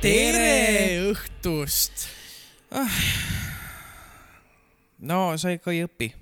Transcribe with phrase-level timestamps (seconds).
[0.00, 2.08] tere õhtust.
[5.00, 6.12] no sa ikka ei õpi.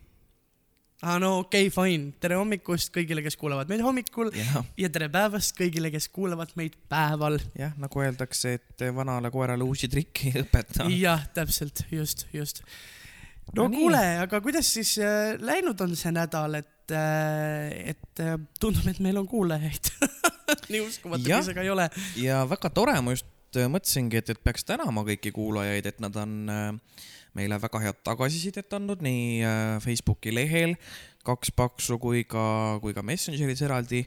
[0.99, 4.89] Aa Ah, no okei okay,, fine, tere hommikust kõigile, kes kuulavad meid hommikul jah, ja
[4.91, 7.39] tere päevast kõigile, kes kuulavad meid päeval.
[7.55, 10.89] jah, nagu öeldakse, et vanale koerale uusi trikke ei õpeta.
[10.91, 12.64] jah, täpselt, just, just.
[13.53, 18.35] no, No kuule, aga kuidas siis äh, läinud on see nädal, et äh,, et äh,
[18.58, 19.93] tundub, et meil on kuulajaid.
[20.72, 21.86] nii uskumatu, kui see ka ei ole.
[22.19, 26.19] ja väga tore, ma just äh, mõtlesingi, et, et peaks tänama kõiki kuulajaid, et nad
[26.19, 27.07] on äh,
[27.39, 30.77] meile väga head tagasisidet andnud nii äh, Facebooki lehel
[31.27, 34.05] kaks paksu kui ka, kui ka Messengeris eraldi.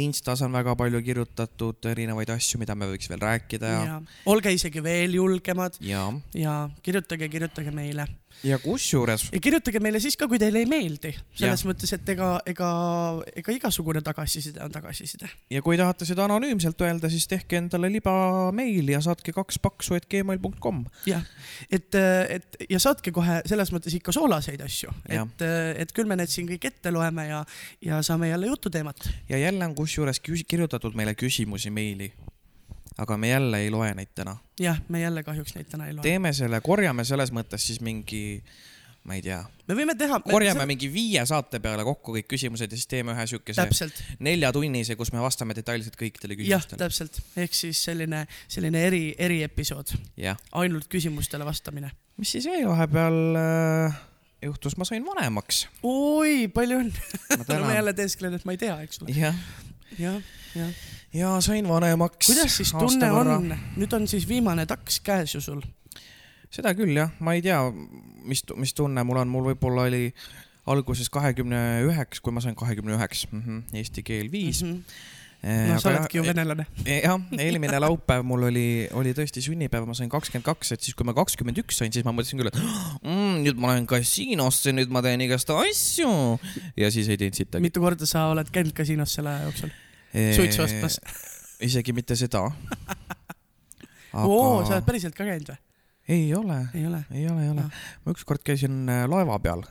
[0.00, 3.96] Instas on väga palju kirjutatud erinevaid asju, mida me võiks veel rääkida ja, ja
[4.32, 5.76] olge isegi veel julgemad.
[5.84, 8.06] Ja, ja kirjutage, kirjutage meile
[8.46, 11.68] ja kusjuures ja kirjutage meile siis ka, kui teile ei meeldi, selles Jah.
[11.68, 12.70] mõttes, et ega, ega,
[13.38, 15.30] ega igasugune tagasiside on tagasiside.
[15.52, 20.08] ja kui tahate seda anonüümselt öelda, siis tehke endale libameil ja saatke kaks paksu, et
[20.10, 20.82] gmail.com.
[21.08, 21.24] jah,
[21.70, 21.94] et,
[22.38, 25.46] et ja saatke kohe selles mõttes ikka soolaseid asju, et,
[25.84, 27.44] et küll me need siin kõik ette loeme ja,
[27.84, 29.08] ja saame jälle jututeemat.
[29.30, 32.12] ja jälle on kusjuures kirjutatud meile küsimusi meili.
[32.98, 34.36] Aga me jälle ei loe neid täna.
[34.60, 36.04] jah, me jälle kahjuks neid täna ei loe.
[36.04, 38.42] teeme selle, korjame selles mõttes siis mingi,
[39.08, 40.20] ma ei tea, me võime teha.
[40.26, 43.88] korjame mingi viie saate peale kokku kõik küsimused ja siis teeme ühe siukese
[44.20, 46.84] neljatunnise, kus me vastame detailselt kõikidele jah, küsimustele.
[46.84, 50.40] täpselt, ehk siis selline, selline eri, eriepisood, jah.
[50.52, 51.92] ainult küsimustele vastamine.
[52.20, 54.00] mis siis veel vahepeal äh,
[54.42, 55.66] juhtus, ma sain vanemaks.
[55.82, 57.10] oi, palju õnne.
[57.64, 59.14] ma jälle teesklen, et ma ei tea, eks ole.
[59.16, 59.38] jah,
[59.98, 60.18] jah,
[60.56, 60.70] jah.
[61.12, 62.26] ja sain vanemaks.
[62.26, 63.52] kuidas siis tunne on?
[63.76, 65.62] nüüd on siis viimane taks käes ju sul.
[66.50, 67.60] seda küll jah, ma ei tea,
[68.24, 70.12] mis, mis tunne mul on, mul võib-olla oli
[70.66, 73.26] alguses kahekümne üheks, kui ma sain kahekümne üheks,
[73.74, 74.62] eesti keel viis.
[75.42, 76.66] No sa oledki ju venelane.
[77.06, 78.66] jah, eelmine laupäev mul oli,
[78.98, 82.06] oli tõesti sünnipäev, ma sain kakskümmend kaks, et siis kui ma kakskümmend üks sain, siis
[82.06, 86.12] ma mõtlesin küll, et mm, nüüd ma lähen kasiinosse, nüüd ma teen igast asju.
[86.78, 87.64] ja siis ei teinud sittagi.
[87.64, 89.74] mitu korda sa oled käinud kasiinos selle aja jooksul?
[90.38, 91.00] suitsu ostmas?
[91.68, 92.46] isegi mitte seda.
[94.22, 95.62] oo, sa oled päriselt ka käinud või?
[96.12, 97.04] ei ole, ei ole?
[97.14, 99.62] ei ole, ei ole ma ükskord käisin äh, laeva peal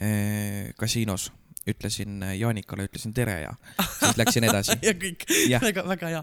[0.00, 1.30] eh, kasiinos,
[1.68, 3.54] ütlesin äh, Jaanikale, ütlesin tere ja
[3.98, 4.76] siis läksin edasi.
[4.88, 5.26] ja kõik,
[5.60, 6.22] väga, väga hea.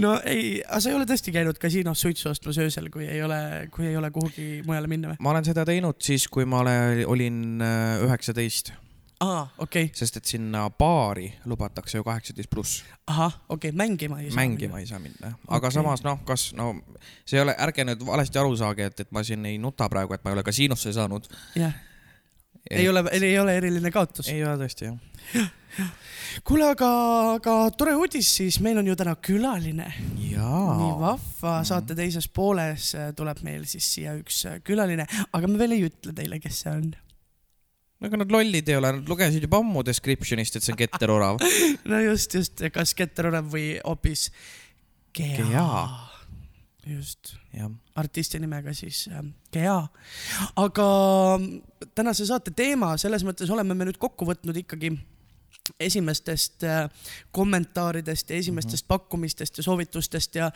[0.00, 3.40] no ei, aga sa ei ole tõesti käinud kasiinos suitsu ostmas öösel, kui ei ole,
[3.74, 5.20] kui ei ole kuhugi mujale minna või?
[5.20, 6.76] ma olen seda teinud siis, kui ma ole,
[7.10, 8.72] olin äh, üheksateist,
[9.20, 12.80] aa, okei okay., sest et sinna baari lubatakse ju kaheksateist pluss.
[13.06, 14.40] ahah, okei okay., mängima ei saa.
[14.40, 15.76] mängima ei saa minna, aga okay.
[15.76, 16.72] samas noh, kas no
[17.26, 20.16] see ei ole, ärge nüüd valesti aru saage, et, et ma siin ei nuta praegu,
[20.16, 21.28] et ma ei ole kasiinosse saanud.
[21.60, 21.76] jah,
[22.70, 24.28] ei ole, ei ole eriline kaotus.
[24.30, 25.50] ei ole tõesti jah.
[26.46, 26.88] kuule, aga,
[27.36, 29.90] aga tore uudis siis, meil on ju täna külaline.
[30.78, 35.60] nii vahva, saate teises pooles äh, tuleb meil siis siia üks äh, külaline, aga me
[35.60, 36.90] veel ei ütle teile, kes see on.
[38.06, 41.42] ega nad lollid ei ole, nad lugesid juba ammu description'ist, et see on Keter Orav.
[41.90, 44.28] no just, just, kas Keter Olev või hoopis
[45.16, 45.74] Gea, Gea.
[46.86, 47.34] just,
[47.98, 49.78] artisti nimega siis äh, Gea.
[50.56, 50.88] aga
[51.94, 54.94] tänase saate teema, selles mõttes oleme me nüüd kokku võtnud ikkagi
[55.80, 56.90] esimestest äh,
[57.32, 58.98] kommentaaridest ja esimestest mm -hmm.
[58.98, 60.50] pakkumistest ja soovitustest ja,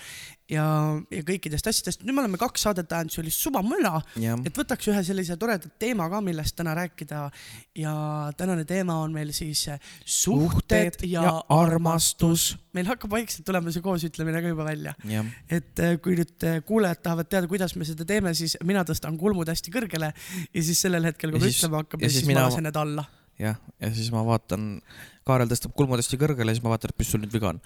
[0.50, 0.64] ja,
[1.10, 2.02] ja kõikidest asjadest.
[2.04, 4.38] nüüd me oleme kaks saadet ajanud, see oli suva mõla jah.
[4.44, 7.30] et võtaks ühe sellise toreda teema ka, millest täna rääkida
[7.74, 7.94] ja
[8.36, 12.56] tänane teema on meil siis äh, suhted ja, ja armastus.
[12.72, 17.02] meil hakkab vaikselt tulema see koosütlemine ka juba välja, jah, et äh, kui nüüd kuulajad
[17.02, 20.12] tahavad teada, kuidas me seda teeme, siis mina tõstan kulmud hästi kõrgele
[20.54, 22.64] ja siis sellel hetkel, kui siis- ütlema hakkame, ja siis, siis siis ma mina- lasen
[22.68, 23.04] need alla.
[23.38, 24.80] jah, ja siis ma vaatan,
[25.24, 27.60] Kaarel tõstab kulmud hästi kõrgele siis ma vaatan, et mis sul nüüd viga on.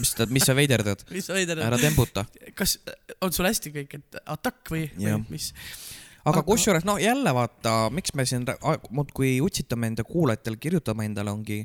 [0.00, 2.24] mis ta, mis sa veiderdad, mis sa veider ära tembuta.
[2.56, 5.50] kas äh, on sul hästi kõik, et atakk või, või mis?
[6.24, 8.48] aga Aga- kusjuures no jälle vaata, miks me siin
[8.90, 11.60] muudkui utsitame enda kuulajatele, kirjutame endale, ongi,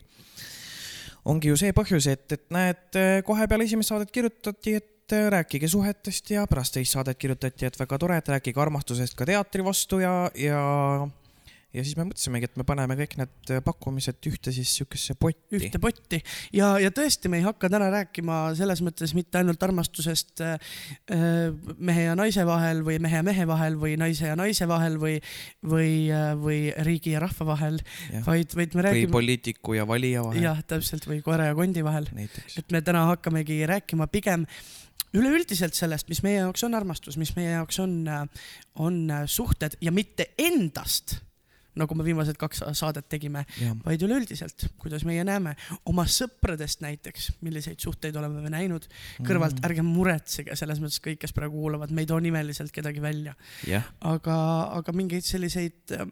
[1.25, 6.29] ongi ju see põhjus, et, et näed, kohe peale esimest saadet kirjutati, et rääkige suhetest
[6.31, 10.13] ja pärast teist saadet kirjutati, et väga tore, et rääkige armastusest ka teatri vastu ja,
[10.39, 10.61] ja
[11.71, 15.55] ja siis me mõtlesimegi, et me paneme kõik need äh, pakkumised ühte siis siukesse potti.
[15.55, 16.19] ühte potti.
[16.55, 20.73] Ja, ja tõesti, me ei hakka täna rääkima selles mõttes mitte ainult armastusest äh,
[21.15, 24.99] äh, mehe ja naise vahel või mehe ja mehe vahel või naise ja naise vahel
[25.01, 25.17] või,
[25.63, 25.93] või,
[26.43, 27.79] või riigi ja rahva vahel,
[28.27, 30.43] vaid, vaid me või räägime, poliitiku ja valija vahel.
[30.49, 34.47] Jah, täpselt või koera ja kondi vahel, et me täna hakkamegi rääkima pigem
[35.15, 37.97] üleüldiselt sellest, mis meie jaoks on armastus, mis meie jaoks on,
[38.79, 41.17] on suhted ja mitte endast,
[41.79, 43.45] nagu me viimased kaks saadet tegime,
[43.85, 45.55] vaid üleüldiselt, kuidas meie näeme
[45.87, 48.87] oma sõpradest näiteks, milliseid suhteid oleme me näinud
[49.23, 49.65] kõrvalt, Mm.
[49.69, 53.35] ärge muretsege selles mõttes kõik, kes praegu kuulavad, me ei too nimeliselt kedagi välja,
[53.67, 54.35] jah, aga,
[54.79, 56.07] aga mingeid selliseid äh,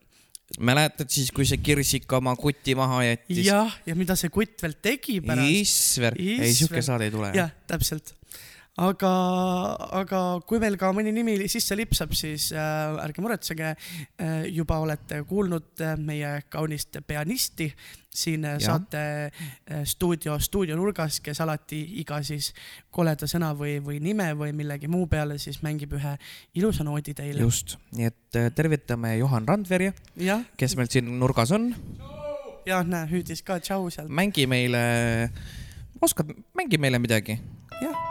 [0.60, 3.44] mäletad siis, kui see kirsik oma kuti maha jättis?
[3.46, 7.32] jah, ja mida see kutt veel tegi pärast, Isver, ei siuke saade ei tule.
[7.38, 8.16] jah, täpselt.
[8.80, 9.14] aga,
[10.02, 15.24] aga kui meil ka mõni nimi sisse lipsab, siis äh, ärge muretsege äh,, juba olete
[15.28, 17.70] kuulnud äh, meie kaunist pianisti
[18.10, 18.62] siin äh, Jah.
[18.62, 19.31] saate
[19.72, 22.52] äh, stuudio, stuudionurgas, kes alati iga siis
[22.92, 26.16] koleda sõna või, või nime või millegi muu peale siis mängib ühe
[26.58, 27.44] ilusa noodi teile.
[27.44, 31.72] just, nii et äh, tervitame Johan Randveri, jah, kes meil siin nurgas on.
[32.66, 34.10] ja näe, hüüdis ka tšau sealt.
[34.10, 34.82] mängi meile,
[36.02, 37.40] oskad, mängi meile midagi.
[37.82, 38.09] jah,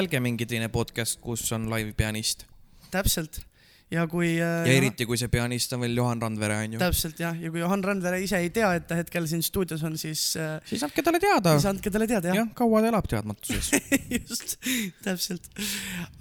[0.00, 2.46] vot, öelge mingi teine podcast, kus on live pianist
[2.90, 3.42] täpselt
[3.90, 7.36] ja kui äh, ja eriti, kui see pianist on veel Johan Randvere onju, täpselt jah,
[7.36, 10.56] ja kui Johan Randvere ise ei tea, et ta hetkel siin stuudios on, siis äh,
[10.68, 11.56] siis andke talle teada.
[11.58, 13.72] siis andke talle teada jah jah, kaua ta elab teadmatuses.
[14.16, 14.56] just,
[15.04, 15.50] täpselt.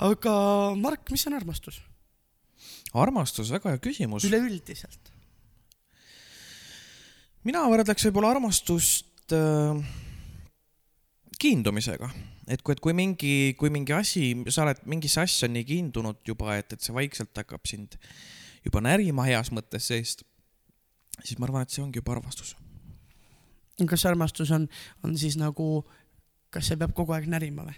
[0.10, 0.34] aga
[0.80, 1.80] Mark, mis on armastus
[2.94, 4.26] armastus, väga hea küsimus.
[4.28, 5.14] üleüldiselt?
[7.48, 9.78] mina võrdleks võib-olla armastust äh,
[11.40, 12.10] kiindumisega,
[12.50, 16.58] et kui, et kui mingi, kui mingi asi, sa oled mingisse asja nii kiindunud juba,
[16.60, 18.00] et, et see vaikselt hakkab sind
[18.66, 20.26] juba närima heas mõttes seest,
[21.22, 22.56] siis ma arvan, et see ongi juba armastus.
[23.88, 24.68] kas armastus on,
[25.04, 25.70] on siis nagu,
[26.52, 27.78] kas see peab kogu aeg närima või?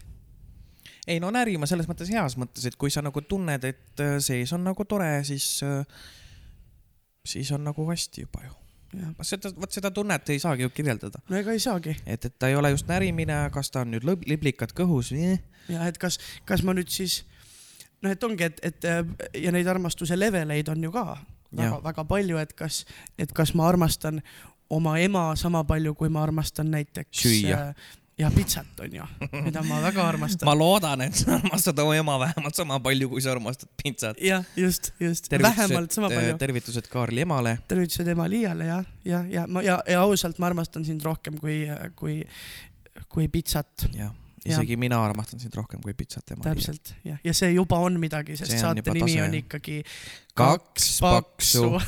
[1.07, 4.53] ei no närima selles mõttes heas mõttes, et kui sa nagu tunned, et äh, sees
[4.56, 5.59] on nagu tore, siis,
[7.27, 8.60] siis on nagu hästi juba ju.
[8.93, 12.38] jah, seda, vot seda tunnet ei saagi ju kirjeldada, no ega ei saagi et, et
[12.39, 15.35] ta ei ole just närimine, kas ta on nüüd liblikad kõhus või
[15.71, 17.21] ja et kas, kas ma nüüd siis
[18.01, 19.03] noh, et ongi, et, et äh,
[19.45, 21.05] ja neid armastuse leveleid on ju ka
[21.51, 22.85] väga Jah., väga palju, et kas,
[23.19, 24.21] et kas ma armastan
[24.71, 27.57] oma ema sama palju, kui ma armastan näiteks Süüa.
[27.57, 27.89] äh,
[28.21, 29.06] ja pitsat on ju,
[29.45, 30.45] mida ma väga armastan.
[30.45, 34.21] ma loodan, et sa armastad oma ema vähemalt sama palju, kui sa armastad pitsat.
[34.21, 36.38] jah, just, just, vähemalt sama palju.
[36.41, 37.57] tervitused Kaarli emale.
[37.68, 41.63] tervitused ema Liiale ja, ja, ja ma ja, ja ausalt ma armastan sind rohkem kui,
[41.95, 42.19] kui,
[43.09, 44.13] kui pitsat, jah,
[44.45, 46.45] isegi mina armastan sind rohkem kui pitsat ema.
[46.45, 49.24] täpselt jah, ja see juba on midagi, sest See saate nimi tase.
[49.25, 49.79] on ikkagi
[50.38, 51.65] kaks paksu.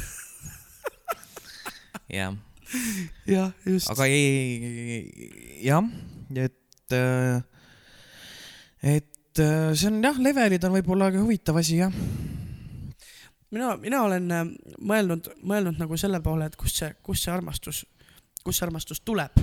[2.17, 2.33] jah,
[3.29, 3.91] jah, just.
[3.93, 5.05] aga ei,
[5.65, 5.85] jah,
[6.37, 6.95] et,
[8.83, 11.93] et äh, see on jah, levelid on võib-olla huvitav asi jah.
[13.51, 14.45] mina, mina olen äh,
[14.79, 17.83] mõelnud, mõelnud nagu selle poole, et kust see, kust see armastus,
[18.43, 19.39] kust see armastus tuleb,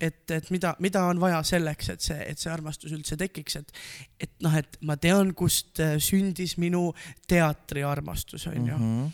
[0.00, 3.72] et, et mida, mida on vaja selleks, et see, et see armastus üldse tekiks, et,
[4.20, 6.92] et noh, et ma tean, kust äh, sündis minu
[7.28, 8.76] teatriarmastus, onju.
[8.76, 9.08] Mhm.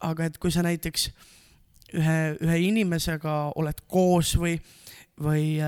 [0.00, 1.08] aga et kui sa näiteks
[1.98, 4.54] ühe, ühe inimesega oled koos või,
[5.22, 5.58] või,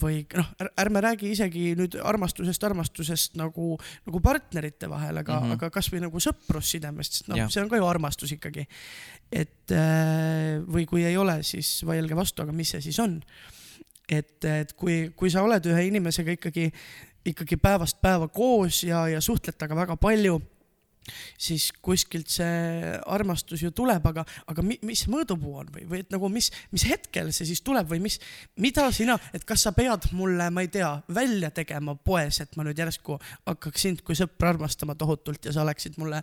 [0.00, 3.74] või noh, ärme räägi isegi nüüd armastusest, armastusest nagu,
[4.06, 5.44] nagu partnerite vahel, aga mm.
[5.44, 5.58] -hmm.
[5.58, 8.66] aga kasvõi nagu sõprussidemest, sest noh see on ka ju armastus ikkagi.
[9.32, 13.20] et äh, või kui ei ole, siis vaielge vastu, aga mis see siis on?
[14.08, 16.70] et, et kui, kui sa oled ühe inimesega ikkagi,
[17.24, 20.40] ikkagi päevast päeva koos ja, ja suhtled temaga väga palju
[21.38, 26.12] siis kuskilt see armastus ju tuleb, aga, aga mi, mis mõõdupuu on või, või et
[26.14, 28.18] nagu mis, mis hetkel see siis tuleb või mis,
[28.60, 32.66] mida sina, et kas sa pead mulle, ma ei tea, välja tegema poes, et ma
[32.66, 36.22] nüüd järsku hakkaks sind kui sõpra armastama tohutult ja sa oleksid mulle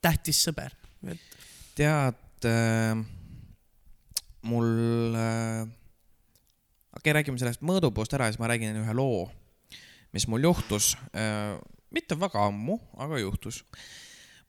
[0.00, 0.76] tähtis sõber.
[1.76, 3.02] tead äh,,
[4.42, 4.70] mul
[5.16, 5.66] äh,,
[6.96, 9.28] okei okay,, räägime sellest mõõdupuust ära ja siis ma räägin ühe loo,
[10.12, 11.56] mis mul juhtus äh,,
[11.94, 13.64] mitte väga ammu, aga juhtus.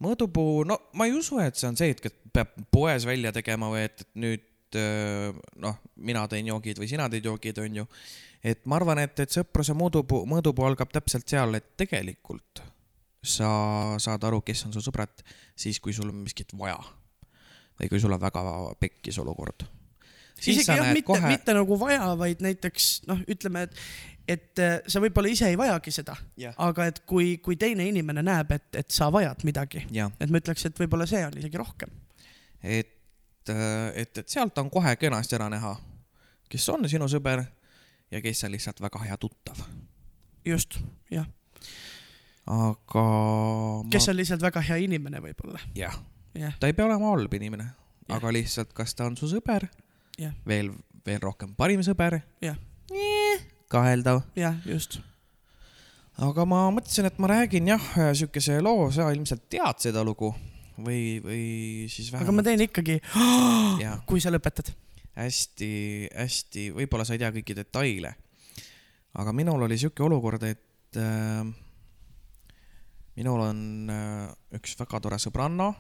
[0.02, 3.70] mõõdupuu, no ma ei usu, et see on see, et kes peab poes välja tegema
[3.72, 4.48] või et, et nüüd
[5.60, 7.86] noh, mina teen joogid või sina teed joogid, onju.
[8.44, 12.64] et ma arvan, et, et sõpruse mõõdupuu, mõõdupuu algab täpselt seal, et tegelikult
[13.22, 13.50] sa
[14.02, 15.22] saad aru, kes on su sõbrad
[15.54, 16.80] siis, kui sul on miskit vaja.
[17.80, 18.42] või kui sul on väga
[18.80, 19.66] pekkis olukord.
[20.42, 23.78] isegi jah, mitte kohe..., mitte nagu vaja, vaid näiteks noh, ütleme, et,
[24.32, 28.24] et äh, sa võib-olla ise ei vajagi seda, jah, aga et kui, kui teine inimene
[28.26, 31.60] näeb, et, et sa vajad midagi, jah, et ma ütleks, et võib-olla see on isegi
[31.60, 31.92] rohkem.
[32.62, 32.94] et,
[33.52, 35.76] et, et sealt on kohe kenasti ära näha,
[36.52, 37.44] kes on sinu sõber
[38.12, 39.64] ja kes on lihtsalt väga hea tuttav.
[40.46, 40.80] just,
[41.12, 41.28] jah.
[42.46, 43.06] aga
[43.92, 45.98] kes on lihtsalt väga hea inimene võib-olla, jah,
[46.38, 47.72] jah, ta ei pea olema halb inimene,
[48.12, 49.68] aga lihtsalt, kas ta on su sõber,
[50.48, 50.74] veel,
[51.06, 52.60] veel rohkem parim sõber, jah,
[53.72, 54.22] kaheldav.
[54.38, 55.00] jah, just.
[56.22, 60.34] aga ma mõtlesin, et ma räägin jah, siukese loo, sa ilmselt tead seda lugu
[60.82, 61.46] või, või
[61.92, 62.98] siis aga ma vähemalt teen ikkagi,
[64.10, 64.74] kui sa lõpetad.
[65.18, 68.16] hästi-hästi, võib-olla sa ei tea kõiki detaile.
[69.14, 71.44] aga minul oli siuke olukord, et äh,
[73.16, 75.72] minul on äh, üks väga tore sõbranna,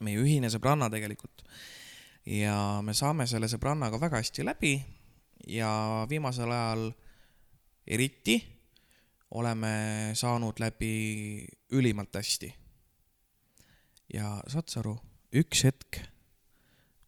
[0.00, 1.44] meie ühine sõbranna tegelikult.
[2.26, 4.74] ja me saame selle sõbrannaga väga hästi läbi
[5.46, 6.90] ja viimasel ajal
[7.86, 8.38] eriti
[9.30, 12.54] oleme saanud läbi ülimalt hästi.
[14.14, 14.96] ja saad sa aru,
[15.32, 16.00] üks hetk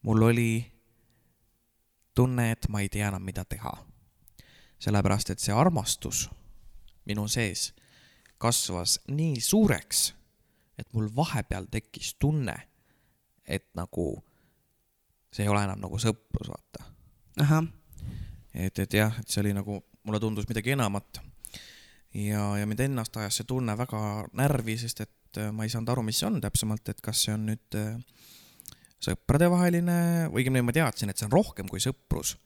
[0.03, 0.73] mul oli
[2.15, 3.73] tunne, et ma ei tea enam, mida teha.
[4.79, 6.27] sellepärast, et see armastus
[7.07, 7.71] minu sees
[8.43, 10.09] kasvas nii suureks,
[10.79, 12.57] et mul vahepeal tekkis tunne,
[13.47, 14.17] et nagu
[15.33, 16.89] see ei ole enam nagu sõprus, vaata.
[17.41, 17.69] ahah,
[18.55, 21.21] et, et jah, et see oli nagu, mulle tundus midagi enamat.
[22.15, 25.93] ja, ja mind ennast ajas see tunne väga närvi, sest et äh, ma ei saanud
[25.95, 27.97] aru, mis see on täpsemalt, et kas see on nüüd äh,
[29.03, 29.99] sõpradevaheline,
[30.31, 32.37] õigemini ma teadsin, et see on rohkem kui sõprus.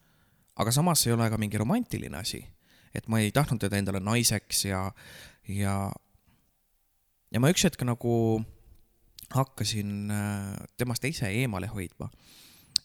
[0.56, 2.46] aga samas ei ole ka mingi romantiline asi.
[2.94, 4.90] et ma ei tahtnud teda endale naiseks ja,
[5.48, 5.92] ja,
[7.30, 8.44] ja ma üks hetk nagu
[9.34, 12.10] hakkasin äh, temast ise eemale hoidma.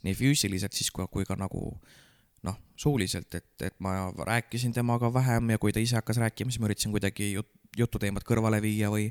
[0.02, 1.78] nii füüsiliselt siis kui, kui ka nagu
[2.48, 6.62] noh, suuliselt, et, et ma rääkisin temaga vähem ja kui ta ise hakkas rääkima, siis
[6.62, 9.10] ma üritasin kuidagi jut, jututeemat kõrvale viia või,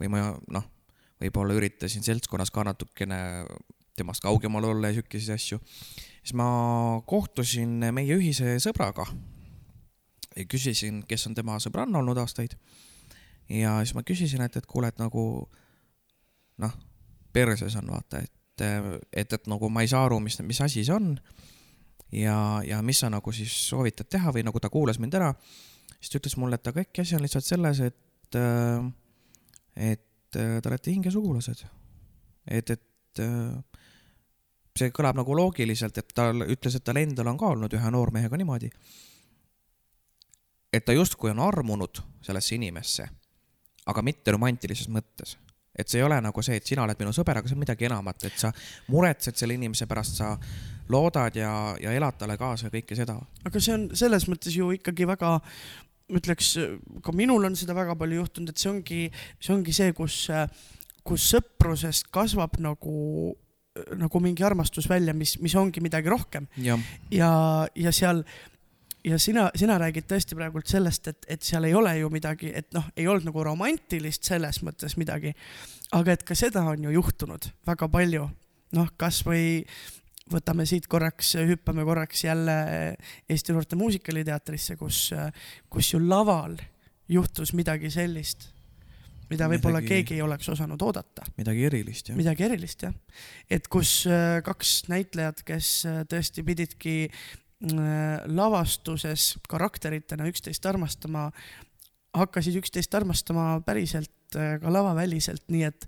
[0.00, 0.68] või ma noh,
[1.20, 3.20] võib-olla üritasin seltskonnas ka natukene
[3.98, 5.58] temast kaugemal olla ja siukseid asju.
[6.22, 6.46] siis ma
[7.06, 9.08] kohtusin meie ühise sõbraga
[10.48, 12.54] küsisin, kes on tema sõbranna olnud aastaid.
[13.48, 15.48] ja siis ma küsisin, et, et kuule, et nagu
[16.62, 16.76] noh,
[17.32, 18.64] perses on vaata, et,
[19.12, 21.14] et, et nagu ma ei saa aru, mis, mis asi see on
[22.12, 22.36] ja,
[22.66, 25.32] ja mis sa nagu siis soovitad teha või nagu ta kuulas mind ära,
[25.98, 28.40] siis ta ütles mulle, et aga äkki asi on lihtsalt selles, et,
[29.76, 31.64] et te olete hingesugulased.
[32.50, 33.22] et, et
[34.78, 38.38] see kõlab nagu loogiliselt, et ta ütles, et tal endal on ka olnud ühe noormehega
[38.38, 38.70] niimoodi.
[40.72, 43.08] et ta justkui on armunud sellesse inimesse,
[43.86, 45.36] aga mitte romantilises mõttes
[45.80, 47.86] et see ei ole nagu see, et sina oled minu sõber, aga see on midagi
[47.88, 48.50] enamat, et sa
[48.90, 50.34] muretsed selle inimese pärast, sa
[50.90, 53.18] loodad ja, ja elad talle kaasa ja kõike seda.
[53.46, 55.36] aga see on selles mõttes ju ikkagi väga,
[56.10, 56.54] ma ütleks,
[57.04, 59.00] ka minul on seda väga palju juhtunud, et see ongi,
[59.38, 60.22] see ongi see, kus,
[61.06, 63.34] kus sõprusest kasvab nagu,
[63.96, 66.80] nagu mingi armastus välja, mis, mis ongi midagi rohkem jah,
[67.14, 67.32] ja,
[67.78, 68.24] ja seal
[69.04, 72.68] ja sina, sina räägid tõesti praegult sellest, et, et seal ei ole ju midagi, et
[72.76, 75.32] noh, ei olnud nagu romantilist selles mõttes midagi.
[75.92, 78.28] aga et ka seda on ju juhtunud väga palju,
[78.76, 79.64] noh, kasvõi
[80.30, 82.56] võtame siit korraks, hüppame korraks jälle
[83.28, 85.08] Eesti Noorte Muusikaliteatrisse, kus,
[85.70, 86.56] kus ju laval
[87.10, 88.48] juhtus midagi sellist,
[89.30, 92.18] mida võib-olla keegi ei oleks osanud oodata midagi erilist jah.
[92.18, 92.94] midagi erilist jah,
[93.50, 95.72] et kus äh, kaks näitlejat, kes
[96.10, 101.28] tõesti pididki äh, lavastuses karakteritena üksteist armastama,
[102.16, 105.86] hakkasid üksteist armastama päriselt ka lavaväliselt, nii et,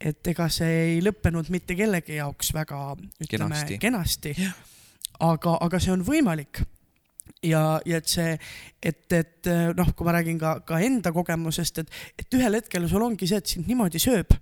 [0.00, 2.80] et ega see ei lõppenud mitte kellegi jaoks väga,
[3.22, 3.78] ütleme Kenasti.
[3.82, 4.32] kenasti,
[5.20, 6.64] aga, aga see on võimalik.
[7.44, 8.34] Ja, ja et see,
[8.82, 13.04] et, et noh, kui ma räägin ka, ka enda kogemusest, et, et ühel hetkel sul
[13.04, 14.32] ongi see, et sind niimoodi sööb.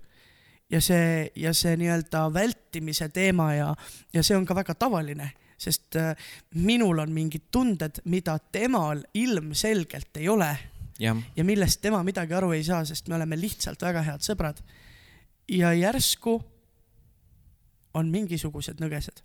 [0.71, 3.69] Ja see, ja see nii-öelda vältimise teema ja,
[4.15, 5.29] ja see on ka väga tavaline,
[5.59, 6.15] sest äh,
[6.63, 10.49] minul on mingid tunded, mida temal ilmselgelt ei ole.
[11.35, 14.63] Ja millest tema midagi aru ei saa, sest me oleme lihtsalt väga head sõbrad.
[15.49, 16.39] Ja järsku
[17.93, 19.23] on mingisugused nõgesed.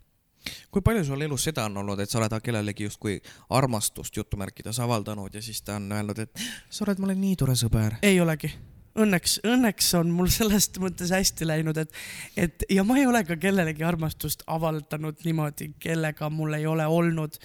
[0.71, 3.17] kui palju sul elus seda on olnud, et sa oled kellelegi justkui
[3.49, 7.97] armastust jutumärkides avaldanud ja siis ta on öelnud, et sa oled mulle nii tore sõber.
[8.01, 8.51] ei olegi,
[8.95, 11.91] õnneks, õnneks on mul sellest mõttes hästi läinud, et,
[12.37, 17.39] et ja ma ei ole ka kellelegi armastust avaldanud niimoodi, kellega mul ei ole olnud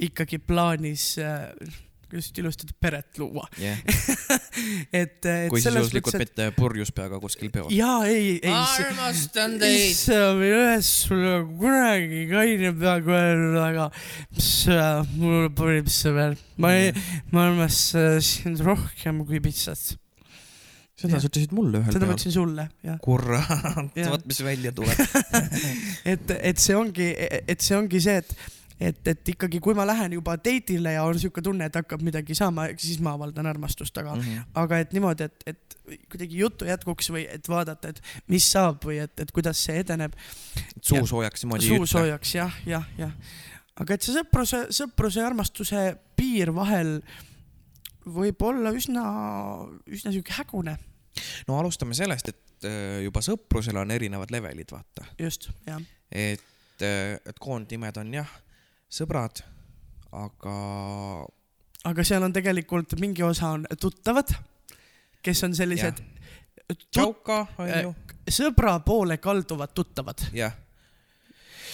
[0.00, 1.48] ikkagi plaanis äh,
[2.12, 3.46] just ilusti peret luua.
[3.60, 3.78] jah,
[5.00, 7.70] et, et kui juhuslikult mõttes, et mitte purjus peaga kuskil peol.
[7.74, 13.88] jaa, ei, ei, armastan issand, ühest sulle kunagi kaine peaga öelnud, aga
[14.36, 16.94] mis äh, mul parim sõber, ma ei,
[17.34, 19.96] ma armastan sind rohkem kui pitsat.
[21.00, 22.98] seda sa ütlesid mulle ühel seda ma ütlesin sulle, jah.
[23.04, 25.04] kurat, vot mis välja tuleb.
[26.14, 30.14] et, et see ongi, et see ongi see, et, et, et ikkagi, kui ma lähen
[30.16, 34.14] juba date'ile ja on siuke tunne, et hakkab midagi saama, siis ma avaldan armastust, aga
[34.14, 34.22] mm.
[34.22, 34.50] -hmm.
[34.62, 35.78] aga et niimoodi, et, et
[36.12, 40.16] kuidagi juttu jätkuks või et vaadata, et mis saab või et, et kuidas see edeneb.
[40.80, 43.12] suu soojaks niimoodi suu soojaks, jah, jah, jah.
[43.76, 47.00] aga et see sõpruse, sõpruse ja armastuse piir vahel
[48.06, 49.04] võib olla üsna,
[49.86, 50.78] üsna siuke hägune,
[51.48, 55.04] no alustame sellest, et äh, juba sõprusel on erinevad levelid, vaata.
[55.18, 55.82] just, jah.
[56.10, 56.46] et,
[56.80, 58.30] et koondnimed on jah,
[58.90, 59.42] sõbrad,
[60.12, 60.54] aga
[61.88, 64.32] aga seal on tegelikult mingi osa on tuttavad,
[65.24, 66.02] kes on sellised
[66.90, 67.94] tšauka on ju,
[68.30, 70.54] sõbra poole kalduvad tuttavad, jah,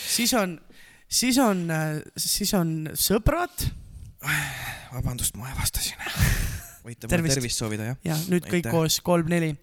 [0.06, 0.58] siis on,
[1.08, 1.66] siis on,
[2.16, 3.66] siis on sõbrad
[4.92, 5.98] vabandust, ma ebastasin.
[6.86, 7.58] võite mulle Tervist.
[7.58, 8.02] soovida, jah?
[8.06, 8.74] ja nüüd kõik Aitäh.
[8.74, 9.54] koos kolm-neli.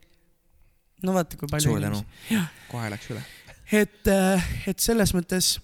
[1.04, 2.02] no vaata, kui palju suur tänu
[2.72, 3.24] kohe läks üle.
[3.72, 4.12] et,
[4.68, 5.56] et selles mõttes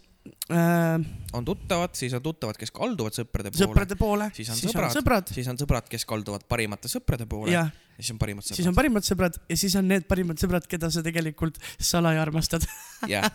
[0.53, 0.99] äh,
[1.33, 4.95] on tuttavad, siis on tuttavad, kes kalduvad sõprade poole, sõprade poole, siis on siis sõbrad.
[4.95, 8.71] sõbrad siis on sõbrad, kes kalduvad parimate sõprade poole ja siis on parimad siis sõbrad
[8.71, 8.77] on.
[8.79, 12.65] parimad sõbrad ja siis on need parimad sõbrad, keda sa tegelikult salaja armastad
[13.09, 13.27] jah,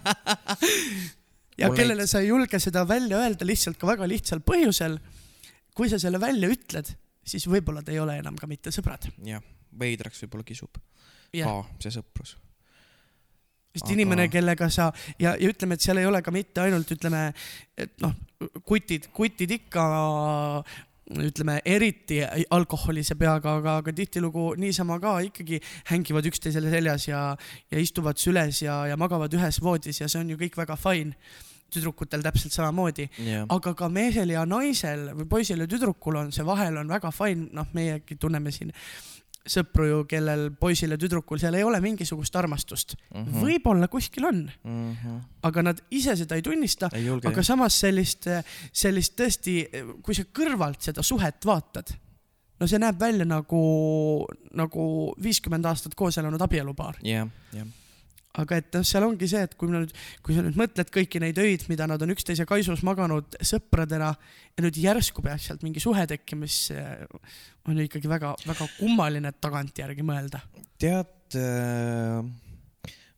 [1.60, 4.98] ja Mul kellele sa ei julge seda välja öelda lihtsalt ka väga lihtsal põhjusel.
[5.74, 6.90] kui sa selle välja ütled,
[7.26, 9.10] siis võib-olla te ei ole enam ka mitte sõbrad.
[9.26, 9.42] jah,
[9.78, 10.80] veidraks võib-olla kisub
[11.34, 12.36] ka see sõprus.
[13.74, 16.90] Sest aga- inimene, kellega sa ja, ja ütleme, et seal ei ole ka mitte ainult
[16.94, 17.26] ütleme,
[17.76, 18.14] et noh,
[18.64, 19.84] kutid, kutid ikka
[21.04, 22.20] ütleme eriti
[22.54, 25.58] alkoholise peaga, aga, aga tihtilugu niisama ka ikkagi
[25.90, 27.24] hängivad üksteisele seljas ja,
[27.70, 31.12] ja istuvad süles ja, ja magavad ühes voodis ja see on ju kõik väga fine.
[31.74, 36.44] tüdrukutel täpselt samamoodi, jah, aga ka meesel ja naisel või poisil ja tüdrukul on see
[36.46, 38.70] vahel on väga fine, noh, meiegi tunneme siin
[39.44, 43.24] sõpru ju, kellel poisil ja tüdrukul seal ei ole mingisugust armastust mm.
[43.24, 43.42] -hmm.
[43.44, 45.18] võib-olla kuskil on, Mhm.
[45.42, 46.88] aga nad ise seda ei tunnista,
[47.28, 47.42] aga.
[47.42, 48.26] samas sellist,
[48.72, 49.68] sellist tõesti,
[50.02, 51.92] kui sa kõrvalt seda suhet vaatad,
[52.60, 56.96] no see näeb välja nagu, nagu viiskümmend aastat koos elanud abielupaar.
[57.02, 57.66] jah, jah,
[58.40, 59.92] aga et noh, seal ongi see, et kui nüüd,
[60.24, 64.64] kui sa nüüd mõtled kõiki neid öid, mida nad on üksteise kaisus maganud sõpradena ja
[64.64, 66.84] nüüd järsku peaks sealt mingi suhe tekkima, siis see
[67.70, 70.42] on ju ikkagi väga-väga kummaline tagantjärgi mõelda.
[70.82, 72.24] tead äh,,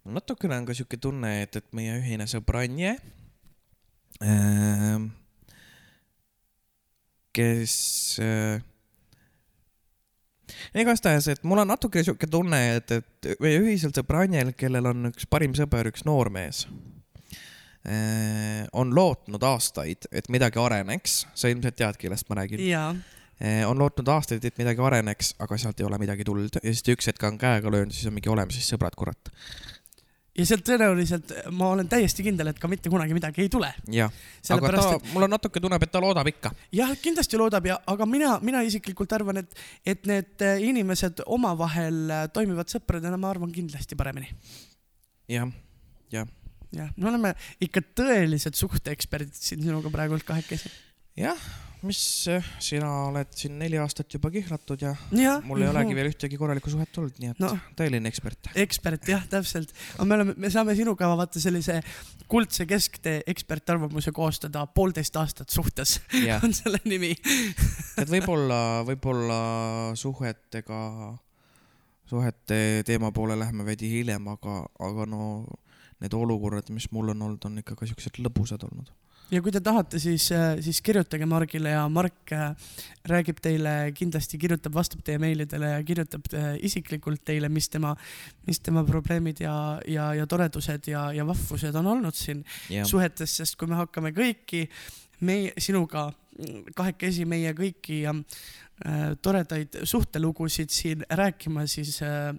[0.04, 2.96] natukene on ka siuke tunne, et, et meie ühine sõbranje
[4.20, 5.00] äh,,
[7.36, 7.76] kes
[8.20, 8.60] äh,
[10.74, 15.28] igastahes, et mul on natuke siuke tunne, et, et meie ühisel sõbranjal, kellel on üks
[15.30, 16.66] parim sõber, üks noormees,
[18.76, 22.64] on lootnud aastaid, et midagi areneks, sa ilmselt tead, kellest ma räägin.
[22.66, 22.90] jaa,
[23.68, 26.94] on lootnud aastaid, et midagi areneks, aga sealt ei ole midagi tulnud ja siis ta
[26.96, 29.30] üks hetk on käega löönud, siis on mingi oleme siis sõbrad, kurat.
[30.36, 33.70] Ja sealt tõenäoliselt ma olen täiesti kindel, et ka mitte kunagi midagi ei tule.
[33.92, 34.12] jah,
[34.56, 36.52] aga ta et, mul on natuke tunneb, et ta loodab ikka.
[36.76, 42.02] jah, kindlasti loodab ja, aga mina, mina isiklikult arvan, et, et need äh, inimesed omavahel
[42.10, 44.30] äh, toimivad sõpradena, ma arvan kindlasti paremini.
[45.32, 45.52] jah,
[46.12, 46.28] jah,
[46.76, 50.72] jah, me oleme ikka tõelised suhteeksperdid siin sinuga praegult kahekesi.
[51.20, 51.48] jah,
[51.86, 52.00] mis
[52.32, 56.38] äh, sina oled siin neli aastat juba kihlatud ja jah, mul ei olegi veel ühtegi
[56.40, 57.52] korralikku suhet olnud, nii et No.
[57.78, 58.50] tõeline ekspert.
[58.58, 59.72] ekspert jah, täpselt.
[59.96, 61.80] aga me oleme, me saame sinuga vaata sellise
[62.30, 66.00] kuldse kesktee ekspertarvamuse koostada poolteist aastat suhtes
[66.44, 67.12] on selle nimi.
[68.00, 69.38] et võib-olla, võib-olla
[69.98, 70.80] suhetega,
[72.10, 75.46] suhete teema poole läheme veidi hiljem, aga, aga no
[76.02, 78.90] need olukorrad, mis mul on olnud, on ikka ka siuksed lõbusad olnud.
[79.30, 80.28] Ja kui te tahate, siis,
[80.62, 82.52] siis kirjutage Margile ja Mark äh,
[83.10, 87.94] räägib teile kindlasti, kirjutab, vastab teie meilidele ja kirjutab äh, isiklikult teile, mis tema,
[88.46, 89.56] mis tema probleemid ja,
[89.88, 94.14] ja, ja toredused ja, ja vahvused on olnud siin jah, suhetes, sest kui me hakkame
[94.16, 94.66] kõiki
[95.26, 96.10] meie, sinuga
[96.76, 98.22] kahekesi meie kõiki äh,
[99.22, 102.34] toredaid suhtelugusid siin rääkima, siis äh,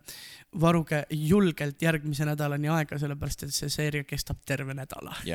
[0.62, 5.16] varuge julgelt järgmise nädalani aega, sellepärast et see seeria kestab terve nädala.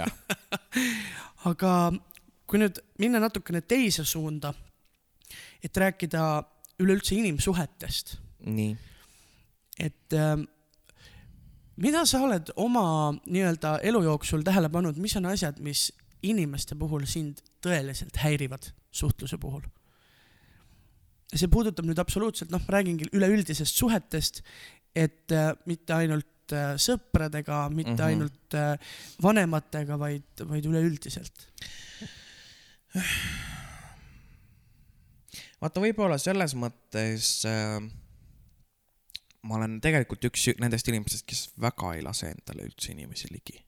[1.49, 1.93] aga
[2.47, 4.53] kui nüüd minna natukene teise suunda,
[5.65, 6.23] et rääkida
[6.83, 8.75] üleüldse inimsuhetest, nii,
[9.81, 10.45] et ähm,
[11.81, 12.85] mida sa oled oma
[13.25, 15.91] nii-öelda elu jooksul tähele pannud, mis on asjad, mis
[16.23, 19.65] inimeste puhul sind tõeliselt häirivad suhtluse puhul?
[21.33, 24.43] see puudutab nüüd absoluutselt, noh, räägingi üleüldisest suhetest,
[24.93, 28.07] et äh, mitte ainult äh, sõpradega, mitte mm -hmm.
[28.07, 31.49] ainult äh, vanematega, vaid, vaid üleüldiselt.
[35.61, 37.81] vaata, võib-olla selles mõttes äh,
[39.43, 43.65] ma olen tegelikult üks nendest inimestest, kes väga ei lase endale üldse inimesi ligi.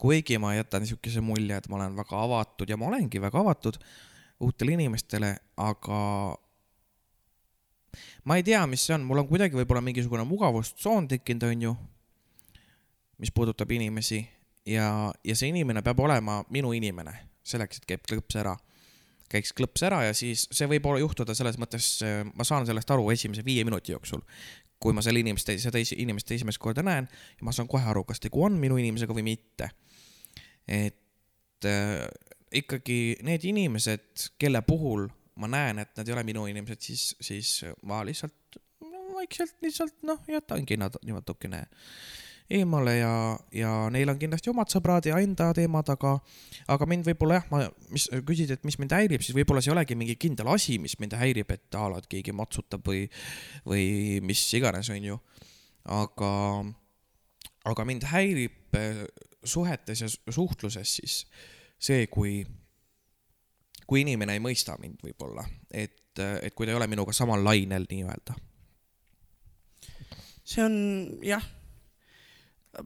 [0.00, 3.76] kuigi ma jätan niisuguse mulje, et ma olen väga avatud ja ma olengi väga avatud
[4.40, 5.98] uutele inimestele, aga
[8.24, 11.74] ma ei tea, mis see on, mul on kuidagi võib-olla mingisugune mugavustsoon tekkinud, onju,
[13.20, 14.22] mis puudutab inimesi.
[14.68, 17.14] Ja, ja see inimene peab olema minu inimene,
[17.46, 18.56] selleks, et käib klõps ära.
[19.30, 22.00] Käiks klõps ära ja siis see võib juhtuda selles mõttes,
[22.34, 24.24] ma saan sellest aru esimese viie minuti jooksul.
[24.80, 28.20] Kui ma selle inimest, seda inimest esimest korda näen ja ma saan kohe aru, kas
[28.20, 29.70] tegu on minu inimesega või mitte.
[30.66, 32.04] et äh,
[32.50, 35.06] ikkagi need inimesed, kelle puhul
[35.40, 37.52] ma näen, et nad ei ole minu inimesed, siis, siis
[37.88, 41.64] ma lihtsalt no, vaikselt lihtsalt noh, jätangi nad niimoodi natukene
[42.50, 46.16] eemale ja, ja neil on kindlasti omad sõbrad ja enda teemad, aga,
[46.74, 47.62] aga mind võib-olla jah, ma,
[47.94, 50.96] mis küsid, et mis mind häirib, siis võib-olla see ei olegi mingi kindel asi, mis
[51.02, 53.04] mind häirib, et a la, et keegi matsutab või,
[53.68, 53.84] või
[54.26, 55.20] mis iganes, onju.
[56.00, 56.32] aga,
[57.70, 59.04] aga mind häirib eh,
[59.46, 61.22] suhetes ja suhtluses siis
[61.80, 62.40] see, kui,
[63.90, 65.42] kui inimene ei mõista mind võib-olla,
[65.74, 68.36] et, et kui ta ei ole minuga samal lainel nii-öelda.
[70.46, 70.76] See on
[71.26, 71.42] jah,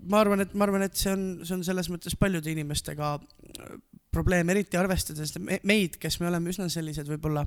[0.08, 3.18] ma arvan, et ma arvan, et see on, see on selles mõttes paljude inimestega
[4.14, 5.34] probleem, eriti arvestades
[5.66, 7.44] meid, kes me oleme üsna sellised võib-olla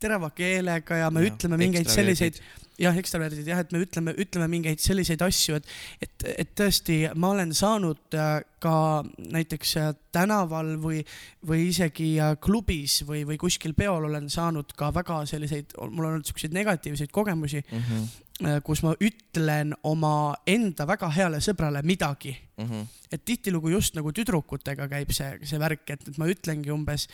[0.00, 2.40] terava keelega ja me ja, ütleme mingeid selliseid,
[2.80, 5.70] jah, ekstraverdid jah, et me ütleme, ütleme mingeid selliseid asju, et,
[6.04, 8.76] et, et tõesti, ma olen saanud äh, ka
[9.16, 11.00] näiteks äh, tänaval või,
[11.46, 16.28] või isegi klubis või, või kuskil peol olen saanud ka väga selliseid, mul on olnud
[16.28, 17.82] siukseid negatiivseid kogemusi mm.
[17.90, 18.06] -hmm
[18.44, 22.64] Äh, kus ma ütlen oma enda väga heale sõbrale midagi mm.
[22.66, 22.82] -hmm.
[23.08, 27.06] et tihtilugu just nagu tüdrukutega käib see, see värk, et, et ma ütlengi umbes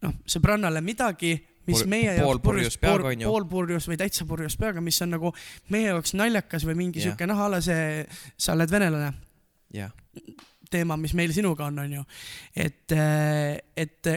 [0.00, 1.34] noh, sõbrannale midagi,
[1.66, 3.32] mis Pur, meie jaoks purjus peaga on ju.
[3.32, 5.34] poolpurjus või täitsa purjus peaga, mis on nagu
[5.74, 7.16] meie jaoks naljakas või mingi yeah.
[7.16, 9.12] sihuke a la see, sa oled venelane
[9.74, 9.92] yeah.
[10.70, 12.06] teema, mis meil sinuga on, on ju.
[12.56, 14.12] et, äh, et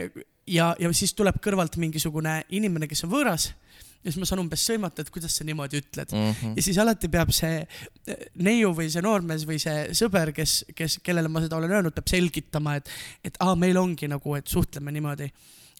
[0.48, 3.52] ja, ja siis tuleb kõrvalt mingisugune inimene, kes on võõras
[4.06, 6.32] ja siis ma saan umbes sõimata, et kuidas sa niimoodi ütled mm.
[6.32, 6.54] -hmm.
[6.58, 11.00] ja siis alati peab see eh, neiu või see noormees või see sõber, kes, kes,
[11.04, 12.92] kellele ma seda olen öelnud, peab selgitama, et,
[13.26, 15.32] et aa, meil ongi nagu, et suhtleme niimoodi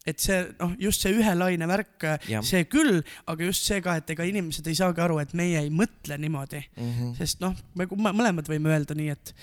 [0.06, 2.08] et see noh, just see ühe laine värk,
[2.46, 3.00] see küll,
[3.32, 6.62] aga just see ka, et ega inimesed ei saagi aru, et meie ei mõtle niimoodi
[6.62, 6.92] mm.
[6.92, 7.14] -hmm.
[7.20, 9.34] sest noh, me mõlemad võime öelda nii, et,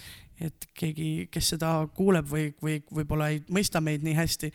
[0.48, 4.52] et keegi, kes seda kuuleb või, või võib-olla ei mõista meid nii hästi,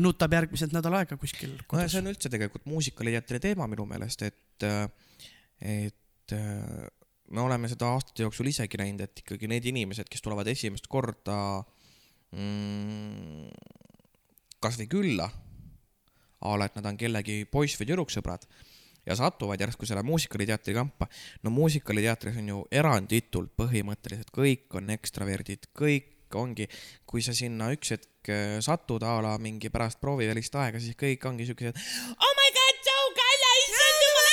[0.00, 4.68] nutab järgmised nädal aega kuskil no see on üldse tegelikult muusikaliteatri teema minu meelest, et,
[5.60, 6.36] et
[7.30, 11.36] me oleme seda aastate jooksul isegi näinud, et ikkagi need inimesed, kes tulevad esimest korda
[12.32, 13.46] mm,
[14.60, 15.28] kasvõi külla,
[16.40, 18.46] a la, et nad on kellegi poiss või tüdruksõbrad
[19.06, 21.06] ja satuvad järsku selle muusikaliteatri kampa.
[21.42, 26.68] no muusikaliteatris on ju eranditult põhimõtteliselt kõik on ekstraverdid, kõik ongi,
[27.06, 31.24] kui sa sinna üks hetk äh, satud a la mingi pärast proovivälist aega, siis kõik
[31.26, 34.28] ongi siukesed oh my god, so kalle, issand jumal.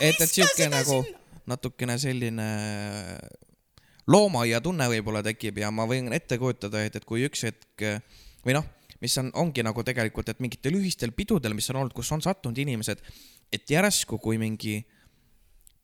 [0.06, 1.04] et, et siuke nagu
[1.50, 2.48] natukene selline
[4.10, 7.88] loomaaia tunne võib-olla tekib ja ma võin ette kujutada, et, et kui üks hetk
[8.44, 8.68] või noh
[9.00, 12.58] mis on, ongi nagu tegelikult, et mingitel ühistel pidudel, mis on olnud, kus on sattunud
[12.58, 13.00] inimesed,
[13.52, 14.78] et järsku, kui mingi,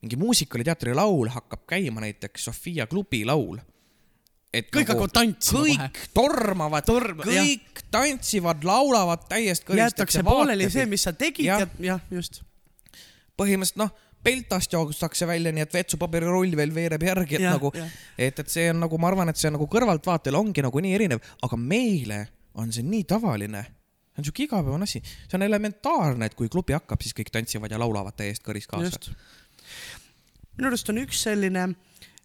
[0.03, 3.59] mingi muusikaliteatri laul hakkab käima, näiteks Sofia klubi laul
[4.53, 6.09] et kõik nagu, hakkavad tantsima kõik kohe.
[6.15, 7.85] tormavad Torm, kõik jah.
[7.93, 9.77] tantsivad, laulavad täiesti.
[9.77, 12.41] jäetakse pooleli see, mis sa tegid ja, ja jah, just.
[13.37, 13.91] põhimõtteliselt noh,
[14.23, 17.71] peltast joostakse välja, nii et vetsupaberirull veel veereb järgi, et ja, nagu,
[18.17, 21.21] et, et see on nagu, ma arvan, et see nagu kõrvaltvaatel ongi nagu nii erinev,
[21.45, 22.23] aga meile
[22.57, 23.63] on see nii tavaline.
[23.63, 27.71] see on siuke igapäevane asi, see on elementaarne, et kui klubi hakkab, siis kõik tantsivad
[27.71, 29.13] ja laulavad täiesti kõris kaasa.
[30.57, 31.69] minu arust on üks selline,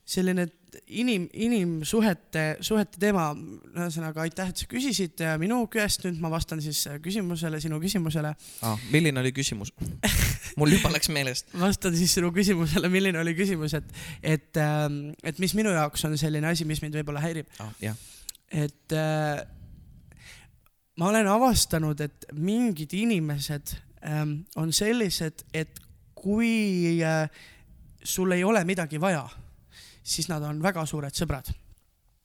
[0.08, 0.48] selline
[0.88, 3.28] inim, inimsuhete, suhete teema,
[3.74, 8.32] ühesõnaga aitäh, et sa küsisid minu käest, nüüd ma vastan siis küsimusele, sinu küsimusele
[8.64, 8.86] ah,.
[8.94, 9.72] milline oli küsimus?
[10.60, 11.52] mul juba läks meelest.
[11.66, 16.16] vastan siis sinu küsimusele, milline oli küsimus, et, et, ähm, et mis minu jaoks on
[16.20, 17.74] selline asi, mis mind võib-olla häirib ah,.
[18.48, 19.42] et äh,
[21.02, 23.74] ma olen avastanud, et mingid inimesed
[24.06, 25.80] ähm, on sellised, et
[26.14, 27.26] kui äh,
[28.04, 29.24] sul ei ole midagi vaja,
[30.02, 31.50] siis nad on väga suured sõbrad.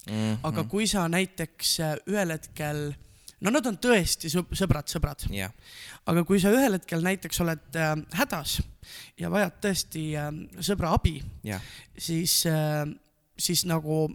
[0.08, 0.38] Mhm.
[0.48, 2.94] aga kui sa näiteks äh, ühel hetkel,
[3.44, 5.52] no nad on tõesti sõb- sõbrad-sõbrad, jah,
[6.08, 8.62] aga kui sa ühel hetkel näiteks oled äh, hädas
[9.20, 10.30] ja vajad tõesti äh,
[10.64, 11.66] sõbra abi, jah,
[11.98, 12.86] siis äh,,
[13.36, 14.06] siis nagu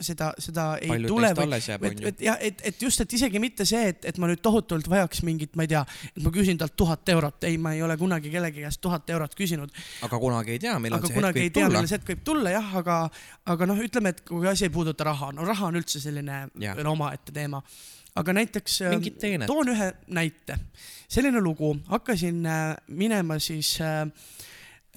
[0.00, 3.82] seda, seda ei palju tule et, et jah, et, et just, et isegi mitte see,
[3.92, 5.82] et, et ma nüüd tohutult vajaks mingit, ma ei tea,
[6.12, 9.36] et ma küsin talt tuhat eurot, ei, ma ei ole kunagi kellegi käest tuhat eurot
[9.38, 9.72] küsinud,
[10.06, 11.68] aga kunagi ei tea, millal aga see hetk võib tea, tulla.
[11.74, 11.90] millal.
[11.90, 12.96] see hetk võib tulla jah, aga,
[13.54, 16.90] aga noh, ütleme, et kui asi ei puuduta raha, no raha on üldse selline veel
[16.90, 17.62] omaette teema.
[18.16, 20.58] aga näiteks äh, toon ühe näite,
[21.08, 24.02] selline lugu, hakkasin äh, minema siis äh,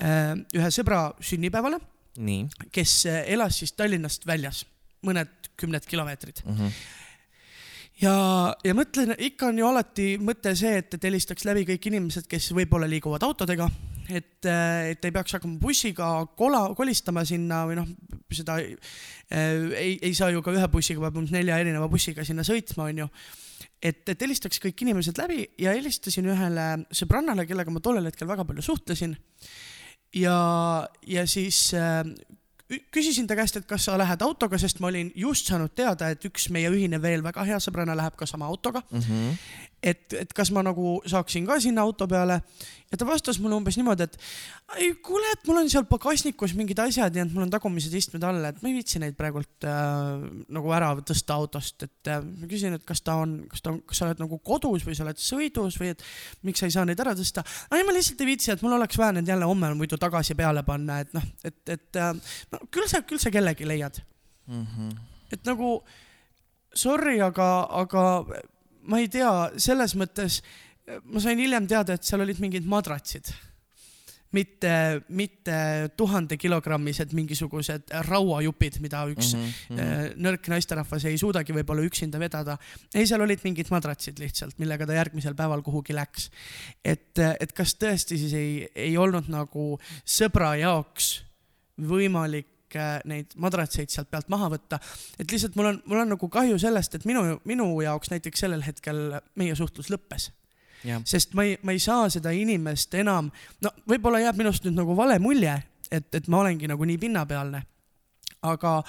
[0.02, 1.80] äh, ühe sõbra sünnipäevale,
[2.20, 2.48] nii.
[2.72, 4.66] kes elas siis Tallinnast väljas,
[5.06, 6.56] mõned kümned kilomeetrid mm.
[6.56, 6.72] -hmm.
[8.02, 8.16] ja,
[8.64, 12.52] ja mõtlen, ikka on ju alati mõte see, et, et helistaks läbi kõik inimesed, kes
[12.56, 13.70] võib-olla liiguvad autodega,
[14.10, 17.92] et, et ei peaks hakkama bussiga kola, kolistama sinna või noh,
[18.32, 22.48] seda äh, ei, ei saa ju ka ühe bussiga, peab umbes nelja erineva bussiga sinna
[22.48, 23.10] sõitma, onju
[23.82, 28.46] et, et helistaks kõik inimesed läbi ja helistasin ühele sõbrannale, kellega ma tollel hetkel väga
[28.48, 29.16] palju suhtlesin.
[30.16, 30.40] ja,
[31.08, 32.04] ja siis äh,
[32.94, 36.26] küsisin ta käest, et kas sa lähed autoga, sest ma olin just saanud teada, et
[36.30, 38.84] üks meie ühine veel väga hea sõbranna läheb ka sama autoga.
[38.92, 39.38] Mm -hmm.
[39.84, 42.42] et, et kas ma nagu saaksin ka sinna auto peale
[42.90, 44.18] ja ta vastas mulle umbes niimoodi, et
[44.82, 48.26] ei kuule, et mul on seal pagasnikus mingid asjad ja et mul on tagumised istmed
[48.26, 52.50] all, et ma ei viitsi neid praegult äh, nagu ära tõsta autost, et äh, ma
[52.50, 55.06] küsin, et kas ta on, kas ta on, kas sa oled nagu kodus või sa
[55.06, 56.04] oled sõidus või et
[56.48, 57.46] miks sa ei saa neid ära tõsta.
[57.72, 60.66] ei, ma lihtsalt ei viitsi, et mul oleks vaja need jälle homme muidu tagasi peale
[60.68, 62.14] panna, et noh, et, et äh,
[62.52, 64.04] no, küll sa, küll sa kellegi leiad
[64.50, 64.98] Mm -hmm.
[65.32, 65.84] et nagu
[66.74, 68.26] sorry, aga, aga
[68.88, 70.40] ma ei tea, selles mõttes
[71.10, 73.32] ma sain hiljem teada, et seal olid mingid madratsid.
[74.30, 74.72] mitte,
[75.18, 75.54] mitte
[75.98, 79.48] tuhandekilogrammised mingisugused rauajupid, mida üks mm.
[79.70, 80.20] -hmm.
[80.22, 82.58] nõrk naisterahvas ei suudagi võib-olla üksinda vedada.
[82.94, 86.30] ei, seal olid mingid madratsid lihtsalt, millega ta järgmisel päeval kuhugi läks.
[86.86, 91.24] et, et kas tõesti siis ei, ei olnud nagu sõbra jaoks
[91.78, 92.59] võimalik
[93.10, 94.80] neid madratseid sealt pealt maha võtta,
[95.20, 98.64] et lihtsalt mul on, mul on nagu kahju sellest, et minu, minu jaoks näiteks sellel
[98.66, 100.30] hetkel meie suhtlus lõppes,
[100.86, 103.32] jah, sest ma ei, ma ei saa seda inimest enam,
[103.64, 105.56] no võib-olla jääb minust nüüd nagu vale mulje,
[105.92, 107.64] et, et ma olengi nagu nii pinnapealne.
[108.42, 108.84] aga,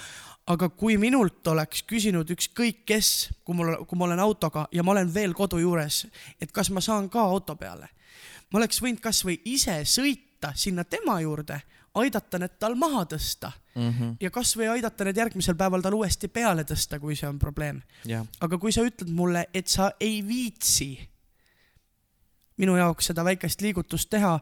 [0.47, 4.93] aga kui minult oleks küsinud ükskõik kes, kui mul, kui ma olen autoga ja ma
[4.93, 6.05] olen veel kodu juures,
[6.39, 7.89] et kas ma saan ka auto peale,
[8.51, 11.59] ma oleks võinud kasvõi ise sõita sinna tema juurde,
[11.99, 14.15] aidata need tal maha tõsta mm -hmm.
[14.21, 17.81] ja kasvõi aidata need järgmisel päeval tal uuesti peale tõsta, kui see on probleem.
[18.05, 20.99] jah, aga kui sa ütled mulle, et sa ei viitsi
[22.61, 24.35] minu jaoks seda väikest liigutust teha,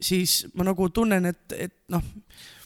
[0.00, 2.02] siis ma nagu tunnen, et, et noh,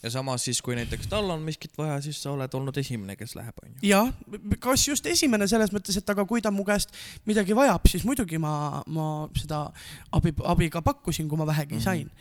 [0.03, 3.33] ja samas siis, kui näiteks tal on miskit vaja, siis sa oled olnud esimene, kes
[3.35, 3.79] läheb, onju.
[3.81, 4.11] jah,
[4.59, 6.93] kas just esimene selles mõttes, et aga kui ta mu käest
[7.25, 9.07] midagi vajab, siis muidugi ma, ma
[9.39, 9.71] seda
[10.11, 11.83] abi, abi ka pakkusin, kui ma vähegi Mhm.
[11.83, 12.11] sain.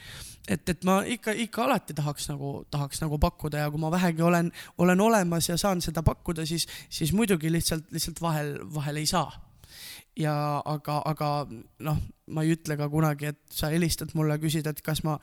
[0.48, 4.24] et, et ma ikka, ikka alati tahaks nagu, tahaks nagu pakkuda ja kui ma vähegi
[4.24, 9.06] olen, olen olemas ja saan seda pakkuda, siis, siis muidugi lihtsalt, lihtsalt vahel, vahel ei
[9.06, 9.28] saa.
[10.18, 10.34] Ja
[10.66, 11.28] aga, aga
[11.86, 11.98] noh,
[12.34, 15.18] ma ei ütle ka kunagi, et sa helistad mulle, küsid, et kas ma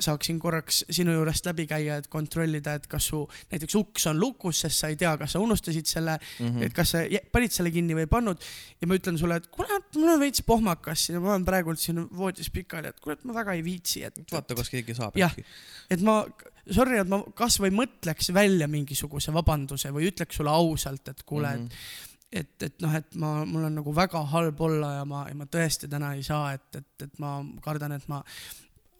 [0.00, 4.62] saaksin korraks sinu juurest läbi käia, et kontrollida, et kas su näiteks uks on lukus,
[4.64, 6.46] sest sa ei tea, kas sa unustasid selle mm.
[6.46, 6.66] -hmm.
[6.66, 8.50] et kas sa panid selle kinni või ei pannud.
[8.80, 12.06] ja ma ütlen sulle, et kuule, mul on veits pohmakas ja ma olen praegult siin
[12.16, 15.44] voodis pikali, et kuule, et ma väga ei viitsi, et, vaata, kas keegi saab äkki.
[15.90, 16.24] et ma,
[16.70, 21.66] sorry, et ma kasvõi mõtleks välja mingisuguse vabanduse või ütleks sulle ausalt, et kuule mm,
[21.66, 22.40] -hmm Mhm.
[22.40, 25.90] et, et noh, et ma, mul on nagu väga halb olla ja ma, ma tõesti
[25.90, 28.22] täna ei saa, et, et, et ma kardan, et ma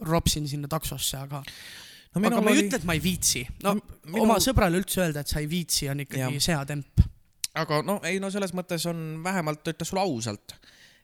[0.07, 1.43] ropsin sinna taksosse, aga
[2.15, 3.45] no aga ma ei oli, ütle, et ma ei viitsi.
[3.65, 6.47] no Minu- oma sõbrale üldse öelda, et sa ei viitsi, on ikkagi Jah.
[6.51, 7.05] seatemp.
[7.61, 10.57] aga no ei no selles mõttes on vähemalt ta ütles sulle ausalt,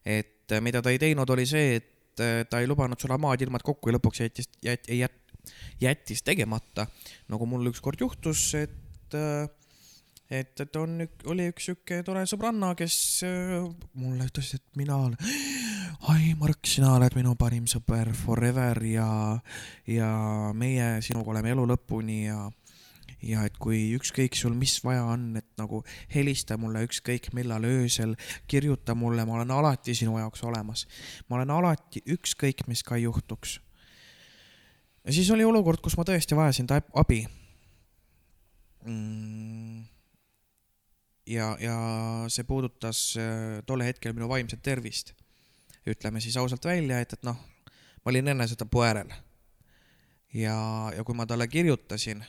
[0.04, 3.64] et äh, mida ta ei teinud, oli see, et äh, ta ei lubanud sulle maad-ilmad
[3.66, 5.36] kokku ja lõpuks jättis, jät-, jät-,
[5.82, 6.88] jättis tegemata.
[7.28, 9.46] nagu mul ükskord juhtus, et äh,
[10.26, 10.98] et, et on,
[11.30, 13.22] oli üks sihuke tore sõbranna, kes
[13.94, 15.14] mulle ütles, et mina olen,
[16.06, 19.08] Aimark, sina oled minu parim sõber forever ja,
[19.90, 20.10] ja
[20.54, 22.44] meie sinuga oleme elu lõpuni ja
[23.26, 25.80] ja et kui ükskõik sul mis vaja on, et nagu
[26.12, 28.14] helista mulle ükskõik millal öösel,
[28.46, 30.86] kirjuta mulle, ma olen alati sinu jaoks olemas.
[31.28, 33.58] ma olen alati ükskõik, mis ka juhtuks.
[35.04, 37.24] ja siis oli olukord, kus ma tõesti vajasin ta abi
[38.86, 39.84] mm..
[41.26, 41.76] ja, ja
[42.28, 45.16] see puudutas äh, tol hetkel minu vaimset tervist.
[45.86, 47.38] Ütleme siis ausalt välja, et, et noh,
[48.04, 49.12] ma olin enesetapu äärel
[50.34, 50.56] ja,
[50.96, 52.24] ja kui ma talle kirjutasin,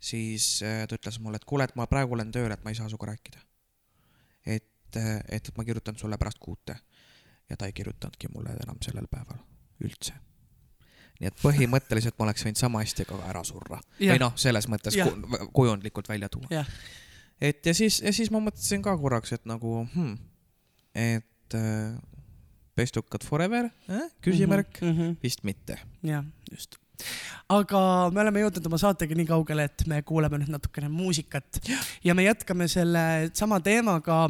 [0.00, 2.78] siis äh, ta ütles mulle, et kuule, et ma praegu olen tööl, et ma ei
[2.78, 3.40] saa sinuga rääkida.
[4.46, 6.76] et, et, et ma kirjutan sulle pärast kuute.
[7.50, 9.40] ja ta ei kirjutanudki mulle enam sellel päeval
[9.84, 10.14] üldse.
[11.20, 14.14] nii et põhimõtteliselt ma oleks võinud sama hästi ka ära surra Jah.
[14.14, 16.64] või noh, selles mõttes ku, kujundlikult välja tuua.
[17.40, 20.18] et ja siis, ja siis ma mõtlesin ka korraks, et nagu hmm,,
[20.94, 21.94] et äh,
[22.74, 24.96] pestukad forever äh?, küsimärk mm, mm.
[24.98, 25.16] -hmm.
[25.22, 25.78] vist mitte.
[26.02, 26.78] jah, just.
[27.48, 31.60] aga me oleme jõudnud oma saatega nii kaugele, et me kuulame nüüd natukene muusikat
[32.04, 34.28] ja me jätkame selle sama teemaga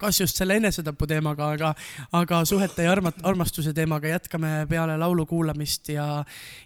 [0.00, 1.72] kas just selle enesetapu teemaga, aga,
[2.16, 6.06] aga suhete ja armat-, armastuse teemaga jätkame peale laulu kuulamist ja,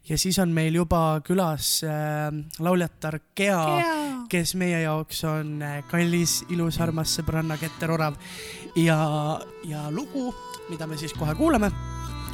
[0.09, 2.31] ja siis on meil juba külas äh,
[2.63, 3.97] lauljatar Gea, Gea.,
[4.31, 8.19] kes meie jaoks on äh, kallis, ilus, armas sõbranna Keter Orav
[8.77, 8.99] ja,
[9.67, 10.31] ja lugu,
[10.69, 11.71] mida me siis kohe kuulame,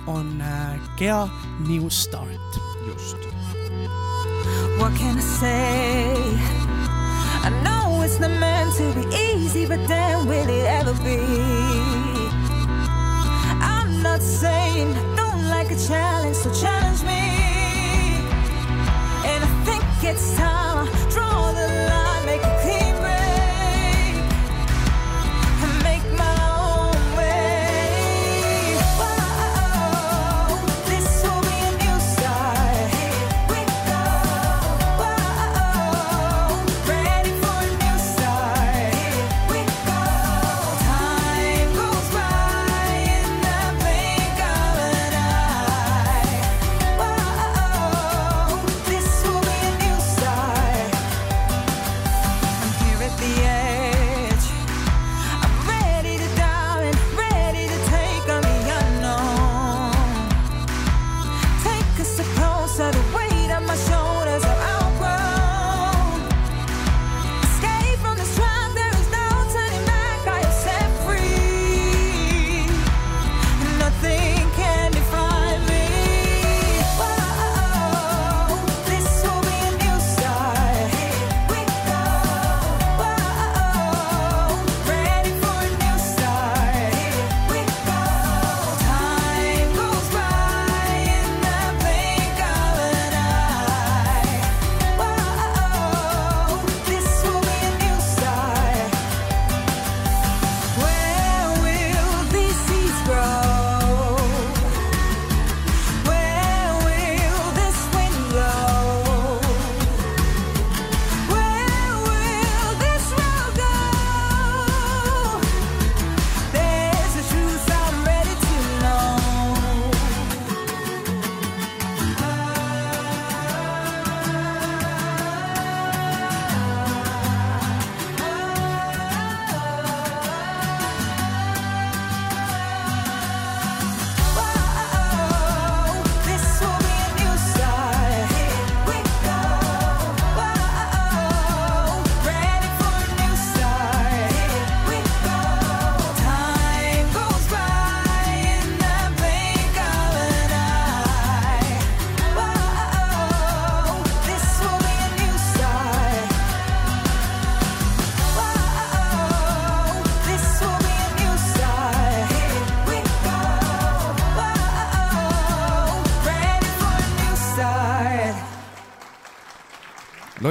[0.06, 1.28] on äh, Gea
[1.68, 2.62] New Start.
[2.86, 3.16] just.
[4.78, 6.14] What can I say?
[7.44, 11.18] I know it's not meant to be easy, but then will it ever be?
[13.60, 17.22] I'm not saying I don't like a challenge, so challenge me.
[19.30, 22.11] And I think it's time I draw the line,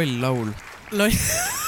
[0.02, 0.54] loll laul
[0.92, 1.12] loll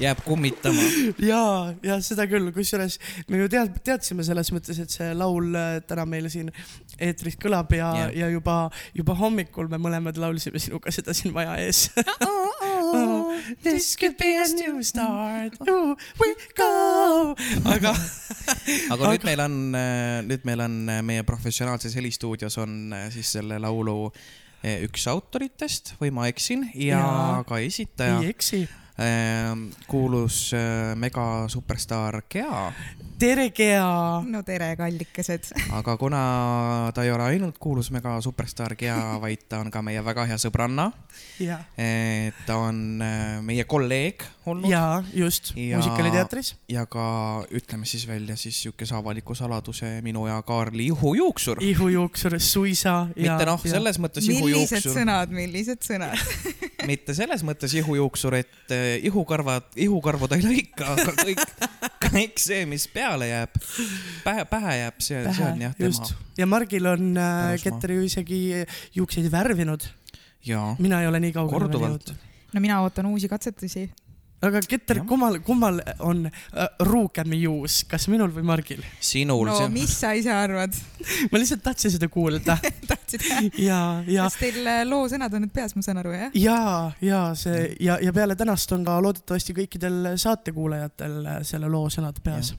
[0.00, 0.82] jääb kummitama.
[1.18, 2.96] ja, ja seda küll, kusjuures
[3.28, 6.50] me ju tead-, teadsime selles mõttes, et see laul äh, täna meil siin
[6.98, 8.56] eetris kõlab ja yeah., ja juba,
[8.96, 11.88] juba hommikul me mõlemad laulsime sinuga seda siin maja ees
[12.26, 12.48] oh,.
[13.62, 17.34] This could be a new start, here we go.
[17.70, 17.92] aga
[18.92, 19.56] aga nüüd meil on,
[20.26, 24.22] nüüd meil on äh, meie professionaalses helistuudios on äh, siis selle laulu äh,
[24.62, 27.44] üks autoritest või ma eksin ja Jaa.
[27.48, 28.68] ka esitaja ei eksi.
[29.88, 32.72] kuulus äh, mega superstaar Gea,
[33.20, 34.22] tere, Gea.
[34.24, 35.50] no tere, kallikesed.
[35.78, 36.20] aga kuna
[36.96, 40.38] ta ei ole ainult kuulus mega superstaar Gea, vaid ta on ka meie väga hea
[40.40, 40.88] sõbranna.
[41.40, 41.58] ja,
[42.46, 46.54] ta on äh, meie kolleeg olnud ja just Ja- muusikaliteatris.
[46.68, 51.60] ja ka ütleme siis välja siis siukese avaliku saladuse minu ja Kaarli ihujuuksur.
[51.60, 53.06] ihujuuksur suisa.
[53.16, 56.16] mitte noh, selles mõttes millised ihujuuksur, sõnad, millised sõnad.
[56.90, 61.44] mitte selles mõttes ihujuuksur, et äh, ihukarvad, ihukarvu ta ei lõika, aga kõik,
[62.10, 63.56] kõik see, mis peale jääb,
[64.24, 67.54] pähe, pähe jääb, see, see on jah just tema., ja Margil on äh.
[67.62, 68.42] Keter ju isegi
[68.94, 69.86] juukseid värvinud,
[70.46, 72.14] jaa, mina ei ole nii kaugele veel jõudnud.
[72.54, 73.88] no mina ootan uusi katsetusi.
[74.46, 78.84] aga Keter kummal, kummal on äh, ruugem juus, kas minul või Margil?
[79.00, 80.76] sinul no see, mis sa ise arvad?
[81.32, 82.56] ma lihtsalt tahtsin seda kuulda
[82.92, 83.26] tahtsid?
[83.58, 86.38] ja, ja kas teil äh, loo sõnad on nüüd peas, ma saan aru, jah?
[86.38, 86.60] ja,
[87.04, 92.54] ja see ja, ja peale tänast on ka loodetavasti kõikidel saatekuulajatel selle loo sõnad peas.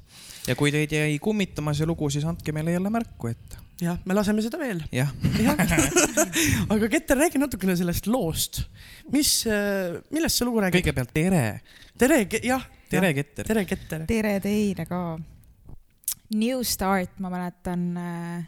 [0.47, 4.15] Ja kui teid jäi kummitama see lugu, siis andke meile jälle märku, et jah, me
[4.17, 4.81] laseme seda veel.
[4.93, 5.11] jah,
[6.73, 8.63] aga Keter, räägi natukene sellest loost.
[9.13, 9.43] mis,
[10.13, 10.81] millest see lugu räägib?
[10.81, 11.43] kõigepealt tere,
[11.97, 12.65] tere, jah.
[12.89, 13.47] tere, Keter.
[13.47, 14.07] tere, Keter.
[14.09, 15.03] tere teile ka.
[16.31, 18.43] New Start, ma mäletan äh,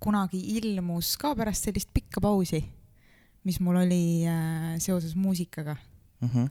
[0.00, 2.62] kunagi ilmus ka pärast sellist pikka pausi,
[3.44, 5.76] mis mul oli äh, seoses muusikaga
[6.22, 6.44] Mhm.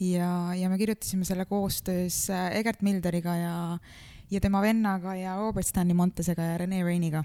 [0.00, 3.56] ja, ja me kirjutasime selle koostöös äh, Egert Milderiga ja,
[4.30, 7.24] ja tema vennaga ja Robert Stanley Montesega ja Rene Reiniga.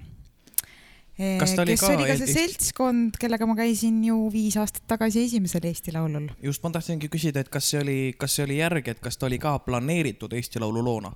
[1.39, 4.83] Kas ta oli kes ka oli ka see seltskond, kellega ma käisin ju viis aastat
[4.87, 6.27] tagasi esimesel Eesti Laulul.
[6.43, 9.29] just ma tahtsingi küsida, et kas see oli, kas see oli järg, et kas ta
[9.29, 11.13] oli ka planeeritud Eesti Laulu loona?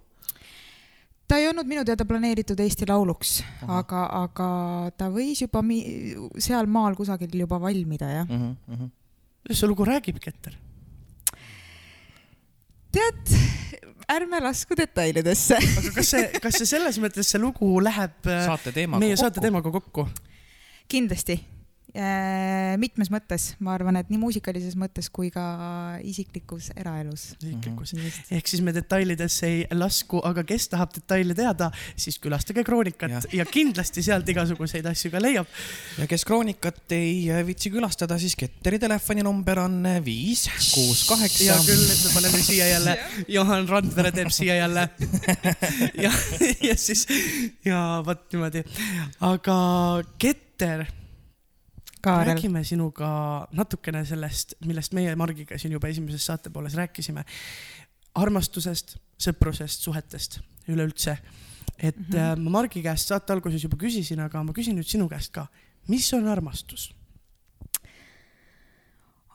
[1.28, 4.48] ta ei olnud minu teada planeeritud Eesti Lauluks, aga, aga
[4.98, 8.26] ta võis juba mi- sealmaal kusagil juba valmida, jah.
[8.30, 8.90] Mm -hmm.
[9.44, 10.56] millest see lugu räägib, Keter?
[12.92, 13.36] tead,
[14.10, 15.60] ärme lasku detailidesse.
[15.60, 19.24] aga kas see, kas see selles mõttes see lugu läheb äh, saate meie kokku.
[19.24, 20.08] saate teemaga kokku?
[20.90, 21.40] kindlasti.
[22.80, 27.34] Mitmes mõttes, ma arvan, et nii muusikalises mõttes kui ka isiklikus eraelus.
[27.42, 27.94] isiklikus.
[27.94, 28.36] Mhm.
[28.38, 33.22] ehk siis me detailidesse ei lasku, aga kes tahab detaile teada, siis külastage Kroonikat ja.
[33.42, 35.48] Ja kindlasti sealt igasuguseid asju ka leiab.
[35.98, 41.44] ja kes Kroonikat ei äh, viitsi külastada, siis Ketteri telefoninumber on äh, viis, kuus, kaheksa
[41.44, 41.58] hea.
[41.66, 44.90] küll, et me paneme siia jälle, Johan Randvere teeb siia jälle.
[46.06, 46.14] ja,
[46.64, 47.06] ja siis
[47.66, 48.64] ja vot niimoodi,
[49.26, 49.60] aga
[50.20, 50.86] Keter,
[52.02, 53.10] Kaarel, räägime sinuga
[53.52, 57.26] natukene sellest, millest meie Margiga siin juba esimeses saatepooles rääkisime.
[58.16, 61.18] armastusest, sõprusest, suhetest üleüldse.
[61.78, 62.16] et mm.
[62.16, 62.40] -hmm.
[62.40, 65.48] ma Margi käest saate alguses juba küsisin, aga ma küsin nüüd sinu käest ka.
[65.88, 66.94] mis on armastus?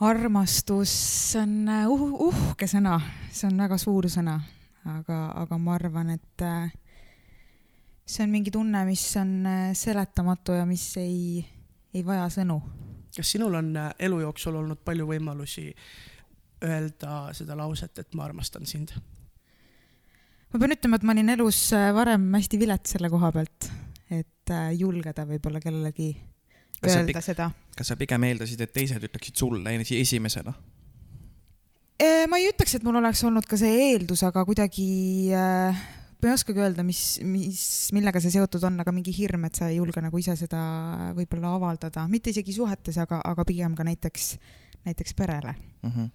[0.01, 3.01] armastus on äh, uh, uhke sõna,
[3.31, 4.41] see on väga suur sõna,
[4.85, 6.73] aga, aga ma arvan, et äh,
[8.07, 11.47] see on mingi tunne, mis on seletamatu ja mis ei,
[11.95, 12.59] ei vaja sõnu.
[13.17, 15.69] kas sinul on äh, elu jooksul olnud palju võimalusi
[16.65, 18.95] öelda seda lauset, et ma armastan sind?
[20.53, 23.71] ma pean ütlema, et ma olin elus äh, varem hästi vilets selle koha pealt,
[24.11, 26.13] et äh, julgeda võib-olla kellelegi
[26.85, 27.51] Kas öelda pik- seda.
[27.77, 30.55] kas sa pigem eeldasid, et teised ütleksid sulle esi- esimesena?
[32.29, 35.85] ma ei ütleks, et mul oleks olnud ka see eeldus, aga kuidagi äh,
[36.25, 37.63] ma ei oskagi öelda, mis, mis,
[37.93, 40.61] millega see seotud on, aga mingi hirm, et sa ei julge nagu ise seda
[41.17, 44.31] võib-olla avaldada, mitte isegi suhetes, aga, aga pigem ka näiteks,
[44.89, 45.57] näiteks perele.
[45.85, 46.09] Mhm.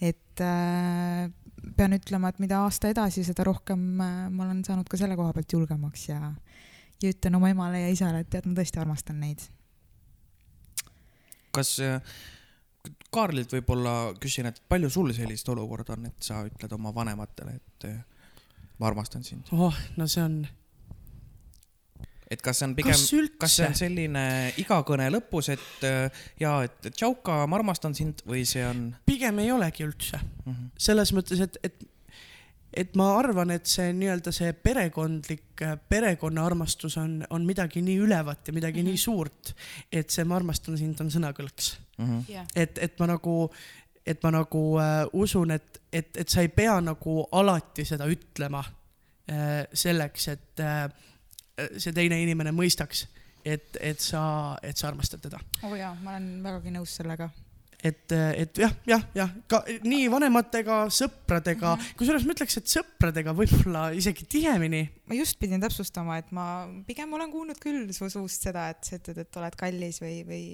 [0.00, 1.28] et äh,
[1.76, 5.34] pean ütlema, et mida aasta edasi, seda rohkem äh, ma olen saanud ka selle koha
[5.36, 6.32] pealt julgemaks ja,
[7.02, 9.46] ja ütlen oma emale ja isale, et tead, ma tõesti armastan neid.
[11.54, 12.00] kas äh,
[13.12, 17.86] Kaarlilt võib-olla küsin, et palju sul sellist olukorda on, et sa ütled oma vanematele, et
[17.90, 17.98] äh,
[18.80, 20.40] ma armastan sind, oh, no see on,
[22.30, 24.24] et kas see on pigem kas, see on, selline
[24.62, 29.42] iga kõne lõpus, et äh, ja et tšauka, ma armastan sind või see on pigem
[29.42, 30.20] ei olegi üldse.
[30.20, 30.52] mm?
[30.52, 30.68] -hmm.
[30.88, 31.82] selles mõttes, et, et,
[32.84, 38.48] et ma arvan, et see nii-öelda see perekondlik, perekonna armastus on, on midagi nii ülevat
[38.48, 38.96] ja midagi mm -hmm.
[38.96, 39.54] nii suurt,
[39.92, 41.76] et see ma armastan sind on sõnakõlks.
[41.98, 42.46] Mm -hmm.
[42.56, 43.50] et, et ma nagu,
[44.06, 48.62] et ma nagu äh, usun, et, et, et sa ei pea nagu alati seda ütlema
[49.30, 50.86] äh, selleks, et äh,
[51.76, 53.06] see teine inimene mõistaks,
[53.44, 54.22] et, et sa,
[54.62, 55.40] et sa armastad teda.
[55.62, 57.30] oo oh jaa, ma olen vägagi nõus sellega.
[57.84, 62.72] et, et jah, jah, jah, ka nii vanematega, sõpradega mm -hmm., kusjuures ma ütleks, et
[62.74, 64.82] sõpradega võib-olla isegi tihemini.
[65.08, 68.98] ma just pidin täpsustama, et ma pigem olen kuulnud küll su suust seda, et sa
[69.00, 70.44] ütled, et oled kallis või, või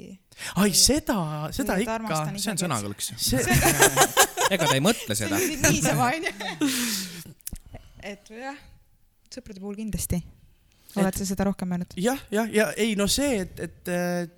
[0.63, 3.13] ai, seda, seda ikka see on sõnakõlks.
[3.17, 3.43] see,
[4.55, 5.39] ega ta ei mõtle seda.
[5.71, 6.33] niisama onju.
[8.03, 8.59] et jah,
[9.33, 10.23] sõprade puhul kindlasti.
[11.03, 11.97] Oled sa seda rohkem öelnud?
[12.01, 13.95] jah, jah, ja ei no see, et, et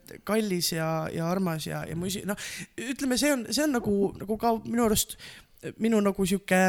[0.08, 2.38] et kallis ja, ja armas ja, ja mu isi, noh,
[2.80, 5.18] ütleme, see on, see on nagu, nagu ka minu arust
[5.82, 6.60] minu nagu sihuke,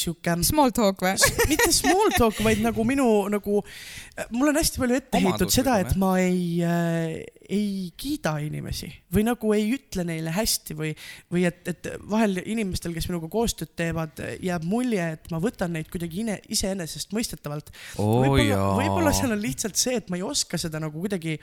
[0.00, 1.14] sihuke Small talk või?
[1.50, 3.62] mitte small talk, vaid nagu minu nagu,
[4.34, 9.24] mul on hästi palju ette heitud seda, et ma ei äh,, ei kiida inimesi või
[9.26, 10.92] nagu ei ütle neile hästi või,
[11.32, 15.90] või et, et vahel inimestel, kes minuga koostööd teevad, jääb mulje, et ma võtan neid
[15.92, 16.24] kuidagi
[16.56, 17.72] iseenesestmõistetavalt.
[18.02, 21.38] oo võib-olla, võib-olla seal on lihtsalt see, et ma ei oska seda nagu kuidagi,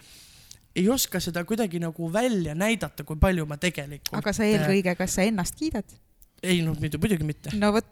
[0.76, 4.18] ei oska seda kuidagi nagu välja näidata, kui palju ma tegelikult.
[4.20, 5.88] aga sa eelkõige, kas sa ennast kiidad?
[6.44, 7.56] ei noh, muidugi mitte.
[7.56, 7.88] no vot,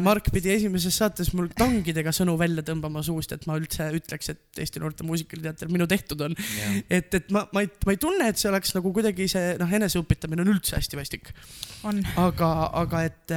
[0.00, 4.60] Mark pidi esimeses saates mul tangidega sõnu välja tõmbama suust, et ma üldse ütleks, et
[4.62, 6.36] Eesti Noorte Muusikaalteater minu tehtud on.
[6.88, 9.74] et, et ma, ma ei, ma ei tunne, et see oleks nagu kuidagi see noh,
[9.80, 11.28] eneseõpetamine on üldse hästi vastik,
[11.84, 12.00] on.
[12.22, 12.48] aga,
[12.80, 13.36] aga et,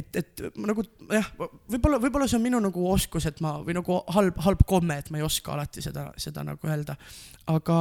[0.00, 3.76] et, et ma nagu jah, võib-olla, võib-olla see on minu nagu oskus, et ma või
[3.76, 6.96] nagu halb, halb komme, et ma ei oska alati seda, seda nagu öelda.
[7.50, 7.78] aga,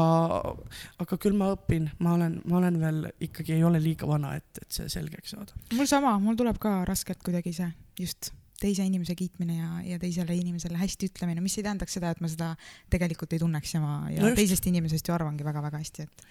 [1.04, 4.62] aga küll ma õpin, ma olen, ma olen veel ikkagi ei ole liiga vana, et,
[4.62, 5.58] et see selgeks saada.
[5.78, 7.70] mul sama, mul tuleb ka raskelt kuidagi see
[8.04, 8.34] just
[8.64, 12.30] teise inimese kiitmine ja, ja teisele inimesele hästi ütlemine, mis ei tähendaks seda, et ma
[12.32, 12.54] seda
[12.94, 14.40] tegelikult ei tunneks ja ma ja No just.
[14.40, 16.28] teisest inimesest ju arvangi väga-väga hästi, et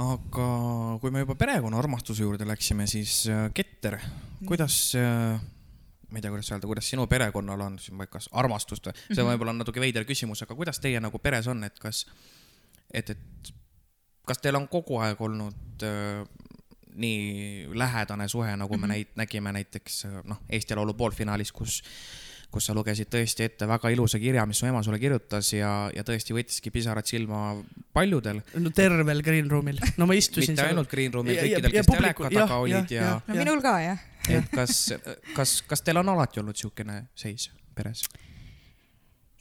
[0.00, 0.48] aga
[1.02, 3.98] kui me juba perekonna armastuse juurde läksime, siis äh, Keter,
[4.48, 5.40] kuidas äh,
[6.10, 9.26] ma ei tea, kuidas öelda, kuidas sinu perekonnal on siin paigas armastust või, see on
[9.28, 9.32] Mhm.
[9.34, 12.04] võib-olla natuke veider küsimus, aga kuidas teie nagu peres on, et kas,
[12.92, 13.52] et, et
[14.26, 16.24] kas teil on kogu aeg olnud äh,
[17.00, 18.90] nii lähedane suhe, nagu me Mhm.
[18.92, 21.82] näit-, nägime näiteks äh, noh, Eesti Laulu poolfinaalis, kus
[22.50, 26.02] kus sa lugesid tõesti ette väga ilusa kirja, mis su ema sulle kirjutas ja, ja
[26.02, 27.52] tõesti võttiski pisarad silma
[27.94, 31.74] paljudel, no tervel green room'il, no ma istusin mitte ainult Green Roomil, Ja- ja- kõikidel,
[31.76, 33.22] ja kes teleka taga olid jah, ja, jah.
[33.28, 34.02] no minul ka jah.
[34.38, 34.92] Et kas,
[35.36, 38.04] kas, kas teil on alati olnud niisugune seis peres?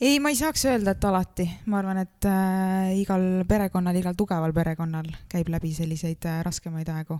[0.01, 4.53] ei, ma ei saaks öelda, et alati, ma arvan, et äh, igal perekonnal, igal tugeval
[4.55, 7.19] perekonnal käib läbi selliseid äh, raskemaid aegu,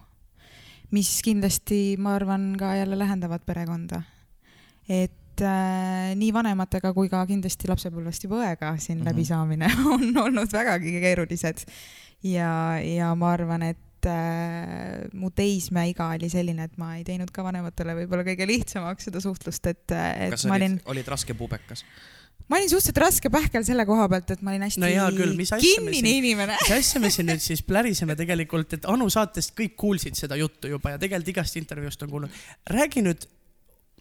[0.95, 4.01] mis kindlasti, ma arvan, ka jälle lähendavad perekonda.
[4.89, 9.07] et äh, nii vanematega kui ka kindlasti lapsepõlvest juba õega siin mm Mhm.
[9.07, 9.09] -hmm.
[9.09, 11.65] läbisaamine on olnud vägagi keerulised
[12.23, 13.77] ja, ja ma arvan, et
[14.07, 19.21] äh, mu teismeiga oli selline, et ma ei teinud ka vanematele võib-olla kõige lihtsamaks seda
[19.23, 21.83] suhtlust, et, et kas ma olid olin, olid raske pubekas?
[22.49, 25.35] ma olin suhteliselt raske pähkel selle koha pealt, et ma olin hästi No hea küll,
[25.37, 26.57] mis kinnine inimene.
[26.63, 30.71] mis asja me siin nüüd siis pläriseme tegelikult, et Anu saatest kõik kuulsid seda juttu
[30.71, 32.41] juba ja tegelikult igast intervjuust on kuulnud.
[32.73, 33.29] räägi nüüd,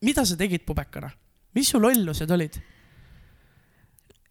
[0.07, 1.11] mida sa tegid pubekana,
[1.59, 2.61] mis su lollused olid?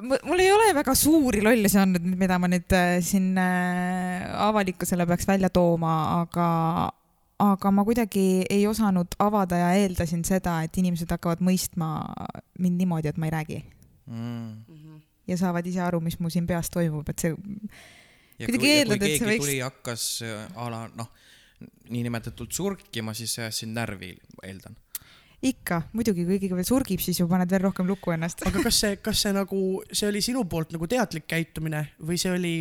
[0.02, 5.28] Mul ei ole väga suuri lollusi olnud, mida ma nüüd äh, siin äh, avalikkusele peaks
[5.28, 6.48] välja tooma, aga,
[7.44, 11.92] aga ma kuidagi ei osanud avada ja eeldasin seda, et inimesed hakkavad mõistma
[12.60, 13.64] mind niimoodi, et ma ei räägi
[14.08, 14.64] Mm.
[15.28, 17.34] ja saavad ise aru, mis mu siin peas toimub, et see
[18.40, 21.10] Kuidagi eeldad, et see võiks- tuli, hakkas äh, a la noh,
[21.92, 24.14] niinimetatult surkima, siis see ajas sind närvi,
[24.48, 24.78] eeldan.
[25.46, 28.42] ikka, muidugi, kui keegi veel surgib, siis ju paned veel rohkem lukku ennast.
[28.50, 29.60] aga kas see, kas see nagu,
[29.92, 32.54] see oli sinu poolt nagu teadlik käitumine või see oli,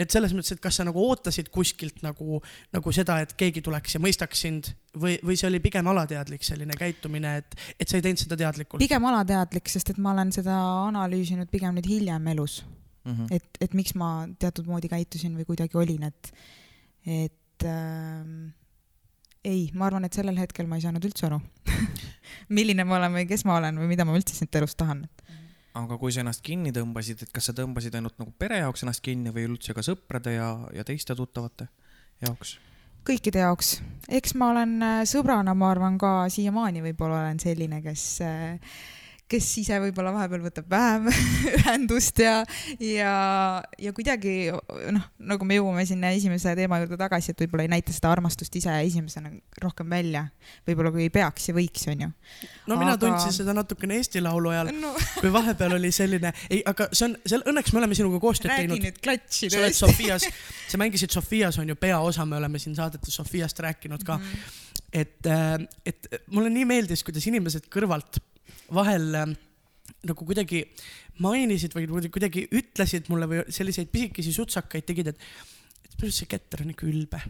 [0.00, 2.40] et selles mõttes, et kas sa nagu ootasid kuskilt nagu,
[2.72, 6.76] nagu seda, et keegi tuleks ja mõistaks sind või, või see oli pigem alateadlik selline
[6.80, 8.80] käitumine, et, et sa ei teinud seda teadlikult?
[8.80, 10.56] pigem alateadlik, sest et ma olen seda
[10.88, 12.62] analüüsinud pigem nüüd hiljem elus,
[13.02, 13.26] Mhm.
[13.34, 16.28] et, et miks ma teatud moodi käitusin või kuidagi olin, et,
[17.02, 18.52] et ähm,
[19.44, 21.40] ei, ma arvan, et sellel hetkel ma ei saanud üldse aru,
[22.56, 25.04] milline ma olen või kes ma olen või mida ma üldse siit elust tahan.
[25.78, 29.02] aga kui sa ennast kinni tõmbasid, et kas sa tõmbasid ainult nagu pere jaoks ennast
[29.04, 31.68] kinni või üldse ka sõprade ja, ja teiste tuttavate
[32.22, 32.58] jaoks?
[33.02, 38.04] kõikide jaoks, eks ma olen äh, sõbrana, ma arvan ka siiamaani võib-olla olen selline, kes
[38.22, 38.76] äh,
[39.32, 41.08] kes ise võib-olla vahepeal võtab vähem
[41.56, 42.34] ühendust ja,
[42.82, 43.12] ja,
[43.80, 47.94] ja kuidagi noh, nagu me jõuame sinna esimese teema juurde tagasi, et võib-olla ei näita
[47.94, 50.26] seda armastust ise esimesena rohkem välja,
[50.68, 52.10] võib-olla kui ei peaks ja võiks, onju.
[52.68, 56.62] no mina Aga- tundsin seda natukene Eesti Laulu ajal, no kui vahepeal oli selline, ei,
[56.68, 58.84] aga see on, seal õnneks me oleme sinuga koostööd räägi teinud.
[58.88, 59.78] nüüd klatši sa oled.
[59.82, 60.26] Sofias,
[60.68, 64.18] sa mängisid Sofias on ju peaosa, me oleme siin saadetes Sofiast rääkinud ka.
[64.92, 65.30] et,
[65.88, 68.20] et mulle nii meeldis, kuidas inimesed kõrvalt
[68.74, 69.32] vahel äh,
[70.08, 70.64] nagu kuidagi
[71.22, 75.18] mainisid või kuidagi- ütlesid mulle või selliseid pisikesi sutsakaid tegid, et
[75.92, 77.20] minu arust see Keter on ikka ülbe.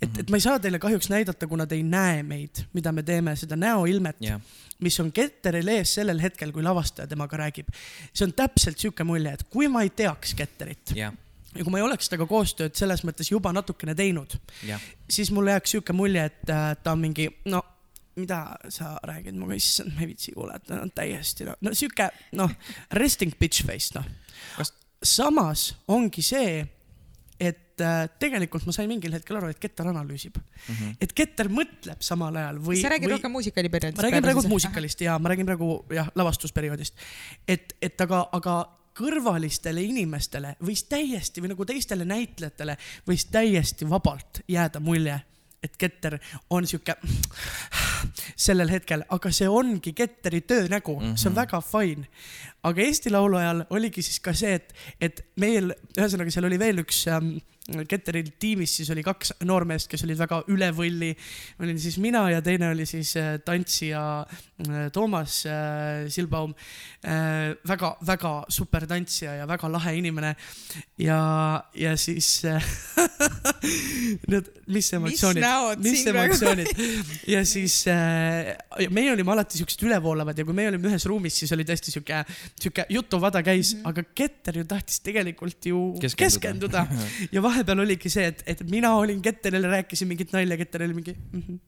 [0.00, 3.04] et, et ma ei saa teile kahjuks näidata, kuna te ei näe meid, mida me
[3.06, 4.40] teeme, seda näoilmet jah,
[4.82, 7.70] mis on Ketteril ees sellel hetkel, kui lavastaja temaga räägib.
[8.12, 11.14] see on täpselt sihuke mulje, et kui ma ei teaks Ketterit jah,
[11.54, 14.82] ja kui ma ei oleks temaga koostööd selles mõttes juba natukene teinud, jah.
[15.10, 17.62] siis mulle jääks sihuke mulje, et äh, ta on mingi, no
[18.16, 18.40] mida
[18.72, 22.08] sa räägid minuga, issand, ma ei viitsi kuulata, no täiesti noh, no sihuke
[22.38, 22.52] noh,
[22.96, 24.06] resting bitch face noh
[25.06, 26.60] samas ongi see,
[27.36, 30.74] et äh, tegelikult ma sain mingil hetkel aru, et Keter analüüsib mm.
[30.74, 30.94] -hmm.
[31.00, 34.00] et Keter mõtleb samal ajal või, sa räägid või rohkem muusikaaliperioodist.
[34.00, 36.94] ma räägin praegu muusikalist ja ma räägin praegu jah, lavastusperioodist.
[37.48, 38.56] et, et aga, aga
[38.96, 45.20] kõrvalistele inimestele võis täiesti või nagu teistele näitlejatele võis täiesti vabalt jääda mulje,
[45.66, 46.18] et Keter
[46.50, 46.96] on sihuke
[48.46, 51.16] sellel hetkel, aga see ongi Ketteri töönägu mm, -hmm.
[51.16, 52.06] see on väga fine.
[52.66, 56.82] Aga Eesti Laulu ajal oligi siis ka see, et, et meil, ühesõnaga seal oli veel
[56.84, 57.36] üks ähm,
[57.66, 61.08] Ketteri tiimis siis oli kaks noormeest, kes olid väga üle võlli.
[61.58, 66.54] olin siis mina ja teine oli siis äh, tantsija äh, Toomas äh, Silbaum
[67.66, 70.34] väga-väga super tantsija ja väga lahe inimene.
[70.98, 71.18] ja,
[71.74, 72.44] ja siis
[74.30, 76.70] need, mis emotsioonid, mis emotsioonid
[77.26, 77.82] ja siis
[78.90, 82.22] meie olime alati siuksed ülevoolavad ja kui meie olime ühes ruumis, siis oli tõesti siuke,
[82.60, 83.88] siuke jutuvada käis mm, -hmm.
[83.88, 86.24] aga Ketter ju tahtis tegelikult ju Keskenduda.
[86.24, 86.86] keskenduda,
[87.34, 91.16] ja vahepeal oligi see, et, et mina olin Ketterile, rääkisin mingit nalja, Ketter oli mingi
[91.32, 91.42] mm.
[91.42, 91.58] -hmm.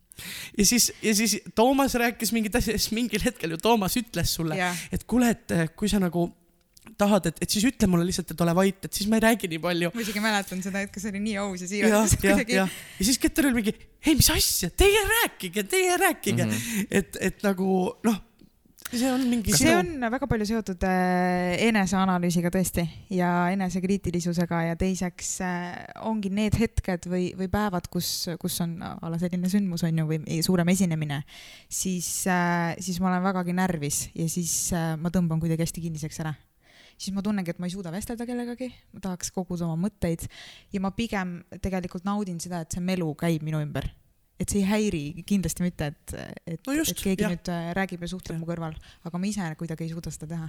[0.58, 4.56] ja siis, ja siis Toomas rääkis mingit asja, siis mingil hetkel ju Toomas ütles sulle,
[4.56, 4.76] Jah.
[4.92, 6.30] et kuule, et eh, kui sa nagu
[6.98, 9.50] tahad, et, et siis ütle mulle lihtsalt, et ole vait, et siis ma ei räägi
[9.52, 9.90] nii palju.
[9.94, 12.16] ma isegi mäletan seda hetke, see oli nii aus ja siiras.
[12.24, 12.78] jah, jah.
[12.98, 13.74] ja siis Keter oli mingi,
[14.06, 16.50] ei, mis asja, teie rääkige, teie rääkige mm.
[16.50, 16.86] -hmm.
[16.90, 17.68] et, et nagu
[18.06, 18.22] noh,
[18.88, 22.84] see on mingi see on väga palju seotud äh, eneseanalüüsiga tõesti
[23.14, 25.76] ja enesekriitilisusega ja teiseks äh,
[26.08, 28.10] ongi need hetked või, või päevad, kus,
[28.40, 31.22] kus on a la selline sündmus on ju või suurem esinemine,
[31.68, 36.34] siis äh,, siis ma olen vägagi närvis ja siis ma tõmban kuidagi hästi kinniseks ära
[36.98, 40.26] siis ma tunnengi, et ma ei suuda vestelda kellegagi, ma tahaks koguda oma mõtteid
[40.74, 43.86] ja ma pigem tegelikult naudin seda, et see melu käib minu ümber.
[44.38, 46.14] Et see ei häiri kindlasti mitte, et,
[46.46, 47.34] et No just, et keegi jah.
[47.34, 50.48] nüüd äh, räägib ja suhtleb mu kõrval, aga ma ise kuidagi ei suuda seda teha.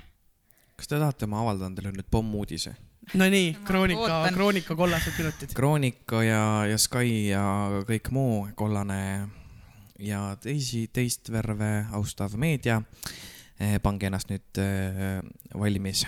[0.79, 2.75] kas te tahate, ma avaldan teile nüüd pommuudise?
[3.17, 4.19] Nonii, Kroonika.
[4.35, 5.53] Kroonika kollased minutid.
[5.57, 7.41] Kroonika ja, ja Sky ja
[7.87, 8.99] kõik muu kollane
[9.99, 12.81] ja teisi, teist värve austav meedia.
[13.83, 15.19] pange ennast nüüd eh,
[15.57, 16.05] valmis.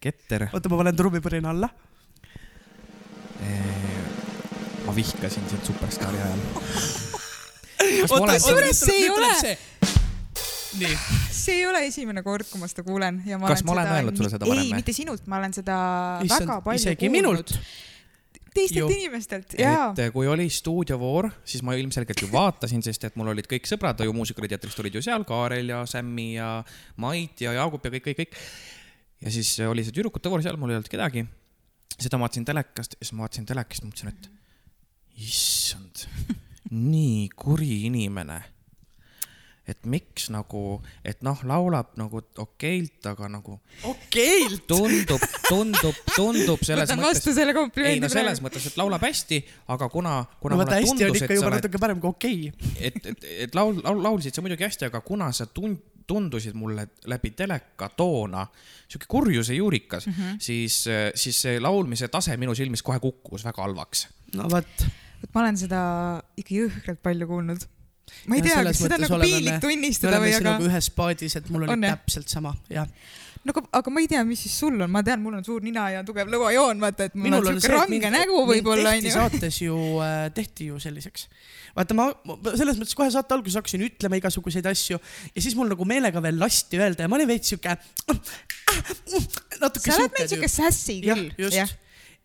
[0.00, 1.68] Ketter, oota, ma panen trummipõrina alla.
[4.88, 6.44] Ma vihkasin sind Superstaari ajal.
[8.16, 9.58] olen Kusjuures see ei ole-
[10.78, 10.94] nii,
[11.32, 14.18] see ei ole esimene kord, kui ma seda kuulen ja ma Kas ma olen öelnud
[14.18, 15.76] sulle seda varem ei, mitte sinult, ma olen seda
[16.26, 17.54] Issand, väga palju isegi kuulnud minult..
[18.54, 18.88] teistelt Ju.
[18.98, 23.32] inimestelt ja et eh, kui oli stuudiovoor, siis ma ilmselgelt ju vaatasin, sest et mul
[23.34, 26.52] olid kõik sõbrad ju Muusikateatrist olid ju seal, Kaarel ja Sämmi ja
[27.00, 28.40] Mait ja Jaagup ja kõik, kõik, kõik.
[29.24, 31.24] ja siis oli see tüdrukute voor seal, mul ei olnud kedagi.
[31.98, 34.34] seda ma vaatasin telekast ja siis ma vaatasin telekast, mõtlesin, et
[35.18, 36.06] issand,
[36.70, 38.40] nii kuri inimene.
[39.68, 44.62] et miks nagu, et noh, laulab nagu okeilt, aga nagu okeilt.
[44.70, 49.04] tundub, tundub, tundub selles võtan mõttes vastu selle ei komplimendi no selles mõttes, et laulab
[49.04, 49.42] hästi,
[49.74, 52.48] aga kuna, kuna no vaata, hästi on ikka juba oled, natuke parem kui okei.
[52.80, 56.86] et, et, et laul, laul, laulsid sa muidugi hästi, aga kuna sa tund-, tundusid mulle
[57.12, 58.46] läbi teleka toona
[58.88, 60.38] sihuke kurjuse juurikas mm, -hmm.
[60.38, 64.08] siis, siis see laulmise tase minu silmis kohe kukkus väga halvaks.
[64.34, 64.88] no vot.
[65.22, 65.82] Vot ma olen seda
[66.38, 67.64] ikka jõhkralt palju kuulnud.
[68.30, 71.74] ma ei tea, kas seda nagu piinlik tunnistada või aga ühes paadis, et mul oli
[71.74, 72.88] On, täpselt sama, jah.
[73.44, 75.64] no aga, aga ma ei tea, mis siis sul on, ma tean, mul on suur
[75.64, 79.12] nina ja tugev lõuajoon, vaata, et mul minul on siuke range nägu võib-olla onju.
[79.14, 81.26] saates ju äh,, tehti ju selliseks.
[81.76, 82.08] vaata, ma
[82.54, 86.40] selles mõttes kohe saate alguses hakkasin ütlema igasuguseid asju ja siis mul nagu meelega veel
[86.40, 87.76] lasti öelda ja ma olin veits siuke.
[89.58, 91.36] natuke sa oled meil siuke sassy jah küll,.
[91.44, 91.76] just.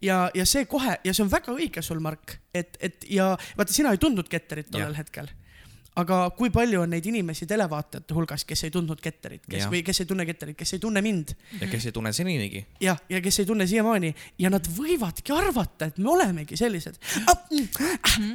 [0.04, 3.74] ja, ja see kohe ja see on väga õige sul, Mark, et, et ja vaata,
[3.74, 5.32] sina ei tundnud Ketterit tollel hetkel.
[6.00, 9.72] Aga kui palju on neid inimesi televaatajate hulgas, kes ei tundnud Ketterit, kes Jah.
[9.72, 12.66] või kes ei tunne Ketterit, kes ei tunne mind ja kes ei tunne seninigi.
[12.82, 16.98] jah, ja kes ei tunne siiamaani ja nad võivadki arvata, et me olemegi sellised.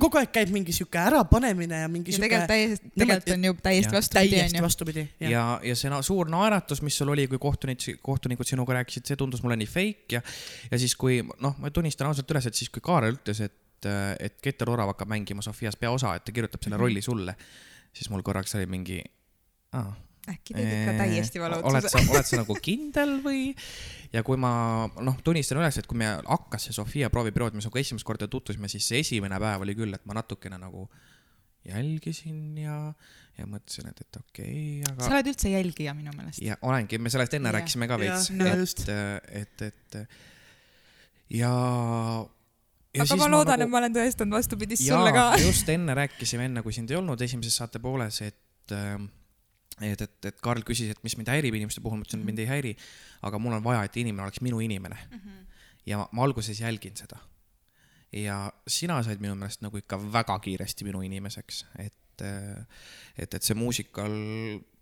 [0.02, 2.28] kogu aeg käib mingi sihuke ärapanemine ja mingi ja sihuke.
[2.28, 5.08] tegelikult täiesti, tegelikult on ju täiesti vastupidi täiesti vastupidi.
[5.20, 9.18] ja, ja see na suur naeratus, mis sul oli, kui kohtunik, kohtunikud sinuga rääkisid, see
[9.18, 10.22] tundus mulle nii fake ja,
[10.70, 13.54] ja siis, kui noh, ma tunnistan ausalt üles, et siis, kui Kaarel ütles, et,
[13.86, 17.34] et Keter Orav hakkab mängima Sofias peaosa, et ta kirjutab selle rolli sulle,
[17.92, 19.02] siis mul korraks oli mingi.
[20.28, 23.54] äkki tegid ikka täiesti vale oled otsuse sa, oled sa nagu kindel või?
[24.12, 24.50] ja kui ma
[25.00, 28.68] noh, tunnistan üles, et kui me hakkas see Sofia prooviperiood, me sinuga esimest korda tutvusime,
[28.72, 30.88] siis see esimene päev oli küll, et ma natukene nagu
[31.68, 32.76] jälgisin ja,
[33.38, 36.42] ja mõtlesin, et, et okei okay,, sa aga oled üldse jälgija minu meelest.
[36.44, 37.58] ja olengi, me sellest enne Jah.
[37.58, 39.98] rääkisime ka veits, ja et, et, et
[41.38, 41.52] ja,
[42.94, 43.04] ja.
[43.04, 45.30] aga ma loodan, et ma olen tõestanud vastupidist sulle ka.
[45.48, 49.08] just enne rääkisime, enne kui sind ei olnud esimeses saate pooles, et ähm,
[49.80, 52.42] et, et, et Karl küsis, et mis mind häirib inimeste puhul, ma ütlesin, et mind
[52.42, 52.72] ei häiri,
[53.28, 55.18] aga mul on vaja, et inimene oleks minu inimene mm.
[55.18, 55.60] -hmm.
[55.86, 57.18] ja ma, ma alguses jälgin seda.
[58.12, 62.22] ja sina said minu meelest nagu ikka väga kiiresti minu inimeseks, et,
[63.18, 64.14] et, et see muusikal,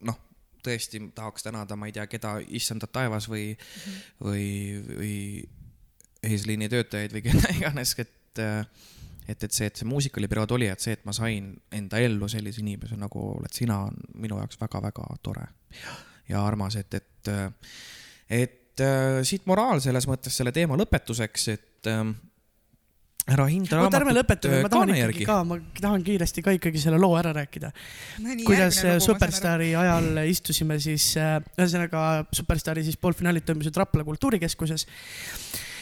[0.01, 0.21] noh,
[0.63, 4.27] tõesti tahaks tänada, ma ei tea, keda, issandat taevas või mm, -hmm.
[4.29, 4.47] või,
[4.97, 5.15] või
[6.27, 10.97] eesliini töötajaid või keda iganes, et, et, et see, et see muusikaperiood oli, et see,
[10.99, 15.49] et ma sain enda ellu sellise inimese nagu oled sina, on minu jaoks väga-väga tore
[16.29, 17.35] ja armas, et, et,
[18.31, 22.03] et äh, siit moraal selles mõttes selle teema lõpetuseks, et äh,
[23.35, 26.99] ära hinda oota, ärme lõpetame, ma tahan ikkagi ka, ma tahan kiiresti ka ikkagi selle
[27.03, 27.73] loo ära rääkida.
[28.25, 28.37] no,.
[28.47, 34.87] kuidas äh, Superstaari ajal istusime siis, ühesõnaga Superstaari siis poolfinaalid toimusid Rapla kultuurikeskuses.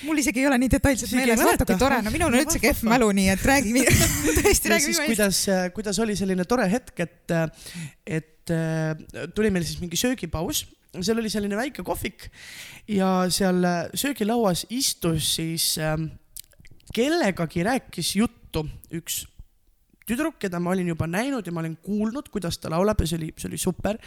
[0.06, 2.84] Mul isegi ei ole nii detailselt meeles, vaata kui tore, no minul on üldse kehv
[2.88, 3.74] mälu, nii et räägi,
[4.40, 5.42] tõesti räägi siis kuidas,
[5.76, 7.36] kuidas oli selline tore hetk, et,
[8.06, 10.64] et äh, tuli meil siis mingi söögipaus,
[11.00, 12.28] seal oli selline väike kohvik
[12.94, 13.64] ja seal
[13.98, 15.96] söögilauas istus siis äh,
[16.94, 19.24] kellegagi rääkis juttu üks
[20.06, 23.16] tüdruk, keda ma olin juba näinud ja ma olin kuulnud, kuidas ta laulab ja see
[23.18, 23.98] oli, see oli super.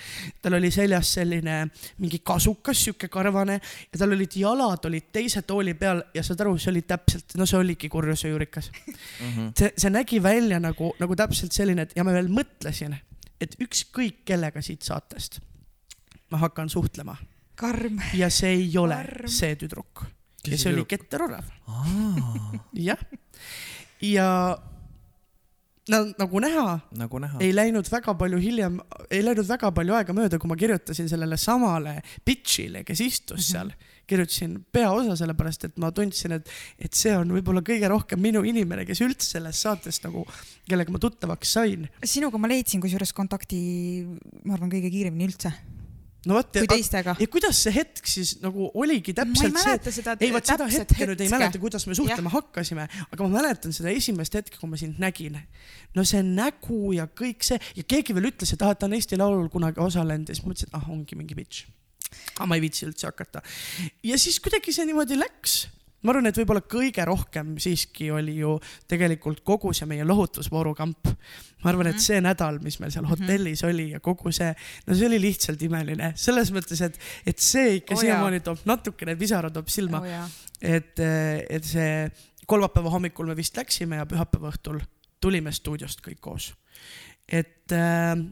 [0.41, 1.55] tal oli seljas selline
[1.97, 6.57] mingi kasukas, sihuke karvane ja tal olid jalad olid teise tooli peal ja saad aru,
[6.57, 8.71] see oli täpselt, no see oligi kurjuse juurikas
[9.21, 9.49] Mhm.
[9.57, 12.93] see, see nägi välja nagu, nagu täpselt selline, et ja ma veel mõtlesin,
[13.41, 15.39] et ükskõik kellega siit saatest
[16.31, 17.15] ma hakkan suhtlema
[17.55, 17.99] karm.
[18.13, 19.27] ja see ei ole Karm.
[19.31, 20.05] see tüdruk.
[20.47, 20.87] ja see oli tüdruk?
[20.87, 21.45] Keter Orav.
[22.73, 22.97] jah,
[24.01, 24.57] ja
[25.91, 27.39] no nagu näha, nagu näha.
[27.43, 28.79] ei läinud väga palju hiljem,
[29.11, 33.71] ei läinud väga palju aega mööda, kui ma kirjutasin sellele samale bitch'ile, kes istus seal,
[34.07, 38.85] kirjutasin peaosa, sellepärast et ma tundsin, et, et see on võib-olla kõige rohkem minu inimene,
[38.87, 40.25] kes üldse sellest saatest nagu,
[40.67, 41.87] kellega ma tuttavaks sain.
[42.03, 43.59] sinuga ma leidsin kusjuures kontakti,
[44.43, 45.53] ma arvan, kõige kiiremini üldse,
[46.27, 47.15] no vot, kui teistega.
[47.19, 50.49] ja kuidas see hetk siis nagu oligi ma ei täpselt see, mäleta seda ei vot
[50.49, 54.37] seda täpset hetke nüüd ei mäleta, kuidas me suhtlema hakkasime, aga ma mäletan seda esimest
[54.39, 55.39] hetke, kui ma sind nägin.
[55.95, 59.19] no see nägu ja kõik see ja keegi veel ütles, et ah, ta on Eesti
[59.19, 61.67] Laulul kunagi osalenud ja siis mõtlesin, et ah, ongi mingi bitch.
[62.35, 63.43] aga ma ei viitsi üldse hakata.
[64.03, 65.63] ja siis kuidagi see niimoodi läks
[66.03, 68.53] ma arvan, et võib-olla kõige rohkem siiski oli ju
[68.89, 71.09] tegelikult kogu see meie lohutusvooru kamp.
[71.63, 74.51] ma arvan, et see nädal, mis meil seal hotellis oli ja kogu see,
[74.87, 79.17] no see oli lihtsalt imeline, selles mõttes, et, et see ikka oh, siiamaani toob natukene
[79.19, 80.37] pisara toob silma oh,.
[80.61, 82.05] et, et see
[82.47, 84.79] kolmapäeva hommikul me vist läksime ja pühapäeva õhtul
[85.21, 86.51] tulime stuudiost kõik koos.
[87.27, 87.73] et,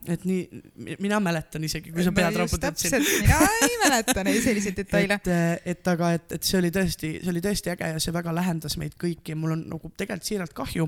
[0.07, 0.61] et nii,
[1.03, 3.03] mina mäletan isegi, kui sa pead raputad siin.
[3.03, 5.17] mina ei mäleta neid selliseid detaile.
[5.19, 8.33] et, et aga, et, et see oli tõesti, see oli tõesti äge ja see väga
[8.35, 10.87] lähendas meid kõiki ja mul on nagu tegelikult siiralt kahju,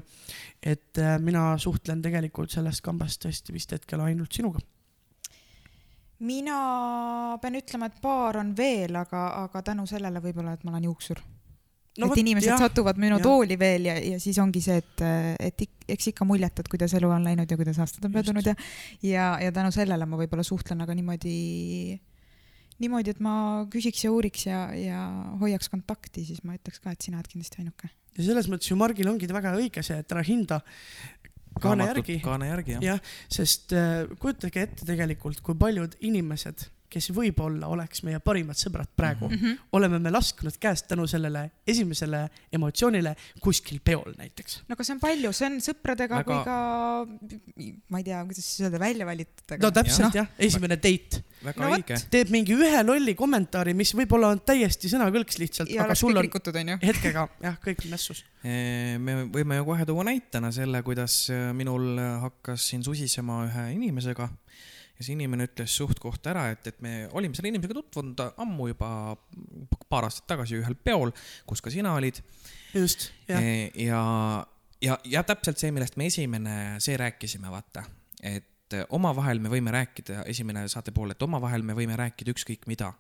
[0.63, 4.63] et äh, mina suhtlen tegelikult sellest kambast tõesti vist hetkel ainult sinuga.
[6.19, 6.59] mina
[7.41, 11.19] pean ütlema, et paar on veel, aga, aga tänu sellele võib-olla, et ma olen juuksur
[12.01, 12.09] no,.
[12.09, 13.25] et inimesed jah, satuvad minu jah.
[13.25, 15.03] tooli veel ja, ja siis ongi see, et,
[15.49, 18.55] et eks ikka muljetad, kuidas elu on läinud ja kuidas aastad on möödunud ja,
[19.05, 21.37] ja, ja tänu sellele ma võib-olla suhtlen, aga niimoodi,
[22.83, 23.35] niimoodi, et ma
[23.73, 25.05] küsiks ja uuriks ja, ja
[25.41, 27.91] hoiaks kontakti, siis ma ütleks ka, et sina oled kindlasti ainuke.
[28.17, 30.61] ja selles mõttes ju Margil ongi väga õige see, et ära hinda
[31.61, 32.19] kaane järgi.
[32.23, 32.95] kaane järgi jah ja..
[32.95, 38.89] jah, sest äh, kujutage ette tegelikult, kui paljud inimesed, kes võib-olla oleks meie parimad sõbrad
[38.95, 39.37] praegu mm.
[39.37, 39.57] -hmm.
[39.77, 42.23] oleme me lasknud käest tänu sellele esimesele
[42.53, 44.61] emotsioonile kuskil peol näiteks.
[44.67, 46.57] no aga see on palju, see on sõpradega Väga- kui ka,
[47.91, 49.57] ma ei tea, kuidas siis öelda, välja valitud.
[49.61, 51.23] no täpselt jah ja,, esimene date.
[51.43, 51.99] väga No no, õige.
[52.11, 56.13] teeb mingi ühe lolli kommentaari, mis võib-olla on täiesti sõnakõlks lihtsalt, ja aga oleks sul
[56.13, 56.79] kõik on rikutud, onju.
[56.83, 58.23] hetkega jah, kõik on mässus.
[58.43, 64.29] me võime ju kohe tuua näitena selle, kuidas minul hakkas siin susisema ühe inimesega
[64.97, 68.89] ja see inimene ütles suht-koht ära, et, et me olime selle inimesega tutvunud ammu juba
[69.89, 71.13] paar aastat tagasi ühel peol,
[71.47, 72.21] kus ka sina olid.
[72.73, 73.43] just, jah.
[73.77, 74.03] ja,
[74.83, 77.85] ja, ja täpselt see, millest me esimene see rääkisime, vaata,
[78.25, 82.91] et omavahel me võime rääkida, esimene saate pool, et omavahel me võime rääkida ükskõik mida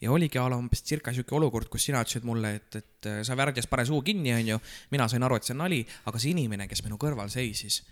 [0.00, 3.36] ja oligi a la umbes circa sihuke olukord, kus sina ütlesid mulle, et, et sa
[3.36, 4.60] värdjas pane suu kinni, onju.
[4.94, 7.82] mina sain aru, et see on nali, aga see inimene, kes minu kõrval seisis,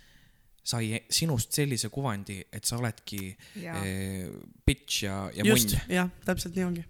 [0.69, 4.29] sai sinust sellise kuvandi, et sa oledki ja eh,
[4.65, 6.85] bitch ja, ja munn, jah, täpselt nii ongi.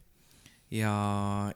[0.75, 0.93] ja,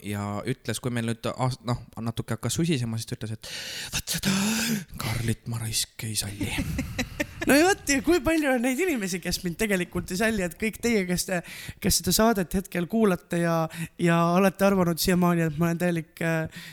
[0.03, 1.29] ja ütles, kui meil nüüd
[1.67, 3.51] noh, natuke hakkas susisema, siis ta ütles, et
[3.93, 4.33] vot seda
[5.01, 6.49] Karlit ma raisk ei salli.
[7.47, 10.79] no ja vot kui palju on neid inimesi, kes mind tegelikult ei salli, et kõik
[10.83, 11.41] teie, kes te,
[11.83, 13.57] kes seda saadet hetkel kuulate ja,
[14.01, 16.63] ja olete arvanud siiamaani, et ma olen täielik äh,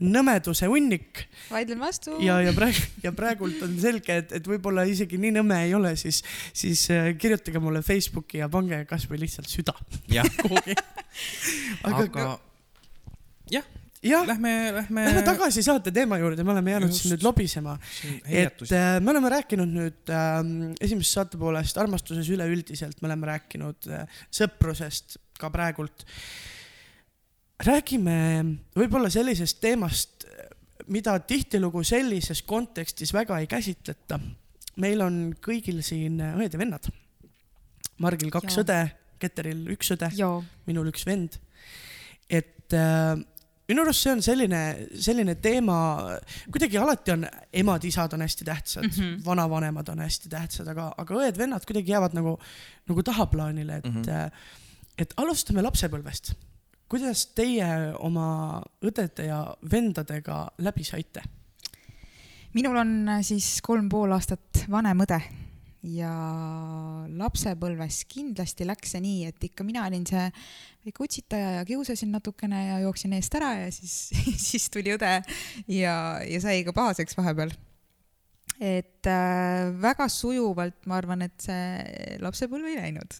[0.00, 2.16] nõmeduse hunnik vaidlen vastu.
[2.24, 5.94] ja, ja praegu, ja praegult on selge, et, et võib-olla isegi nii nõme ei ole,
[6.00, 6.22] siis,
[6.56, 9.76] siis äh, kirjutage mulle Facebooki ja pange kasvõi lihtsalt süda
[10.12, 10.76] jah, kuhugi.
[11.84, 12.28] aga, aga
[13.52, 13.66] jah,
[14.04, 15.04] jah, lähme, lähme.
[15.08, 17.02] lähme tagasi saate teema juurde, me oleme jäänud Just.
[17.02, 17.76] siin nüüd lobisema.
[18.24, 20.40] et äh, me oleme rääkinud nüüd äh,
[20.80, 26.06] esimesest saate poolest armastuses üleüldiselt, me oleme rääkinud äh, sõprusest ka praegult.
[27.62, 28.16] Räägime
[28.76, 30.26] võib-olla sellisest teemast,
[30.90, 34.18] mida tihtilugu sellises kontekstis väga ei käsitleta.
[34.76, 36.88] meil on kõigil siin õed ja vennad.
[37.98, 38.64] Margil kaks Jaa.
[38.64, 38.80] õde,
[39.18, 40.10] Keteril üks õde,
[40.66, 41.38] minul üks vend.
[42.28, 43.14] et äh,
[43.68, 44.60] minu arust see on selline,
[45.00, 45.76] selline teema,
[46.52, 47.26] kuidagi alati on
[47.62, 48.96] emad-isad on hästi tähtsad mm.
[48.96, 49.24] -hmm.
[49.24, 52.38] vanavanemad on hästi tähtsad, aga, aga õed-vennad kuidagi jäävad nagu,
[52.88, 54.02] nagu tahaplaanile, et mm.
[54.02, 54.30] -hmm.
[54.98, 56.34] et alustame lapsepõlvest.
[56.88, 57.68] Kuidas teie
[57.98, 61.24] oma õdede ja vendadega läbi saite?
[62.54, 65.18] minul on äh, siis kolm pool aastat vanem õde
[65.84, 66.10] ja
[67.18, 70.24] lapsepõlves kindlasti läks see nii, et ikka mina olin see
[70.86, 73.98] väike utsitaja ja kiusasin natukene ja jooksin eest ära ja siis,
[74.48, 75.12] siis tuli õde
[75.68, 77.52] ja, ja sai ka pahaseks vahepeal.
[78.60, 83.18] et äh, väga sujuvalt ma arvan, et see lapsepõlv ei läinud.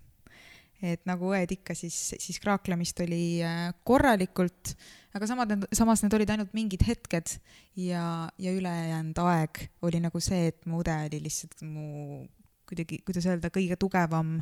[0.83, 4.75] Et nagu õed ikka, siis, siis kraaklemist oli äh, korralikult,
[5.15, 7.37] aga samad, samas need olid ainult mingid hetked
[7.81, 12.25] ja, ja ülejäänud aeg oli nagu see, et mu õde oli lihtsalt mu
[12.69, 14.39] kuidagi, kuidas öelda, kõige tugevam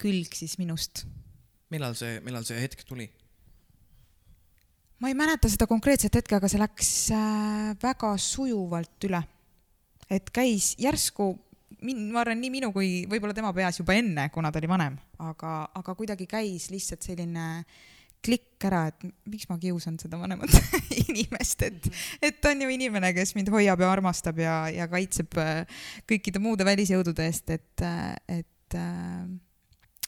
[0.00, 1.06] külg siis minust.
[1.72, 3.08] millal see, millal see hetk tuli?
[5.00, 9.22] ma ei mäleta seda konkreetset hetke, aga see läks äh, väga sujuvalt üle.
[10.10, 11.32] et käis järsku,
[11.94, 15.52] ma arvan, nii minu kui võib-olla tema peas juba enne, kuna ta oli vanem, aga,
[15.78, 17.46] aga kuidagi käis lihtsalt selline
[18.26, 20.50] klikk ära, et miks ma kiusan seda vanemat
[21.04, 21.88] inimest, et,
[22.24, 26.42] et ta on ju inimene, kes mind hoiab ja armastab ja, ja kaitseb äh, kõikide
[26.42, 27.84] muude välisjõudude eest, et,
[28.32, 29.26] et äh,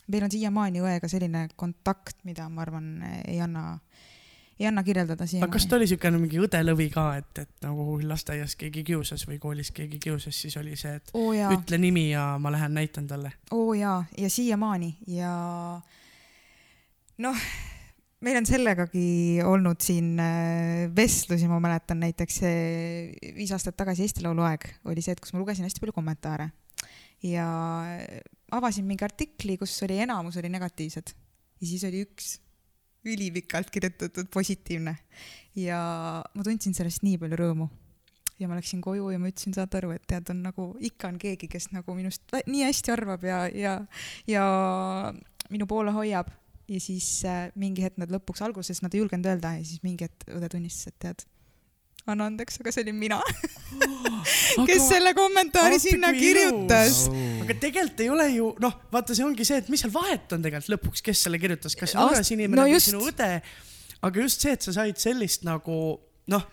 [0.08, 2.90] meil on siiamaani õega selline kontakt, mida ma arvan,
[3.28, 3.76] ei anna,
[4.58, 5.52] ei anna kirjeldada aga siiamaani.
[5.52, 9.70] kas ta oli siukene mingi õdelõvi ka, et, et nagu lasteaias keegi kiusas või koolis
[9.74, 13.32] keegi kiusas, siis oli see, et oo jaa, ütle nimi ja ma lähen näitan talle.
[13.54, 14.90] oo jaa, ja siiamaani.
[15.14, 15.32] Ja
[17.24, 17.44] noh,
[18.26, 19.06] meil on sellegagi
[19.46, 22.40] olnud siin äh, vestlusi, ma mäletan näiteks
[23.38, 26.50] viis aastat tagasi Eesti Laulu aeg oli see, et kus ma lugesin hästi palju kommentaare.
[27.22, 27.46] Ja
[28.54, 31.14] avasin mingi artikli, kus oli enamus oli negatiivsed.
[31.58, 32.36] Ja siis oli üks
[33.06, 34.96] ülipikalt kirjutatud positiivne.
[35.58, 35.78] Ja
[36.34, 37.68] ma tundsin sellest nii palju rõõmu.
[38.38, 41.16] Ja ma läksin koju ja ma ütlesin, saad aru, et tead, on nagu ikka on
[41.18, 43.72] keegi, kes nagu minust nii hästi arvab ja, ja,
[44.30, 44.44] ja
[45.50, 46.30] minu poole hoiab.
[46.68, 50.04] Ja siis äh, mingi hetk nad lõpuks alguses nad ei julgenud öelda ja siis mingi
[50.04, 51.24] hetk õde tunnistas, et tead,
[52.12, 53.18] anna andeks, aga see olin mina,
[54.68, 57.06] kes selle kommentaari sinna kirjutas.
[57.48, 60.44] Aga tegelikult ei ole ju noh, vaata, see ongi see, et mis seal vahet on
[60.44, 63.30] tegelikult lõpuks, kes selle kirjutas, kas see võõras inimene no või sinu õde.
[64.08, 65.78] aga just see, et sa said sellist nagu
[66.28, 66.44] noh,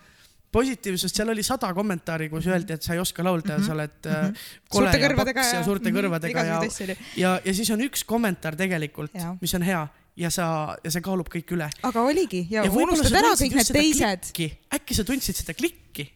[0.56, 4.08] positiivsust, seal oli sada kommentaari, kus öeldi, et sa ei oska laulda ja sa oled
[4.08, 6.96] äh, kole suurte ja paks ja suurte mhm, kõrvadega ja, oli.
[7.20, 9.82] ja, ja siis on üks kommentaar tegelikult mis on hea
[10.16, 10.46] ja sa,
[10.80, 11.68] ja see kaalub kõik üle.
[11.84, 12.46] aga oligi.
[12.48, 14.32] Ja, ja unustad ära kõik need teised,
[14.78, 16.08] äkki sa tundsid seda klikki?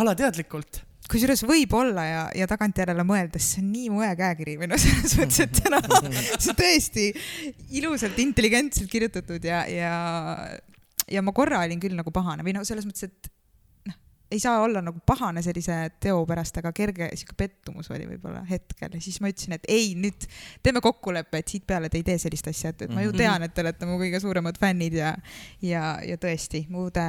[0.00, 0.80] Alateadlikult
[1.10, 5.16] kusjuures võib-olla ja, ja tagantjärele mõeldes see on nii mu õe käekiri või noh, selles
[5.20, 5.60] mõttes, et
[6.08, 7.06] on see tõesti
[7.80, 9.94] ilusalt intelligentselt kirjutatud ja, ja,
[11.10, 13.30] ja ma korra olin küll nagu pahane või noh, selles mõttes, et
[13.90, 13.98] noh,
[14.32, 18.96] ei saa olla nagu pahane sellise teo pärast, aga kerge sihuke pettumus oli võib-olla hetkel
[18.96, 20.24] ja siis ma ütlesin, et ei, nüüd
[20.64, 23.20] teeme kokkuleppe, et siit peale te ei tee sellist asja, et, et ma ju Mhm.
[23.20, 25.12] tean, et te olete mu kõige suuremad fännid ja,
[25.60, 27.04] ja, ja tõesti, mu õde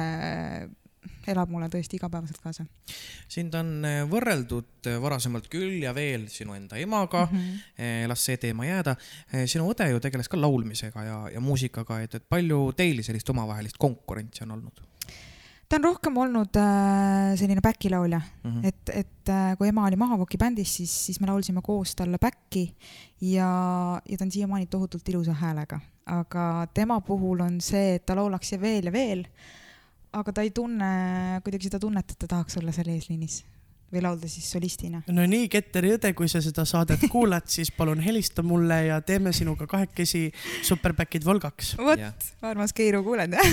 [1.32, 2.66] elab mulle tõesti igapäevaselt kaasa
[3.28, 7.38] sind on äh, võrreldud äh, varasemalt küll ja veel sinu enda emaga mm.
[7.38, 8.08] -hmm.
[8.08, 8.96] las see teema jääda.
[9.46, 13.78] sinu õde ju tegeles ka laulmisega ja, ja muusikaga, et, et palju teil sellist omavahelist
[13.78, 14.84] konkurentsi on olnud
[15.68, 18.50] ta on rohkem olnud äh, selline back-laulja mm?
[18.50, 18.66] -hmm.
[18.66, 22.68] et, et äh, kui ema oli Mahavoki bändis, siis, siis me laulsime koos talle back'i
[23.20, 28.16] ja, ja ta on siiamaani tohutult ilusa häälega, aga tema puhul on see, et ta
[28.16, 29.26] laulaks veel ja veel,
[30.12, 33.42] aga ta ei tunne kuidagi seda tunnet, et ta tahaks olla seal eesliinis
[33.92, 35.02] või laulda siis solistina.
[35.14, 39.32] no nii, Ketteri õde, kui sa seda saadet kuulad, siis palun helista mulle ja teeme
[39.36, 40.24] sinuga kahekesi
[40.66, 41.76] Superbackid Volgaks.
[41.78, 42.02] vot
[42.42, 43.52] armas Keiru, kuuled jah?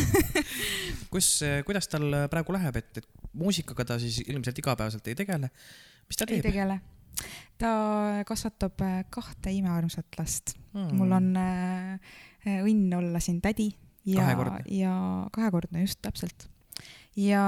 [1.13, 1.35] kus,
[1.67, 5.51] kuidas tal praegu läheb, et, et muusikaga ta siis ilmselt igapäevaselt ei tegele?
[6.09, 6.49] mis ta ei teeb?
[6.49, 6.79] tegele.
[7.61, 7.69] ta
[8.27, 10.95] kasvatab äh, kahte imearmsat last Hmm.
[10.97, 11.27] mul on
[12.49, 13.67] õnn olla siin tädi
[14.05, 14.93] ja ja
[15.31, 16.47] kahekordne just täpselt.
[17.15, 17.43] ja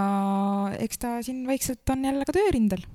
[0.79, 2.85] eks ta siin vaikselt on jälle ka töörindel.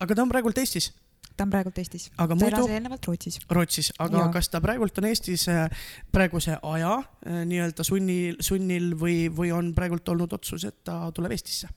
[0.00, 0.92] aga ta on praegult Eestis.
[1.36, 2.10] ta on praegult Eestis.
[2.16, 3.38] Aga ta muidu- elas eelnevalt Rootsis.
[3.50, 4.32] Rootsis, aga Jaa.
[4.32, 5.68] kas ta praegult on Eestis äh,
[6.12, 11.32] praeguse aja äh, nii-öelda sunnil, sunnil või, või on praegult olnud otsus, et ta tuleb
[11.32, 11.68] Eestisse?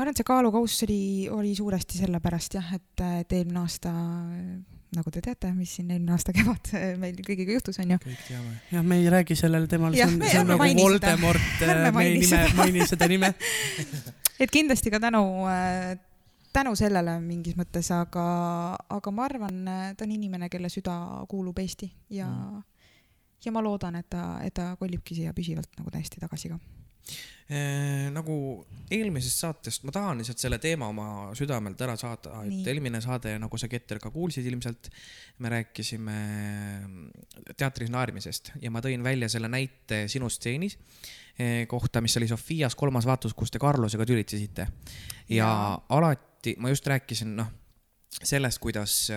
[0.00, 3.90] ma arvan, et see kaalukauss oli, oli suuresti sellepärast jah, et, et eelmine aasta,
[4.96, 8.00] nagu te teate, mis siin eelmine aasta kevad meil kõigiga juhtus, on ju.
[8.04, 8.54] kõik teame.
[8.72, 10.70] jah, me ei räägi sellel teemal, see on, see on nagu.
[10.80, 13.34] Voldemort, Ärme me ei nime, maini seda nime.
[14.42, 15.22] et kindlasti ka tänu,
[16.54, 18.26] tänu sellele mingis mõttes, aga,
[18.98, 19.62] aga ma arvan,
[19.96, 20.96] ta on inimene, kelle süda
[21.30, 22.66] kuulub Eesti ja mm.,
[23.44, 26.58] ja ma loodan, et ta, et ta kolibki siia püsivalt nagu täiesti tagasi ka.
[28.14, 28.34] Nagu
[28.94, 33.58] eelmisest saatest, ma tahan lihtsalt selle teema oma südamelt ära saada, et eelmine saade, nagu
[33.58, 34.86] sa Keter ka kuulsid ilmselt,
[35.42, 36.18] me rääkisime
[37.58, 40.78] teatris naermisest ja ma tõin välja selle näite sinu stseenis
[41.38, 44.68] eh, kohta, mis oli Sofias kolmas vaatus, kus te Carlosega tülitsesite.
[45.34, 45.50] ja
[45.88, 47.50] alati ma just rääkisin, noh,
[48.22, 49.08] sellest, kuidas,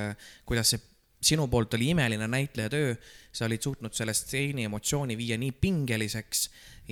[0.45, 0.81] kuidas see
[1.23, 2.95] sinu poolt oli imeline näitlejatöö,
[3.31, 6.49] sa olid suutnud selle stseeni emotsiooni viia nii pingeliseks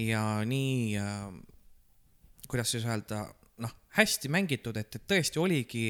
[0.08, 1.28] ja nii äh,,
[2.48, 3.26] kuidas siis öelda,
[3.64, 5.90] noh, hästi mängitud, et, et tõesti oligi,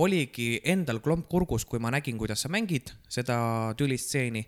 [0.00, 3.38] oligi endal klomp kurgus, kui ma nägin, kuidas sa mängid seda
[3.78, 4.44] tülistseeni.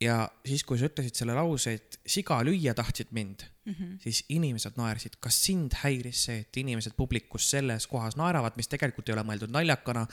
[0.00, 3.96] Ja siis, kui sa ütlesid selle lause, et siga lüüa tahtsid mind mm, -hmm.
[4.02, 5.18] siis inimesed naersid.
[5.20, 9.50] kas sind häiris see, et inimesed publikus selles kohas naeravad, mis tegelikult ei ole mõeldud
[9.50, 10.06] naljakana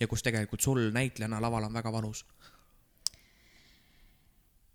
[0.00, 2.24] ja kus tegelikult sul näitlejana laval on väga valus?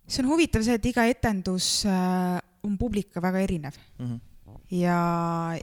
[0.07, 4.59] see on huvitav see, et iga etendus äh, on publika väga erinev Mm -hmm.
[4.72, 5.59] ja,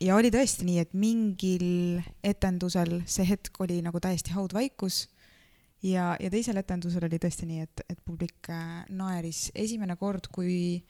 [0.00, 5.08] ja oli tõesti nii, et mingil etendusel see hetk oli nagu täiesti haudvaikus
[5.84, 10.80] ja, ja teisel etendusel oli tõesti nii, et, et publik äh, naeris esimene kord, kui,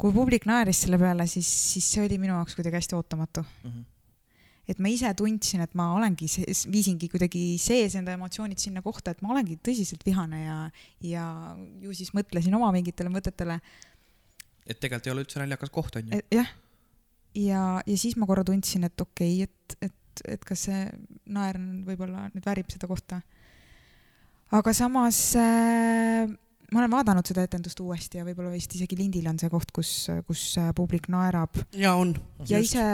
[0.00, 3.70] kui publik naeris selle peale, siis, siis see oli minu jaoks kuidagi hästi ootamatu Mm
[3.70, 3.84] -hmm.
[4.68, 6.26] et ma ise tundsin, et ma olengi,
[6.72, 11.94] viisingi kuidagi sees enda emotsioonid sinna kohta, et ma olengi tõsiselt vihane ja, ja ju
[11.94, 13.60] siis mõtlesin oma mingitele mõtetele,
[14.66, 16.20] et tegelikult ei ole üldse naljakas koht, on ju.
[16.32, 16.48] Jah,
[17.34, 20.84] ja, ja siis ma korra tundsin, et okei okay,, et, et, et kas see
[21.26, 23.20] naer on võib-olla nüüd väärib seda kohta.
[24.52, 26.28] Aga samas äh,
[26.74, 29.92] ma olen vaadanud seda etendust uuesti ja võib-olla vist isegi lindil on see koht, kus,
[30.28, 32.14] kus äh, publik naerab ja on.
[32.48, 32.84] ja ise,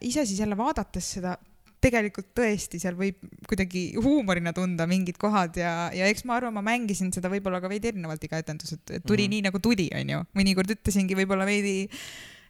[0.00, 1.36] ise siis jälle vaadates seda,
[1.84, 3.18] tegelikult tõesti, seal võib
[3.48, 7.70] kuidagi huumorina tunda mingid kohad ja, ja eks ma arvan, ma mängisin seda võib-olla ka
[7.72, 9.08] veidi erinevalt iga etendus, et tuli mm.
[9.26, 9.32] -hmm.
[9.34, 10.22] nii nagu tuli, onju.
[10.38, 11.90] mõnikord ütlesingi võib-olla veidi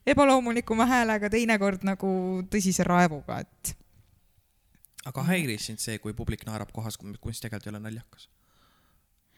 [0.07, 2.11] ebaloomulikuma häälega, teinekord nagu
[2.53, 3.75] tõsise raevuga, et
[5.11, 8.29] aga häiris sind see, kui publik naerab kohas, mis tegelikult ei ole naljakas?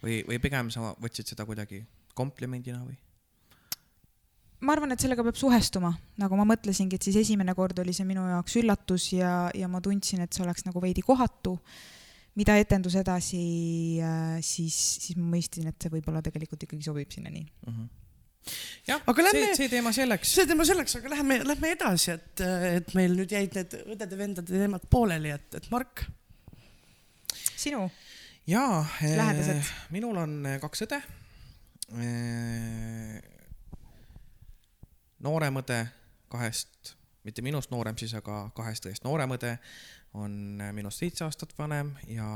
[0.02, 1.82] või, või pigem sa võtsid seda kuidagi
[2.16, 2.96] komplimendina või?
[4.64, 8.06] ma arvan, et sellega peab suhestuma, nagu ma mõtlesingi, et siis esimene kord oli see
[8.08, 11.58] minu jaoks üllatus ja, ja ma tundsin, et see oleks nagu veidi kohatu.
[12.36, 13.42] mida etendus edasi,
[14.44, 17.46] siis, siis ma mõistsin, et see võib-olla tegelikult ikkagi sobib sinna nii.
[18.86, 20.34] jah, Aga see lähme-, see teema selleks.
[20.38, 22.42] see teema selleks, aga lähme, lähme edasi, et,
[22.80, 26.04] et meil nüüd jäid need õdede-vendade teemad pooleli, et, et Mark,
[27.56, 27.86] sinu?
[28.46, 29.72] jaa, Lähedased.
[29.94, 31.00] minul on eh, kaks õde.
[35.26, 35.80] noorem õde
[36.30, 36.94] kahest,
[37.26, 39.56] mitte minust noorem siis, aga kahest õest noorem õde
[40.16, 42.26] on eh, minust seitse aastat vanem ja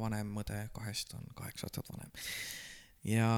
[0.00, 2.10] vanem õde kahest on kaheksa aastat vanem.
[3.06, 3.30] ja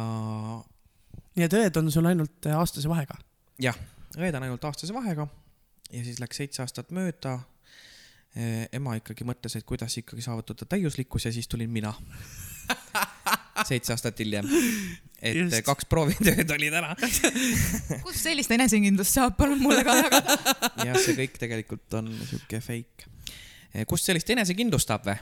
[1.36, 3.18] nii et õed on sul ainult aastase vahega?
[3.62, 3.76] jah,
[4.16, 5.28] õed on ainult aastase vahega
[5.92, 7.38] ja siis läks seitse aastat mööda.
[8.76, 11.94] ema ikkagi mõtles, et kuidas ikkagi saavutada täiuslikkus ja siis tulin mina.
[13.70, 14.46] seitse aastat hiljem.
[15.18, 15.52] et Just.
[15.52, 15.64] Just.
[15.66, 16.92] kaks proovitööd olid ära
[18.06, 20.36] kust sellist enesekindlust saab, palun mulle ka jagada.
[20.86, 23.08] ja see kõik tegelikult on sihuke fake.
[23.90, 25.18] kust sellist enesekindlust saab või?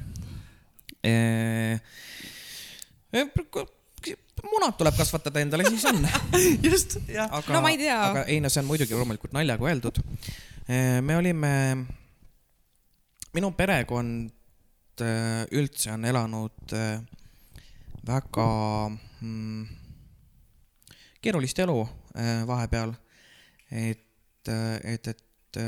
[4.44, 6.02] Munad tuleb kasvatada endale, siis on.
[6.68, 7.32] just, jah.
[7.52, 7.96] No ma ei tea.
[8.10, 10.00] aga ei no see on muidugi loomulikult naljaga öeldud.
[11.06, 11.52] me olime,
[13.36, 15.04] minu perekond
[15.56, 16.76] üldse on elanud
[18.06, 18.46] väga
[19.20, 19.66] mm,
[21.20, 21.78] keerulist elu
[22.48, 22.94] vahepeal.
[23.70, 25.62] et, et, et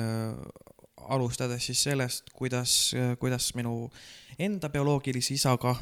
[1.15, 3.91] alustades siis sellest, kuidas, kuidas minu
[4.39, 5.75] enda bioloogilise isaga,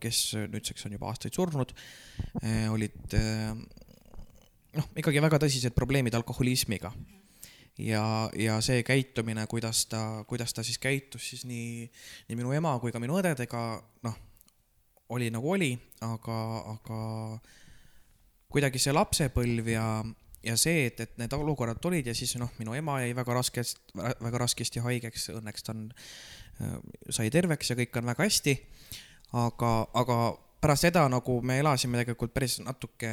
[0.00, 1.74] kes nüüdseks on juba aastaid surnud,
[2.72, 3.54] olid äh,
[4.78, 6.92] noh, ikkagi väga tõsised probleemid alkoholismiga.
[7.78, 8.02] ja,
[8.34, 11.86] ja see käitumine, kuidas ta, kuidas ta siis käitus siis nii,
[12.28, 13.62] nii minu ema kui ka minu õdedega,
[14.06, 14.16] noh,
[15.14, 15.72] oli nagu oli,
[16.04, 16.38] aga,
[16.74, 16.98] aga
[18.50, 19.86] kuidagi see lapsepõlv ja,
[20.48, 23.94] ja see, et, et need olukorrad tulid ja siis noh, minu ema jäi väga raskesti,
[23.96, 25.88] väga raskesti haigeks, õnneks ta on
[27.14, 28.54] sai terveks ja kõik on väga hästi.
[29.38, 30.16] aga, aga
[30.60, 33.12] pärast seda nagu me elasime tegelikult päris natuke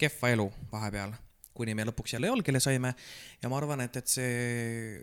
[0.00, 1.12] kehva elu vahepeal,
[1.54, 2.94] kuni me lõpuks jälle jalgele saime
[3.42, 5.02] ja ma arvan, et, et see,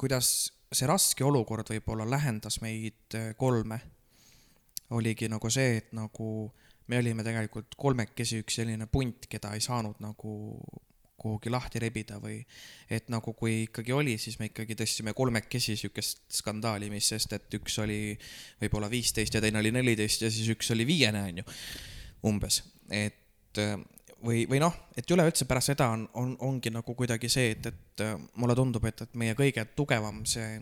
[0.00, 0.30] kuidas
[0.74, 3.78] see raske olukord võib-olla lähendas meid äh, kolme,
[4.94, 6.28] oligi nagu see, et nagu
[6.88, 10.34] me olime tegelikult kolmekesi üks selline punt, keda ei saanud nagu
[11.24, 12.40] kuhugi lahti rebida või
[12.92, 17.56] et nagu kui ikkagi oli, siis me ikkagi tõstsime kolmekesi siukest skandaali, mis sest, et
[17.56, 17.98] üks oli
[18.60, 21.46] võib-olla viisteist ja teine oli neliteist ja siis üks oli viiene, onju,
[22.28, 22.60] umbes,
[22.92, 23.62] et
[24.24, 28.04] või, või noh, et üleüldse pärast seda on, on, ongi nagu kuidagi see, et, et
[28.40, 30.58] mulle tundub, et, et meie kõige tugevam see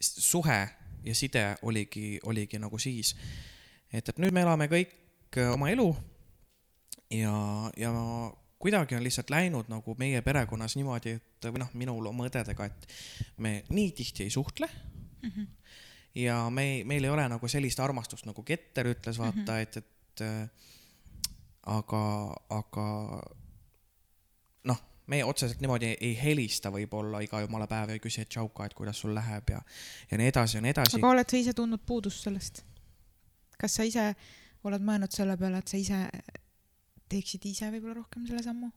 [0.00, 0.60] suhe
[1.06, 3.14] ja side oligi, oligi nagu siis.
[3.92, 5.05] et, et nüüd me elame kõik
[5.52, 5.88] oma elu
[7.10, 7.36] ja,
[7.76, 7.92] ja
[8.58, 12.88] kuidagi on lihtsalt läinud nagu meie perekonnas niimoodi, et või noh, minul oma õdedega, et
[13.42, 15.30] me nii tihti ei suhtle mm.
[15.30, 15.46] -hmm.
[16.22, 19.62] ja me, meil ei ole nagu sellist armastust, nagu Keter ütles, vaata mm, -hmm.
[19.62, 20.48] et, et äh,
[21.66, 22.02] aga,
[22.50, 22.86] aga
[24.64, 28.32] noh, me otseselt niimoodi ei, ei helista võib-olla iga jumala päev ja ei küsi, et
[28.32, 29.60] tšauka, et kuidas sul läheb ja,
[30.10, 30.96] ja nii edasi ja nii edasi.
[30.96, 32.64] aga oled sa ise tundnud puudust sellest?
[33.60, 34.14] kas sa ise
[34.70, 36.00] oled mõelnud selle peale, et sa ise
[37.10, 38.72] teeksid ise võib-olla rohkem selle sammu?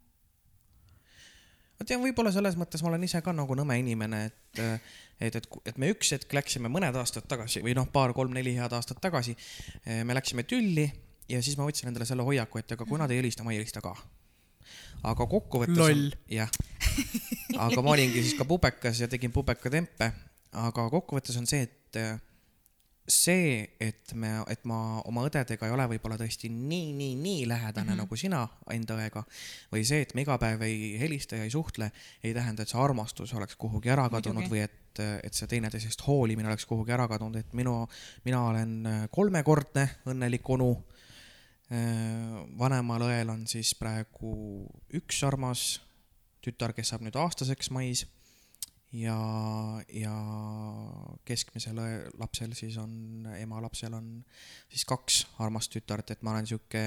[1.79, 4.61] ma tean, võib-olla selles mõttes ma olen ise ka nagu nõme inimene, et,
[5.23, 8.99] et, et, et me üks hetk läksime mõned aastad tagasi või noh, paar-kolm-neli head aastat
[9.03, 9.35] tagasi,
[10.03, 10.89] me läksime tülli
[11.31, 13.61] ja siis ma võtsin endale selle hoiaku, et ega kui nad ei helista, ma ei
[13.61, 13.95] helista ka.
[15.07, 16.17] aga kokkuvõttes.
[16.27, 16.51] jah,
[17.67, 20.11] aga ma olingi siis ka pubekas ja tegin pubeka tempe,
[20.51, 22.28] aga kokkuvõttes on see, et
[23.09, 27.87] see, et me, et ma oma õdedega ei ole võib-olla tõesti nii, nii, nii lähedane
[27.87, 28.03] mm -hmm.
[28.03, 28.43] nagu sina
[28.73, 29.23] enda õega
[29.71, 31.91] või see, et me iga päev ei helista ja ei suhtle,
[32.23, 34.55] ei tähenda, et see armastus oleks kuhugi ära kadunud Muidugi.
[34.55, 37.87] või et, et see teineteisest hoolimine oleks kuhugi ära kadunud, et minu,
[38.25, 40.75] mina olen kolmekordne õnnelik onu.
[42.57, 45.81] vanemal õel on siis praegu üks armas
[46.41, 48.07] tütar, kes saab nüüd aastaseks mais
[48.95, 49.19] ja,
[49.93, 50.15] ja
[51.27, 51.77] keskmisel
[52.17, 54.17] lapsel siis on, ema lapsel on
[54.69, 56.81] siis kaks armast tütart, et ma olen sihuke,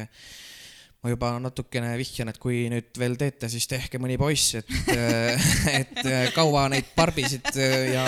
[1.03, 4.73] ma juba natukene vihjan, et kui nüüd veel teete, siis tehke mõni poiss, et,
[5.79, 6.03] et
[6.35, 8.07] kaua neid barbisid ja,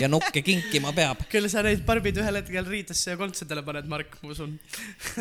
[0.00, 1.26] ja nukke kinkima peab.
[1.32, 4.56] küll sa neid barbid ühel hetkel riidesse ja kontsadele paned, Mark, ma usun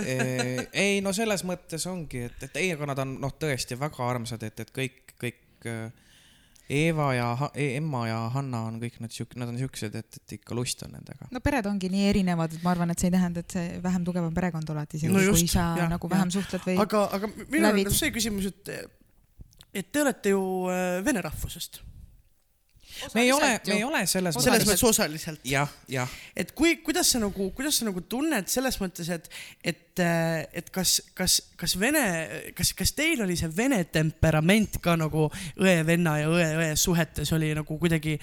[0.86, 4.48] ei no selles mõttes ongi, et, et ei, aga nad on noh, tõesti väga armsad,
[4.48, 5.60] et, et kõik, kõik
[6.72, 7.28] Eeva ja
[7.60, 10.84] e Emma ja Hanna on kõik nad siuk-, nad on siuksed, et, et ikka lust
[10.86, 11.28] on nendega.
[11.34, 14.06] no pered ongi nii erinevad, et ma arvan, et see ei tähenda, et see vähem
[14.08, 16.38] tugevam perekond oled isegi no, kui sa ja, nagu vähem ja.
[16.40, 16.78] suhtled või.
[16.86, 18.76] aga, aga minul on see küsimus, et,
[19.76, 21.84] et te olete ju äh, vene rahvusest
[23.14, 24.48] me ei ole, me ei ole selles mõttes.
[24.48, 25.44] selles mõttes osaliselt.
[25.48, 26.16] jah, jah.
[26.36, 29.30] et kui, kuidas sa nagu, kuidas sa nagu tunned selles mõttes, et,
[29.64, 32.04] et, äh, et kas, kas, kas vene,
[32.58, 35.28] kas, kas teil oli see vene temperament ka nagu
[35.60, 38.18] õe-venna ja õe-õe suhetes oli nagu kuidagi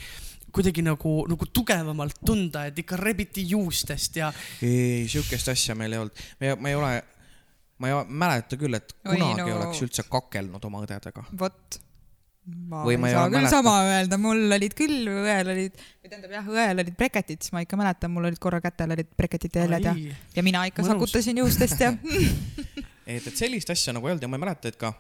[0.51, 4.33] kuidagi nagu, nagu tugevamalt tunda, et ikka rebiti juustest ja.
[4.67, 6.95] ei, sihukest asja meil ei olnud, me, me ei ole,
[7.79, 9.61] ma ei mäleta küll, et kunagi Oi, no.
[9.61, 11.29] oleks üldse kakelnud oma õdedega.
[11.39, 11.79] vot
[12.71, 13.53] ma või ei ma saa küll mäleta.
[13.53, 17.63] sama öelda, mul olid küll, õel olid, või tähendab jah, õel olid breketid, siis ma
[17.65, 19.95] ikka mäletan, mul olid korra kätel olid breketite jäljed ja,
[20.37, 20.95] ja mina ikka Mõnus.
[20.97, 21.93] sakutasin juustest ja
[23.07, 24.93] et, et sellist asja nagu ei olnud ja ma ei mäleta, et ka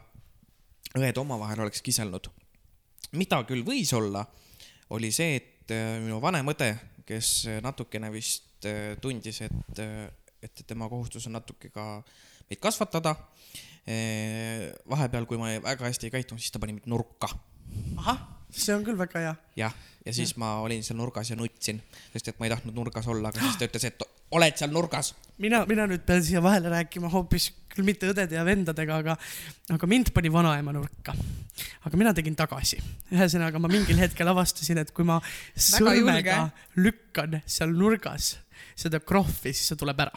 [0.99, 2.31] õed omavahel oleks kiselnud.
[3.17, 4.25] mida küll võis olla,
[4.95, 6.75] oli see, et äh, minu vanem õde,
[7.09, 10.11] kes natukene vist äh, tundis, et, äh,
[10.43, 12.03] et tema kohustus on natuke ka
[12.51, 13.17] meid kasvatada
[13.87, 17.31] vahepeal, kui ma väga hästi ei käitunud, siis ta pani mind nurka.
[17.97, 18.21] ahah,
[18.51, 19.35] see on küll väga hea.
[19.57, 19.75] jah,
[20.07, 20.41] ja siis ja.
[20.43, 21.81] ma olin seal nurgas ja nutsin,
[22.13, 24.05] sest et ma ei tahtnud nurgas olla, aga siis ta ütles, et
[24.37, 25.15] oled seal nurgas.
[25.43, 29.17] mina, mina nüüd pean siia vahele rääkima hoopis küll mitte õdede ja vendadega, aga,
[29.75, 31.15] aga mind pani vanaema nurka.
[31.85, 32.81] aga mina tegin tagasi.
[33.13, 35.21] ühesõnaga, ma mingil hetkel avastasin, et kui ma
[35.57, 36.43] sõrmega
[36.79, 38.37] lükkan seal nurgas
[38.79, 40.15] seda krohvi, siis see tuleb ära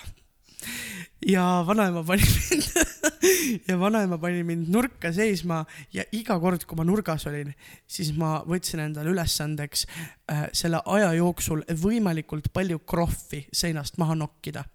[1.28, 2.83] ja vanaema pani mind
[3.67, 5.63] ja vanaema pani mind nurka seisma
[5.93, 7.54] ja iga kord, kui ma nurgas olin,
[7.87, 14.66] siis ma võtsin endale ülesandeks äh, selle aja jooksul võimalikult palju krohvi seinast maha nokkida.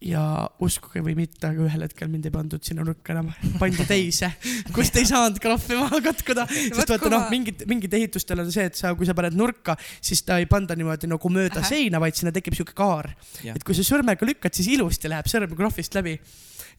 [0.00, 3.26] ja uskuge või mitte, aga ühel hetkel mind ei pandud sinna nurka enam,
[3.60, 4.30] pandi teise,
[4.76, 8.80] kust ei saanud krahvi maha katkuda, sest vaata noh mingid, mingid ehitustel on see, et
[8.80, 11.68] sa, kui sa paned nurka, siis ta ei panda niimoodi nagu mööda Ahah.
[11.68, 13.10] seina, vaid sinna tekib sihuke kaar.
[13.44, 16.16] Et kui sa sõrmega lükkad, siis ilusti läheb sõrm krahvist läbi.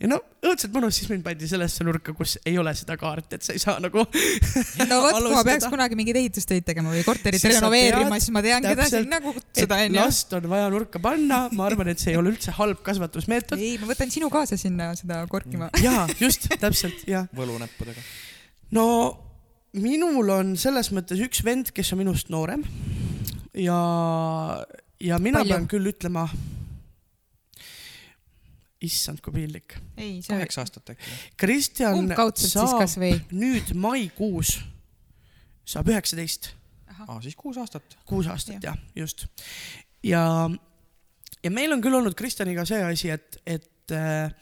[0.02, 3.46] Ja no õudselt mõnus, siis mind pandi sellesse nurka, kus ei ole seda kaarti, et
[3.46, 4.04] sa ei saa nagu
[4.90, 8.66] no vot, kui ma peaks kunagi mingeid ehitustöid tegema või korterit renoveerima, siis ma tean,
[8.66, 10.00] keda sinna kutsuda onju.
[10.00, 13.62] last on vaja nurka panna, ma arvan, et see ei ole üldse halb kasvatusmeetod.
[13.62, 15.70] ei, ma võtan sinu kaasa sinna seda korkima.
[15.84, 17.30] jaa, just, täpselt, jah.
[17.38, 18.02] võlunäppudega.
[18.78, 18.88] no
[19.78, 22.66] minul on selles mõttes üks vend, kes on minust noorem
[23.56, 23.78] ja,
[25.00, 25.54] ja mina Palju?
[25.54, 26.26] pean küll ütlema,
[28.82, 29.78] issand, kui piinlik.
[30.28, 31.16] kaheksa aastat äkki.
[31.38, 32.84] Kristjan saab
[33.32, 34.58] nüüd maikuus,
[35.66, 36.52] saab üheksateist,
[36.98, 37.98] aa, siis kuus aastat.
[38.10, 39.28] kuus aastat jah, just.
[40.04, 40.24] ja,
[41.44, 44.34] ja meil on küll olnud Kristjaniga see asi, et, et äh,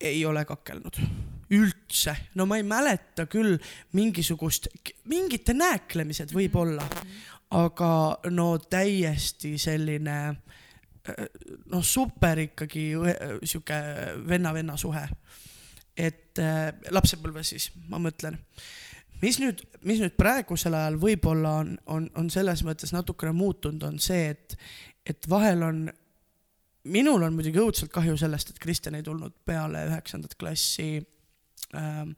[0.00, 1.00] ei ole kakelnud
[1.54, 3.54] üldse, no ma ei mäleta küll
[3.94, 4.66] mingisugust,
[5.06, 6.86] mingite nääklemised võib-olla,
[7.54, 7.90] aga
[8.34, 10.16] no täiesti selline
[11.72, 13.78] noh, super ikkagi äh, sihuke
[14.28, 15.06] venna-venna suhe.
[15.96, 18.36] et äh, lapsepõlves siis, ma mõtlen
[19.22, 23.98] mis nüüd, mis nüüd praegusel ajal võib-olla on, on, on selles mõttes natukene muutunud, on
[24.02, 24.56] see, et,
[25.08, 25.82] et vahel on,
[26.92, 30.90] minul on muidugi õudselt kahju sellest, et Kristjan ei tulnud peale üheksandat klassi
[31.74, 32.12] ähm,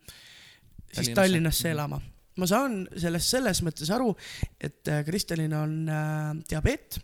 [0.91, 1.19] siis Tallinnasse.
[1.21, 2.01] Tallinnasse elama.
[2.39, 4.13] ma saan sellest selles mõttes aru,
[4.61, 7.01] et äh, Kristjanil on äh, diabeet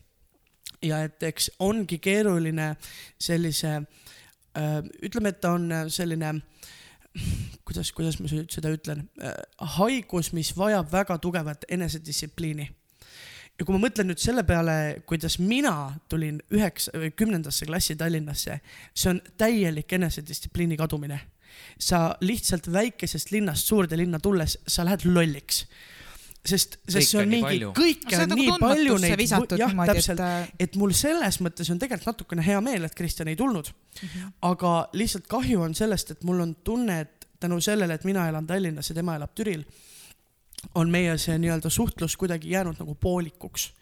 [0.84, 2.74] ja et eks ongi keeruline
[3.20, 6.36] sellise äh,, ütleme, et ta on äh, selline
[7.66, 9.36] kuidas, kuidas ma seda ütlen äh,,
[9.78, 12.66] haigus, mis vajab väga tugevat enesedistsipliini.
[13.58, 18.58] ja kui ma mõtlen nüüd selle peale, kuidas mina tulin üheksa, kümnendasse klassi Tallinnasse,
[18.94, 21.20] see on täielik enesedistsipliini kadumine.
[21.78, 25.66] sa lihtsalt väikesest linnast suurde linna tulles, sa lähed lolliks.
[26.44, 29.62] sest, sest see on nii mingi palju., kõike on on nagu nii palju neid, visatud
[29.62, 33.38] jah, täpselt et, et mul selles mõttes on tegelikult natukene hea meel, et Kristjan ei
[33.40, 34.08] tulnud mm.
[34.08, 34.34] -hmm.
[34.50, 38.46] aga lihtsalt kahju on sellest, et mul on tunne, et tänu sellele, et mina elan
[38.46, 39.64] Tallinnas ja tema elab Türil,
[40.74, 43.72] on meie see nii-öelda suhtlus kuidagi jäänud nagu poolikuks.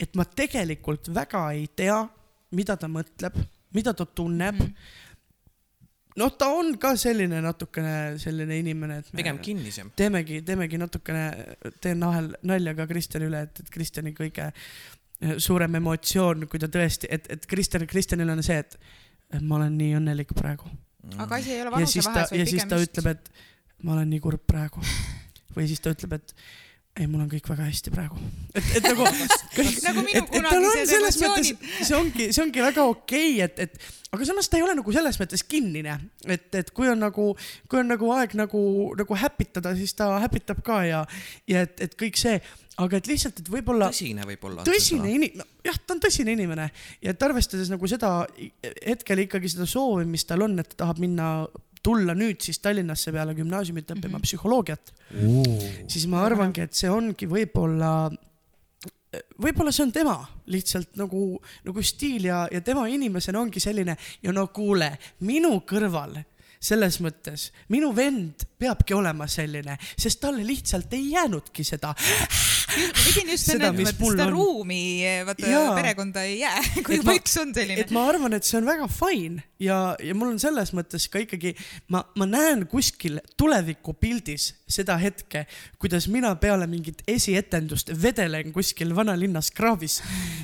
[0.00, 2.08] et ma tegelikult väga ei tea,
[2.50, 3.38] mida ta mõtleb,
[3.74, 4.66] mida ta tunneb mm.
[4.66, 5.08] -hmm.
[6.20, 9.92] noh, ta on ka selline natukene selline inimene, et me pigem kinnisem.
[9.98, 11.26] teemegi, teemegi natukene,
[11.82, 16.70] teen nahel nalja ka Kristjani üle, et, et Kristjani kõige eh, suurem emotsioon, kui ta
[16.72, 18.78] tõesti, et, et Kristjan, Kristjanil on see, et
[19.30, 20.70] et ma olen nii õnnelik praegu.
[21.16, 23.12] aga asi ei ole ja siis ta, vanusevahes, ja vaid siis pigem ta just ütleb,
[23.14, 24.82] et ma olen nii kurb praegu.
[25.56, 26.34] või siis ta ütleb, et
[27.00, 28.18] ei, mul on kõik väga hästi praegu.
[28.54, 29.06] et, et nagu
[29.86, 34.26] Nagu minu et, kunagised emotsioonid., see ongi, see ongi väga okei okay,, et, et aga
[34.26, 35.96] samas ta ei ole nagu selles mõttes kinnine,
[36.26, 37.30] et, et kui on nagu,
[37.70, 38.62] kui on nagu aeg nagu,
[38.98, 41.04] nagu häpitada, siis ta häpitab ka ja,
[41.50, 42.40] ja et, et kõik see,
[42.80, 44.64] aga et lihtsalt, et võib-olla tõsine võib-olla.
[44.66, 46.68] tõsine inimene, jah, ta on tõsine inimene
[47.04, 48.12] ja et arvestades nagu seda
[48.86, 51.30] hetkel ikkagi seda soovi, mis tal on, et ta tahab minna,
[51.82, 54.26] tulla nüüd siis Tallinnasse peale gümnaasiumit õppima mm -hmm.
[54.26, 54.92] psühholoogiat,
[55.88, 58.10] siis ma arvangi, et see ongi võib-olla,
[59.40, 60.16] võib-olla see on tema
[60.46, 66.20] lihtsalt nagu, nagu stiil ja, ja tema inimesena ongi selline ja no kuule, minu kõrval
[66.60, 71.94] selles mõttes minu vend peabki olema selline, sest talle lihtsalt ei jäänudki seda
[72.70, 74.34] ma pidin just seda, enne mis mul seda on.
[74.34, 74.82] ruumi
[75.26, 75.74] vaata Jaa.
[75.76, 77.94] perekonda ei jää, kui juba üks on selline et.
[77.94, 81.54] ma arvan, et see on väga fine ja, ja mul on selles mõttes ka ikkagi,
[81.92, 85.46] ma, ma näen kuskil tulevikupildis seda hetke,
[85.82, 90.00] kuidas mina peale mingit esietendust vedelen kuskil vanalinnas kraavis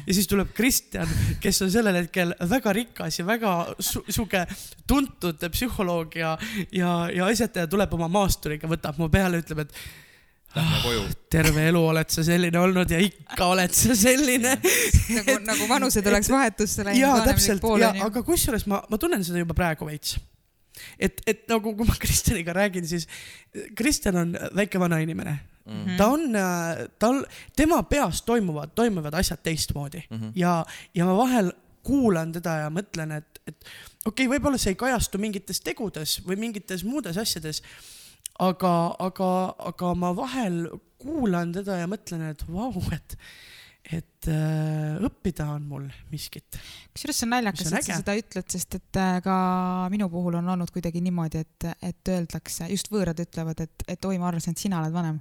[0.07, 1.11] ja siis tuleb Kristjan,
[1.43, 4.45] kes on sellel hetkel väga rikas ja väga su sihuke
[4.89, 6.39] tuntud psühholoog ja,
[6.73, 9.79] ja, ja asjataja tuleb oma maasturiga, võtab mu peale, ütleb, et
[10.57, 11.03] Lähme koju.
[11.31, 16.31] terve elu oled sa selline olnud ja ikka oled sa selline nagu, nagu vanused oleks
[16.33, 17.01] vahetusse läinud.
[17.03, 20.17] jaa, täpselt ja, aga kusjuures ma, ma tunnen seda juba praegu veits.
[20.99, 23.09] et, et nagu, kui ma Kristjaniga räägin, siis
[23.77, 25.85] Kristjan on väike vana inimene mm.
[25.85, 25.97] -hmm.
[25.97, 26.33] ta on,
[26.99, 27.25] tal,
[27.57, 30.17] tema peas toimuvad, toimuvad asjad teistmoodi mm.
[30.17, 30.33] -hmm.
[30.35, 30.65] ja,
[30.95, 31.53] ja ma vahel
[31.83, 33.69] kuulan teda ja mõtlen, et, et
[34.07, 37.63] okei okay,, võib-olla see ei kajastu mingites tegudes või mingites muudes asjades.
[38.39, 39.29] aga, aga,
[39.73, 40.67] aga ma vahel
[41.01, 43.17] kuulan teda ja mõtlen, et vau, et,
[43.99, 46.59] et äh, õppida on mul miskit
[46.93, 49.37] kusjuures see on naljakas, et sa seda ütled, sest et äh, ka
[49.93, 54.19] minu puhul on olnud kuidagi niimoodi, et, et öeldakse, just võõrad ütlevad, et, et oi,
[54.21, 55.21] ma arvasin, et sina oled vanem.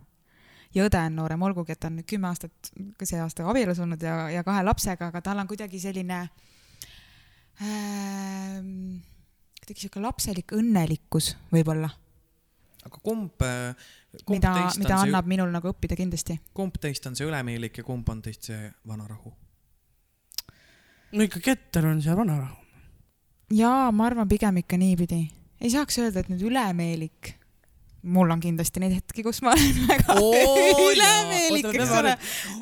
[0.76, 4.26] ja õde on noorem, olgugi et ta on kümme aastat, see aasta abielus olnud ja,
[4.34, 6.26] ja kahe lapsega, aga tal on kuidagi selline
[7.64, 9.00] ähm,
[9.62, 11.90] kuidagi sihuke lapselik õnnelikkus võib-olla,
[12.86, 13.42] aga kumb,
[14.26, 16.38] kumb mida, mida on see, annab minul nagu õppida kindlasti.
[16.54, 19.34] kumb teist on see ülemeelik ja kumb on teist see vanarahu?
[21.16, 22.60] no ikka Keter on see vanarahu.
[23.56, 25.24] jaa, ma arvan pigem ikka niipidi.
[25.62, 27.36] ei saaks öelda, et nüüd ülemeelik.
[28.06, 32.14] Mul on kindlasti neid hetki, kus ma olen väga ülemeelik, eks ole.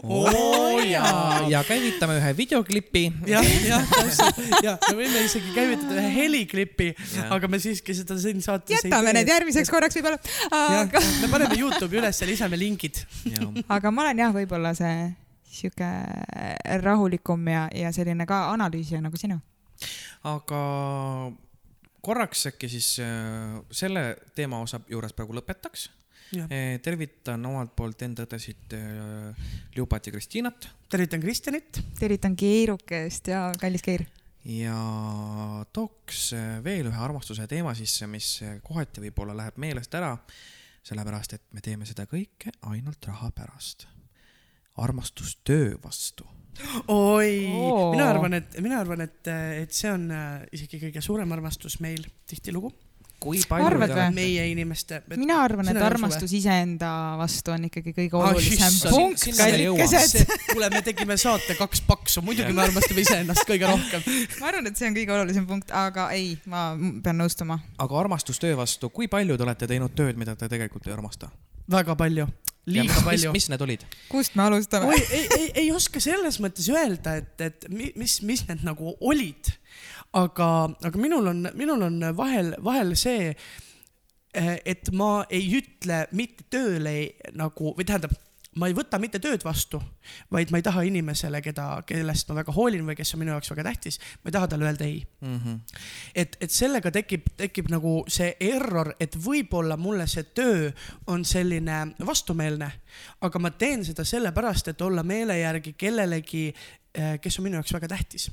[0.03, 1.43] oo jaa.
[1.51, 3.03] ja käivitame ühe videoklipi.
[3.29, 6.91] jah, jah, täpselt ja me võime isegi käivitada ühe heliklipi,
[7.27, 10.21] aga me siiski seda siin saates jätame need järgmiseks korraks võib-olla.
[10.51, 13.03] aga,, me paneme Youtube'i üles ja lisame lingid.
[13.67, 15.11] aga ma olen jah, võib-olla see
[15.53, 15.89] sihuke
[16.81, 19.41] rahulikum ja, ja selline ka analüüsija nagu sina.
[20.23, 20.61] aga
[22.03, 25.89] korraks äkki siis äh, selle teema osa juures praegu lõpetaks.
[26.33, 26.47] Jah.
[26.81, 31.81] tervitan omalt poolt enda õdesid äh, Liubat ja Kristiinat tervitan Kristjanit.
[31.99, 34.05] tervitan keerukest ja kallis Keir.
[34.45, 34.75] ja
[35.73, 40.11] tooks äh, veel ühe armastuse teema sisse, mis äh, kohati võib-olla läheb meelest ära,
[40.85, 43.87] sellepärast et me teeme seda kõike ainult raha pärast.
[44.77, 46.27] armastus töö vastu.
[46.87, 47.91] Oi Oo.
[47.91, 49.19] mina arvan, et mina arvan, et,
[49.63, 52.73] et see on äh, isegi kõige suurem armastus meil tihtilugu.
[53.23, 54.15] kui Arvad palju või?
[54.17, 54.97] meie inimeste.
[55.15, 60.33] mina arvan, et armastus iseenda vastu on ikkagi kõige Ah, olulisem issand, punkt, kallikesed.
[60.51, 64.03] kuule, me tegime saate kaks paksu, muidugi me armastame iseennast kõige rohkem.
[64.41, 66.73] ma arvan, et see on kõige olulisem punkt, aga ei, ma
[67.03, 67.61] pean nõustuma.
[67.79, 71.31] aga armastus töö vastu, kui palju te olete teinud tööd, mida te tegelikult ei armasta?
[71.71, 72.27] väga palju,
[72.65, 73.31] liiga mis, palju.
[73.35, 73.83] mis need olid?
[74.11, 78.21] kust me alustame oi, ei, ei, ei oska selles mõttes öelda, et, et mi- mis,
[78.23, 79.51] mis need nagu olid.
[80.13, 80.47] aga,
[80.85, 83.33] aga minul on, minul on vahel, vahel see,
[84.33, 88.13] et ma ei ütle mitte tööle ei- nagu või tähendab,
[88.59, 89.79] ma ei võta mitte tööd vastu,
[90.31, 93.51] vaid ma ei taha inimesele, keda, kellest ma väga hoolin või kes on minu jaoks
[93.53, 95.59] väga tähtis, ma ei taha talle öelda ei Mm -hmm.
[96.15, 100.71] et, et sellega tekib, tekib nagu see error, et võib-olla mulle see töö
[101.07, 102.71] on selline vastumeelne,
[103.21, 106.53] aga ma teen seda sellepärast, et olla meele järgi kellelegi,
[107.21, 108.31] kes on minu jaoks väga tähtis.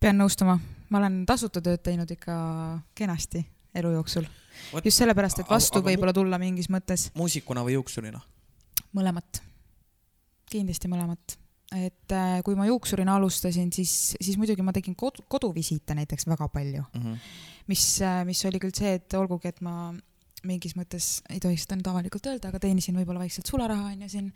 [0.00, 0.58] pean nõustuma,
[0.88, 2.34] ma olen tasuta tööd teinud ikka
[2.94, 4.24] kenasti elu jooksul.
[4.84, 8.20] Just sellepärast, et vastu võib-olla tulla mingis mõttes muusikuna või juuksurina?
[8.96, 9.42] mõlemat,
[10.50, 11.36] kindlasti mõlemat.
[11.70, 16.48] et äh, kui ma juuksurina alustasin, siis, siis muidugi ma tegin kodu, koduvisiite näiteks väga
[16.48, 17.18] palju, Mm -hmm.
[17.66, 19.94] mis, mis oli küll see, et olgugi, et ma
[20.44, 24.26] mingis mõttes ei tohiks seda nüüd avalikult öelda, aga teenisin võib-olla vaikselt sularaha onju siin
[24.26, 24.34] äh,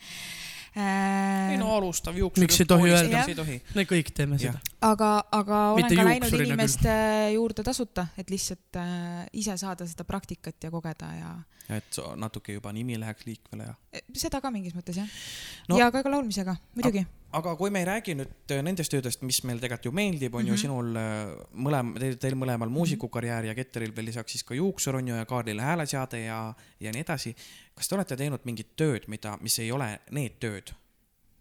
[0.76, 2.42] ei no alustav juuksur.
[2.44, 3.16] Miks ei tohi öelda?
[3.16, 3.56] miks ei tohi?
[3.74, 4.58] me kõik teeme seda.
[4.82, 6.46] aga, aga olen Mitte ka läinud küll.
[6.48, 6.94] inimeste
[7.34, 11.34] juurde tasuta, et lihtsalt äh, ise saada seda praktikat ja kogeda ja
[11.72, 13.74] et so- natuke juba nimi läheks liikvele ja.
[13.92, 15.06] e, seda ka mingis mõttes jah
[15.68, 17.06] No- ja ka, ka laulmisega, muidugi.
[17.32, 20.42] aga kui me ei räägi nüüd äh, nendest töödest, mis meil tegelikult ju meeldib, on
[20.42, 20.48] mm -hmm.
[20.48, 20.60] ju Mhm.
[20.60, 25.08] sinul äh, mõlem, teil, teil mõlemal muusikukarjäär ja Ketteril veel lisaks siis ka juuksur on
[25.08, 27.34] ju ja Kaarlil hääleseade ja, ja nii edasi.
[27.74, 30.72] Kas te olete teinud mingit tööd, mida, mis ei ole need tööd,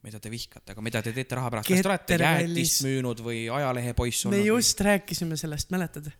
[0.03, 3.45] mida te vihkate, aga mida te teete raha pärast, kas te olete jäätist müünud või
[3.53, 4.49] ajalehepoiss me olnud?
[4.49, 6.11] just rääkisime sellest, mäletad?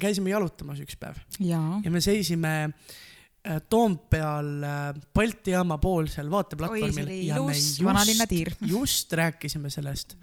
[0.00, 1.80] käisime jalutamas üks päev jaa.
[1.84, 8.62] ja me seisime äh, Toompeal äh, Balti jaama poolsel oi, vaateplatvormil oli ja me just
[8.76, 10.16] just rääkisime sellest,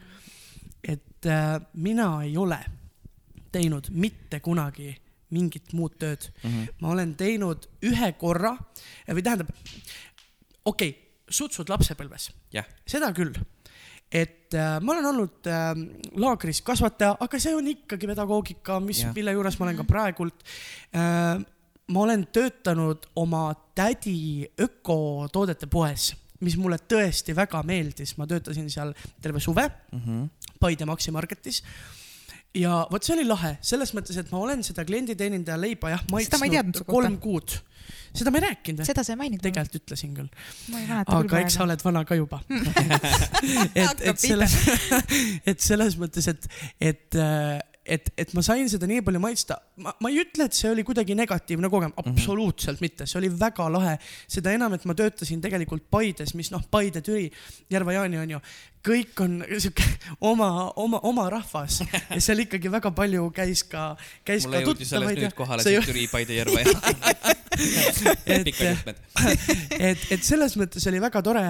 [0.84, 2.60] et äh, mina ei ole
[3.52, 4.96] teinud mitte kunagi
[5.34, 6.30] mingit muud tööd.
[6.44, 6.78] Mm -hmm.
[6.80, 8.56] ma olen teinud ühe korra
[9.08, 9.50] või tähendab,
[10.66, 13.34] okei okay,, sutsud lapsepõlves, jah, seda küll.
[14.12, 15.72] et äh, ma olen olnud äh,
[16.22, 20.46] laagris kasvataja, aga see on ikkagi pedagoogika, mis Jah., mille juures ma olen ka praegult
[20.94, 21.42] äh,.
[21.88, 28.94] ma olen töötanud oma tädi ökotoodete poes, mis mulle tõesti väga meeldis, ma töötasin seal
[29.22, 30.30] terve suve mm -hmm.
[30.60, 31.64] Paide Maxi Marketis.
[32.56, 36.20] Ja vot see oli lahe, selles mõttes, et ma olen seda klienditeenindaja leiba jah ma
[36.20, 36.92] maitsnud kohta.
[36.92, 37.58] kolm kuud.
[38.16, 39.44] seda ma ei rääkinud seda sa ei maininud.
[39.44, 40.30] tegelikult ütlesin küll,
[40.74, 42.42] ma aga eks sa oled vana ka juba.
[43.84, 44.58] et, et selles,
[45.52, 46.50] et selles mõttes, et,
[46.94, 47.22] et,
[47.86, 50.84] et, et ma sain seda nii palju maitsta, ma, ma ei ütle, et see oli
[50.88, 53.96] kuidagi negatiivne kogemus, absoluutselt mitte, see oli väga lahe.
[54.32, 57.28] seda enam, et ma töötasin tegelikult Paides, mis noh, Paide, Türi,
[57.72, 58.42] Järva-Jaani on ju,
[58.86, 59.86] kõik on sihuke
[60.32, 60.50] oma,
[60.82, 63.92] oma, oma rahvas ja seal ikkagi väga palju käis ka,
[64.26, 66.66] käis mulle ka tuttavaid nüüd kohale see Türi, Paide, Järva
[68.26, 69.06] ja pikad juhtmed.
[69.80, 71.48] et, et selles mõttes oli väga tore.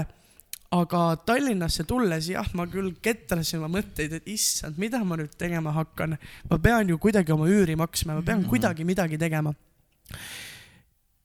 [0.71, 5.71] Aga Tallinnasse tulles jah, ma küll ketrasin oma mõtteid, et issand, mida ma nüüd tegema
[5.71, 6.17] hakkan.
[6.49, 8.49] ma pean ju kuidagi oma üüri maksma, ma pean Mhm.
[8.49, 9.53] kuidagi midagi tegema.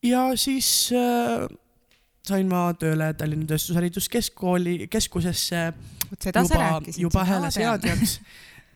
[0.03, 1.49] ja siis äh,
[2.27, 5.73] sain ma tööle Tallinna Tööstushariduskeskkooli, keskusesse
[6.35, 8.21] juba, juba hääleseadjaks.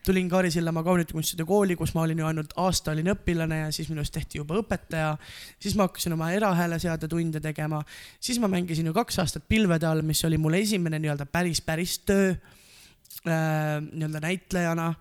[0.05, 3.89] tulin Kaari Sillamaa kaunitekunstide kooli, kus ma olin ju ainult aasta olin õpilane ja siis
[3.89, 5.15] minust tehti juba õpetaja.
[5.59, 7.81] siis ma hakkasin oma erahääleseade tunde tegema,
[8.19, 11.99] siis ma mängisin ju kaks aastat pilvede all, mis oli mul esimene nii-öelda päris, päris
[12.05, 14.93] töö äh, nii-öelda näitlejana.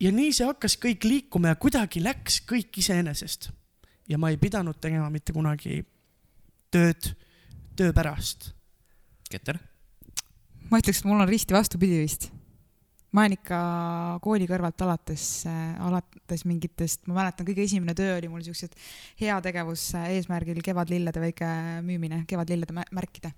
[0.00, 3.50] ja nii see hakkas kõik liikuma ja kuidagi läks kõik iseenesest.
[4.08, 5.84] ja ma ei pidanud tegema mitte kunagi
[6.74, 7.14] tööd
[7.76, 8.50] töö pärast.
[9.30, 9.58] Keter?
[10.70, 12.33] ma ütleks, et mul on risti vastupidi vist.
[13.14, 13.58] Ma olen ikka
[14.24, 18.74] kooli kõrvalt alates, alates mingitest, ma mäletan, kõige esimene töö oli mul siuksed
[19.22, 21.50] heategevus eesmärgil kevadlillede väike
[21.86, 23.30] müümine, kevadlillede mä- märkide.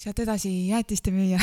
[0.00, 1.36] Sealt edasi jäätiste müüja.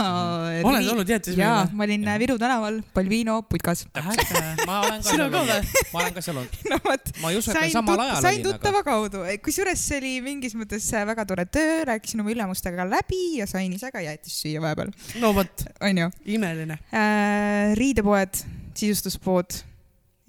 [0.68, 3.86] oled olnud jäätisemüüja jaa ma olin Viru tänaval Balvino putkas.
[4.68, 6.58] ma olen ka seal olnud, ma olen ka seal olnud.
[6.68, 9.84] no vot, ma ei usu, et me samal ajal sain olin, aga tuttava kaudu, kusjuures
[9.88, 13.88] see oli mingis mõttes äh, väga tore töö, rääkisin oma ülemustega läbi ja sain ise
[13.94, 14.92] ka jäätist süüa vahepeal,
[15.22, 16.10] no vot, onju.
[16.36, 16.76] imeline.
[16.92, 18.42] äh, riidepoed,
[18.76, 19.56] sisustuspood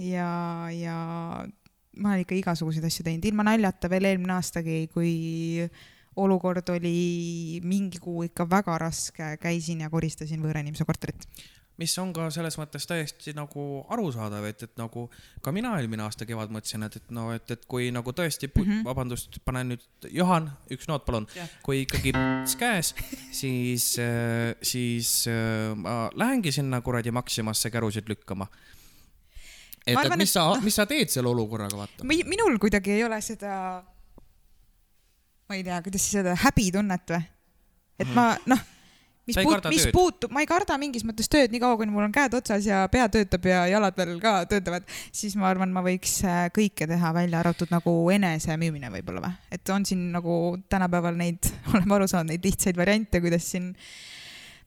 [0.08, 0.32] ja,
[0.72, 0.96] ja
[2.00, 5.68] ma olen ikka igasuguseid asju teinud, ilma naljata veel eelmine aastagi, kui
[6.18, 11.28] olukord oli mingi kuu ikka väga raske, käisin ja koristasin võõra inimese korterit.
[11.78, 13.64] mis on ka selles mõttes täiesti nagu
[13.94, 15.04] arusaadav, et, et nagu
[15.46, 18.64] ka mina eelmine aasta kevad mõtlesin, et, et no, et, et kui nagu tõesti mm.
[18.64, 18.86] -hmm.
[18.88, 22.16] vabandust, panen nüüd, Johan, üks noot palun Jah., kui ikkagi
[22.64, 22.96] käes,
[23.32, 23.92] siis,
[24.62, 28.48] siis äh, ma lähengi sinna kuradi Maximasse kärusid lükkama.
[29.86, 32.04] et, et mis sa noh., mis sa teed selle olukorraga, vaata.
[32.04, 33.84] minul kuidagi ei ole seda,
[35.48, 37.24] ma ei tea, kuidas öelda, häbitunnet või?
[38.04, 38.60] et ma noh,
[39.28, 41.92] mis Sa ei puut- karda, mis puutub, ma ei karda mingis mõttes tööd, niikaua kuni
[41.92, 45.74] mul on käed otsas ja pea töötab ja jalad veel ka töötavad, siis ma arvan,
[45.76, 50.38] ma võiks äh, kõike teha, välja arvatud nagu enesemüümine võib-olla või, et on siin nagu
[50.72, 53.74] tänapäeval neid, oleme aru saanud, neid lihtsaid variante, kuidas siin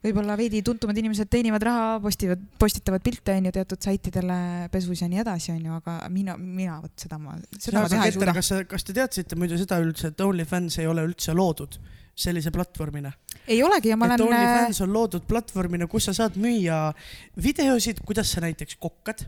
[0.05, 4.39] võib-olla veidi tuntumad inimesed teenivad raha, postivad, postitavad pilte on ju teatud saitidele
[4.73, 8.07] pesus ja nii edasi, on ju, aga mina, mina vot seda ma, seda ma teha
[8.09, 8.35] ei suuda.
[8.37, 11.77] kas, kas te teadsite muidu seda üldse, et OnlyFans ei ole üldse loodud
[12.21, 13.13] sellise platvormina?
[13.51, 16.81] ei olegi ja ma et olen, OnlyFans on loodud platvormina, kus sa saad müüa
[17.41, 19.27] videosid, kuidas sa näiteks kokkad,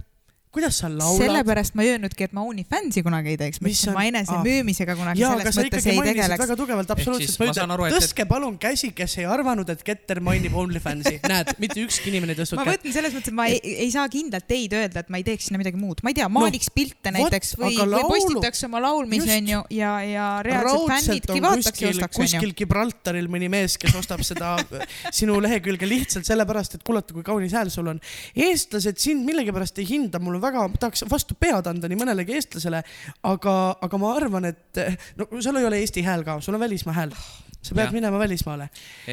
[0.52, 1.16] kuidas sa laulad.
[1.16, 4.02] sellepärast ma ei öelnudki, et ma OnlyFansi kunagi ei teeks, ma Mis ütlesin, on- ma
[4.10, 6.42] enesemüümisega kunagi jaa, selles mõttes ei tegeleks.
[6.42, 10.20] väga tugevalt absoluutselt, ma ma ütlen, et- tõstke palun käsi, kes ei arvanud, et Keter
[10.20, 11.20] mainib OnlyFansi.
[11.32, 12.82] näed, mitte ükski inimene ei tõstnud ma kätt.
[12.82, 15.48] mõtlen selles mõttes, et ma ei, ei saa kindlalt teid öelda, et ma ei teeks
[15.48, 19.32] sinna midagi muud, ma ei tea, maaliks no, pilte näiteks või, või postitaks oma laulmisi
[19.38, 22.28] onju ja, ja reaalselt raudselt fännidki vaataks ja kuskil, ostaks onju.
[22.36, 24.52] kuskil Gibraltaril mõni mees, kes ostab seda
[25.18, 28.04] sinu lehekülge lihtsalt sellepärast, et kuulata, kui kaunis hääl sul on.
[28.36, 32.82] eestlased sind millegipärast ei hinda, mul on väga, tahaks vastu pead anda nii mõnelegi eestlasele,
[33.30, 33.54] aga,
[33.86, 34.82] aga ma arvan, et
[35.18, 37.14] no sul ei ole Eesti hääl ka, sul on välismaa hääl.
[37.62, 37.92] sa pead Jah.
[37.94, 38.68] minema välismaale.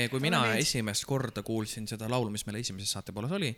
[0.10, 0.60] kui mina meeldib.
[0.66, 3.56] esimest korda kuulsin seda laulu, mis meil esimeses saatepooles oli,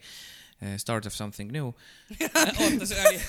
[0.78, 1.72] Start of something new.
[2.62, 3.18] oota, see oli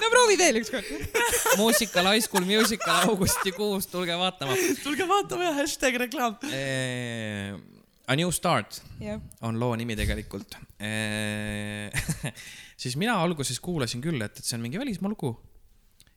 [0.00, 0.88] no proovi veel ükskord.
[1.60, 4.56] muusikal High School Musical augustikuus, tulge vaatama.
[4.82, 6.38] tulge vaatame, hashtag reklaam.
[8.06, 10.54] A New Start jah, on loo nimi tegelikult.
[12.82, 15.32] siis mina alguses kuulasin küll, et, et see on mingi välismaa lugu.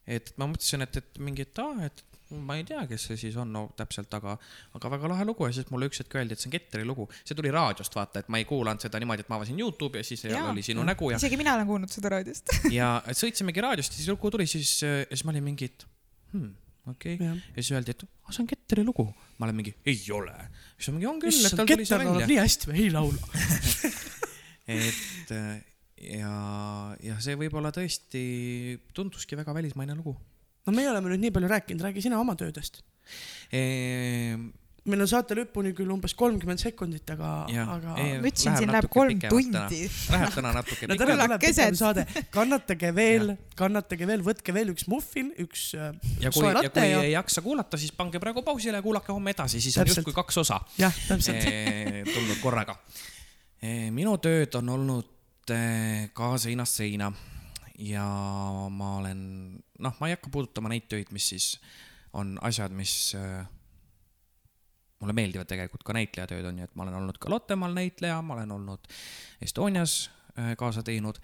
[0.10, 2.04] et ma mõtlesin, et, et mingi, et aa, et
[2.38, 4.36] ma ei tea, kes see siis on no, täpselt, aga,
[4.78, 7.08] aga väga lahe lugu ja siis mulle üks hetk öeldi, et see on Ketteri lugu.
[7.24, 10.06] see tuli raadiost, vaata, et ma ei kuulanud seda niimoodi, et ma avasin Youtube'i ja
[10.06, 10.46] siis Jaa.
[10.52, 12.54] oli sinu nägu ja, isegi mina olen kuulnud seda raadiost.
[12.80, 15.88] ja sõitsimegi raadiost ja siis lugu tuli, siis, ja siis ma olin mingi, et
[16.36, 16.54] hmm,
[16.92, 17.28] okei okay..
[17.28, 19.08] ja siis öeldi, et ah, see on Ketteri lugu.
[19.38, 20.36] ma olen mingi, ei ole.
[20.78, 23.46] siis on mingi, on küll, issand, Keter laulab nii hästi või ei laula?
[24.80, 25.36] et
[26.10, 26.34] ja,
[27.04, 28.24] ja see võib-olla tõesti
[28.96, 30.16] tunduski väga välismaine lugu
[30.70, 32.82] no meie oleme nüüd nii palju rääkinud, räägi sina oma töödest.
[34.88, 37.96] Meil on saate lõpuni küll umbes kolmkümmend sekundit, aga, aga.
[37.98, 39.82] ma ütlesin, siin läheb kolm tundi.
[40.14, 41.20] Läheb täna natuke no no, täna pikemalt.
[41.20, 41.62] tuleb kesed.
[41.64, 45.92] pikem saade, kannatage veel, kannatage veel, võtke veel üks muffin, üks äh,
[46.24, 49.34] ja kui, ja kui ja ei jaksa kuulata, siis pange praegu pausile ja kuulake homme
[49.36, 50.02] edasi, siis on Täpselt.
[50.02, 51.44] justkui kaks osa jah, täpselt.
[51.44, 52.80] e, tulnud korraga
[53.62, 53.90] e,.
[53.96, 55.62] minu tööd on olnud e,
[56.16, 57.12] ka seinast seina
[57.80, 58.08] ja
[58.72, 59.22] ma olen,
[59.80, 61.54] noh, ma ei hakka puudutama neid töid, mis siis
[62.18, 63.24] on asjad, mis e,
[65.00, 68.36] mulle meeldivad tegelikult ka näitlejatööd on ju, et ma olen olnud ka Lottemaal näitleja, ma
[68.36, 68.90] olen olnud
[69.42, 71.20] Estonias äh, kaasa teinud.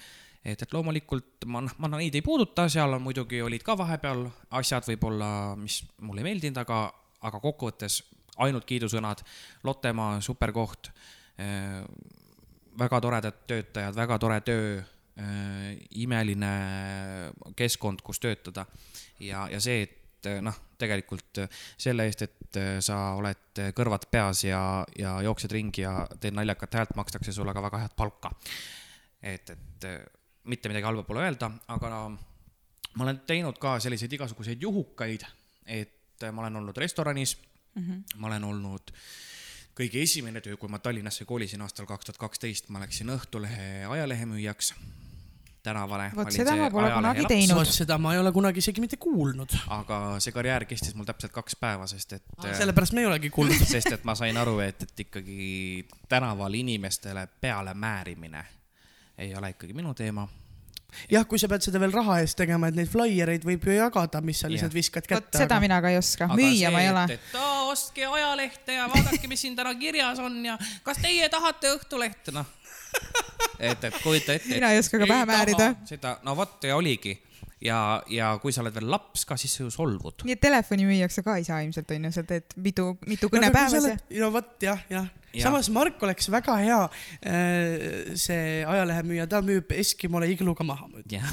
[0.46, 4.28] et, et loomulikult ma, ma neid ei puuduta, seal on muidugi olid ka vahepeal
[4.60, 5.30] asjad võib-olla,
[5.60, 6.80] mis mulle ei meeldinud, aga,
[7.26, 8.04] aga kokkuvõttes
[8.38, 9.24] ainult kiidusõnad.
[9.64, 10.92] Lottemaa superkoht,
[12.80, 14.82] väga toredad töötajad, väga tore töö,
[16.04, 16.52] imeline
[17.56, 18.66] keskkond, kus töötada
[19.24, 23.62] ja, ja see, et et eh, noh, tegelikult eh, selle eest, et eh, sa oled
[23.78, 24.60] kõrvad peas ja,
[24.98, 28.32] ja jooksed ringi ja teed naljakat häält, makstakse sulle ka väga head palka.
[29.22, 29.88] et, et
[30.46, 35.26] mitte midagi halba pole öelda, aga ma olen teinud ka selliseid igasuguseid juhukaid,
[35.66, 37.38] et ma olen olnud restoranis
[37.76, 37.82] mm.
[37.82, 38.20] -hmm.
[38.22, 38.94] ma olen olnud
[39.76, 44.74] kõige esimene töö, kui ma Tallinnasse kolisin aastal kaks tuhat kaksteist, ma läksin Õhtulehe ajalehemüüjaks
[45.66, 46.10] tänavale.
[46.16, 47.58] Vot seda ma pole kunagi teinud.
[47.60, 49.58] vot seda ma ei ole kunagi isegi mitte kuulnud.
[49.76, 53.34] aga see karjäär kestis mul täpselt kaks päeva, sest et äh, sellepärast me ei olegi
[53.34, 53.66] kuulnud.
[53.76, 58.46] sest et ma sain aru, et, et ikkagi tänaval inimestele peale määrimine
[59.18, 60.28] ei ole ikkagi minu teema.
[61.12, 64.22] jah, kui sa pead seda veel raha eest tegema, et neid flaiereid võib ju jagada,
[64.24, 65.42] mis sa lihtsalt viskad vot kätte.
[65.44, 67.20] seda mina ka ei oska, müüa ma ei ole.
[67.72, 72.48] ostke ajalehte ja vaadake, mis siin täna kirjas on ja kas teie tahate Õhtulehte, noh.
[73.60, 74.54] et, et kujuta ette.
[74.54, 75.72] Mina ei oska ka pähe määrida.
[75.90, 77.16] seda, no vot ja oligi
[77.64, 77.80] ja,
[78.12, 80.26] ja kui sa oled veel laps ka, siis sa ju solvud.
[80.28, 83.52] nii et telefoni müüjaks sa ka ei saa ilmselt onju, sa teed mitu, mitu kõne
[83.54, 83.96] päevas ja.
[84.24, 85.46] no vot jah, jah ja..
[85.46, 86.82] Samas Mark oleks väga hea,
[88.20, 90.90] see ajalehemüüja, ta müüb Eskimole igluga maha.
[91.12, 91.32] jah,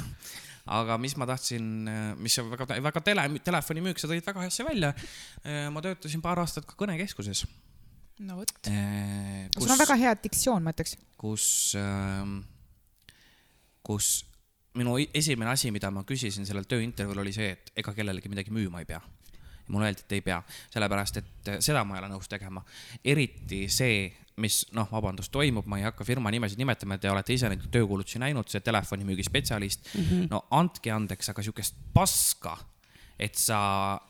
[0.79, 1.91] aga mis ma tahtsin,
[2.23, 4.95] mis on väga, väga tele, telefonimüük, sa tõid väga hästi välja.
[5.75, 7.47] ma töötasin paar aastat ka kõnekeskuses.
[8.21, 8.53] No vot.
[8.63, 10.97] kus sul on väga hea diktsioon, ma ütleks.
[11.17, 11.47] kus,
[13.83, 14.13] kus
[14.79, 18.83] minu esimene asi, mida ma küsisin sellel tööintervjuul oli see, et ega kellelegi midagi müüma
[18.83, 19.01] ei pea.
[19.63, 20.41] ja mulle öeldi, et ei pea,
[20.73, 22.65] sellepärast et eh, seda ma ei ole nõus tegema.
[23.05, 24.07] eriti see,
[24.43, 28.23] mis noh, vabandust, toimub, ma ei hakka firma nimesid nimetama, te olete ise neid töökuulutusi
[28.23, 30.07] näinud, see telefonimüügispetsialist mm.
[30.09, 30.31] -hmm.
[30.33, 32.57] no andke andeks, aga sihukest paska,
[33.19, 34.01] et sa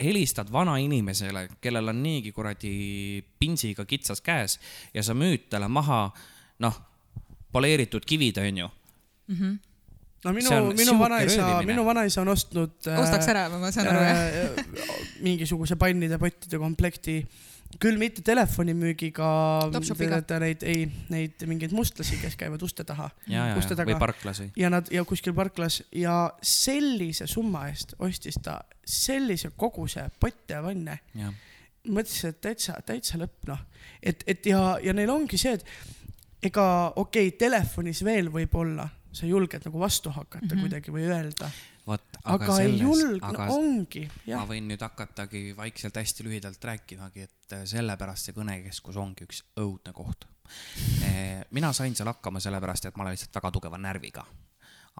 [0.00, 4.58] helistad vanainimesele, kellel on niigi kuradi pinsiga kitsas käes
[4.94, 6.08] ja sa müüd talle maha,
[6.58, 6.80] noh,
[7.52, 8.70] poleeritud kivid, onju.
[10.24, 12.74] no minu See on, minu sihuke vanaisa, minu vanaisa on ostnud.
[12.98, 14.18] ostaks ära, ma saan aru jah.
[14.18, 14.82] äh,
[15.24, 17.20] mingisuguse pannide pottide komplekti,
[17.78, 19.28] küll mitte telefonimüügiga.
[20.42, 23.10] Neid, ei, neid mingeid mustlasi, kes käivad uste taha
[23.58, 24.50] uste taga või parklas või.
[24.58, 30.62] ja nad ja kuskil parklas ja sellise summa eest ostis ta sellise koguse potte ja
[30.64, 30.98] vanne.
[31.88, 33.60] mõtlesin, et täitsa, täitsa lõpp noh,
[34.02, 36.64] et, et ja, ja neil ongi see, et ega
[36.96, 40.50] okei okay,, telefonis veel võib-olla sa julged nagu vastu hakata mm.
[40.50, 40.60] -hmm.
[40.60, 41.50] kuidagi või öelda,
[41.90, 46.26] vot, aga, aga aga ei selles, julge, no ongi ma võin nüüd hakatagi vaikselt hästi
[46.26, 50.28] lühidalt rääkimagi, et äh, sellepärast see kõnekeskus ongi üks õudne koht.
[51.56, 54.26] mina sain seal hakkama sellepärast, et ma olen lihtsalt väga tugeva närviga.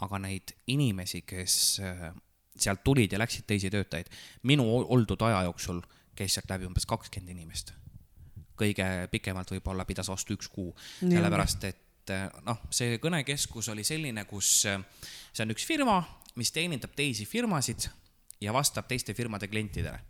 [0.00, 1.54] aga neid inimesi, kes
[1.84, 2.10] äh,
[2.56, 4.08] sealt tulid ja läksid teisi töötajaid,
[4.48, 5.80] minu ol- oldud aja jooksul
[6.16, 7.74] käis sealt läbi umbes kakskümmend inimest.
[8.60, 14.26] kõige pikemalt võib-olla pidas vastu üks kuu, sellepärast et eh, noh, see kõnekeskus oli selline,
[14.28, 14.82] kus eh,
[15.32, 15.94] see on üks firma,
[16.36, 17.88] mis teenindab teisi firmasid
[18.40, 20.00] ja vastab teiste firmade klientidele.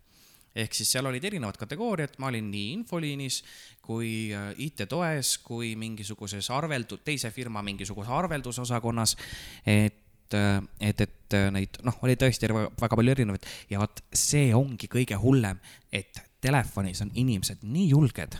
[0.51, 3.42] ehk siis seal olid erinevad kategooriad, ma olin nii infoliinis
[3.86, 9.16] kui eh, IT-toes kui mingisuguses arveldu-, teise firma mingisuguses arveldusosakonnas,
[9.66, 15.18] et et, et neid noh, oli tõesti väga, palju erinevaid ja vot see ongi kõige
[15.18, 15.59] hullem,
[15.90, 18.36] et telefonis on inimesed nii julged,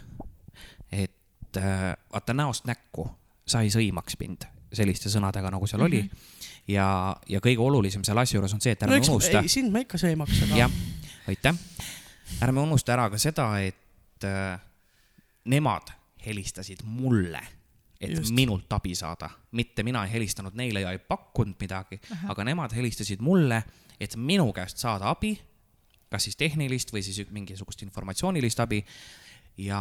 [0.93, 3.09] et äh, vaata näost näkku
[3.51, 5.99] sa ei sõimaks mind selliste sõnadega, nagu seal mm -hmm.
[5.99, 6.50] oli.
[6.71, 6.89] ja,
[7.29, 9.83] ja kõige olulisem selle asja juures on see, et no ärme eks unusta, sind ma
[9.85, 10.77] ikka sõimaks, aga jah,
[11.31, 11.63] aitäh,
[12.47, 14.61] ärme unusta ära ka seda, et äh,
[15.51, 15.93] nemad
[16.27, 17.43] helistasid mulle,
[18.01, 18.15] et.
[18.17, 18.33] Just.
[18.37, 19.29] minult abi saada,
[19.59, 22.01] mitte mina ei helistanud neile ja ei pakkunud midagi,
[22.33, 23.63] aga nemad helistasid mulle,
[24.01, 25.35] et minu käest saada abi,
[26.11, 28.81] kas siis tehnilist või siis mingisugust informatsioonilist abi
[29.61, 29.81] ja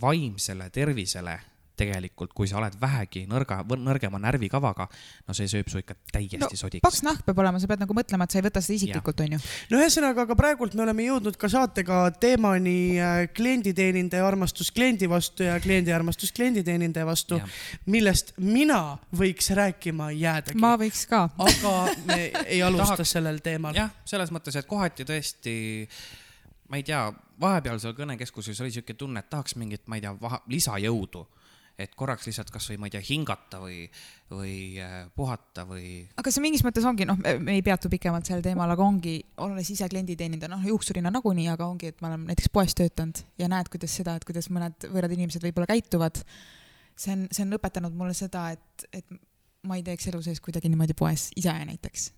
[0.00, 1.34] vaimsele tervisele
[1.80, 4.86] tegelikult, kui sa oled vähegi nõrga, nõrgema närvikavaga,
[5.26, 6.84] no see sööb su ikka täiesti no sodiks.
[6.84, 9.40] paks nahk peab olema, sa pead nagu mõtlema, et sa ei võta seda isiklikult, onju.
[9.72, 15.46] no ühesõnaga, aga praegult me oleme jõudnud ka saatega teemani äh, klienditeenindaja armastus kliendi vastu
[15.48, 17.40] ja kliendi armastus klienditeenindaja vastu
[17.90, 20.58] millest mina võiks rääkima jäädagi.
[20.60, 21.26] ma võiks ka.
[21.38, 21.74] aga
[22.06, 23.76] me ei alusta Tahaks- sellel teemal.
[23.76, 25.54] jah, selles mõttes, et kohati tõesti,
[26.70, 27.02] ma ei tea,
[27.40, 30.14] vahepeal seal kõnekeskuses oli siuke tunne, et tahaks mingit, ma ei tea,
[30.50, 31.26] lisajõudu.
[31.80, 33.80] Et korraks lihtsalt kasvõi, ma ei tea, hingata või,
[34.30, 36.04] või äh, puhata või.
[36.20, 39.72] aga see mingis mõttes ongi, noh, me ei peatu pikemalt sellel teemal, aga ongi, olles
[39.74, 43.72] ise klienditeenindaja, noh, juuksurina nagunii, aga ongi, et ma olen näiteks poes töötanud ja näed,
[43.72, 46.22] kuidas seda, et kuidas mõned võõrad inimesed võib-olla käituvad.
[47.00, 49.20] see on, see on õpetanud mulle seda, et, et
[49.66, 52.10] ma ei teeks elu sees kuidagi niimoodi poes ise näiteks.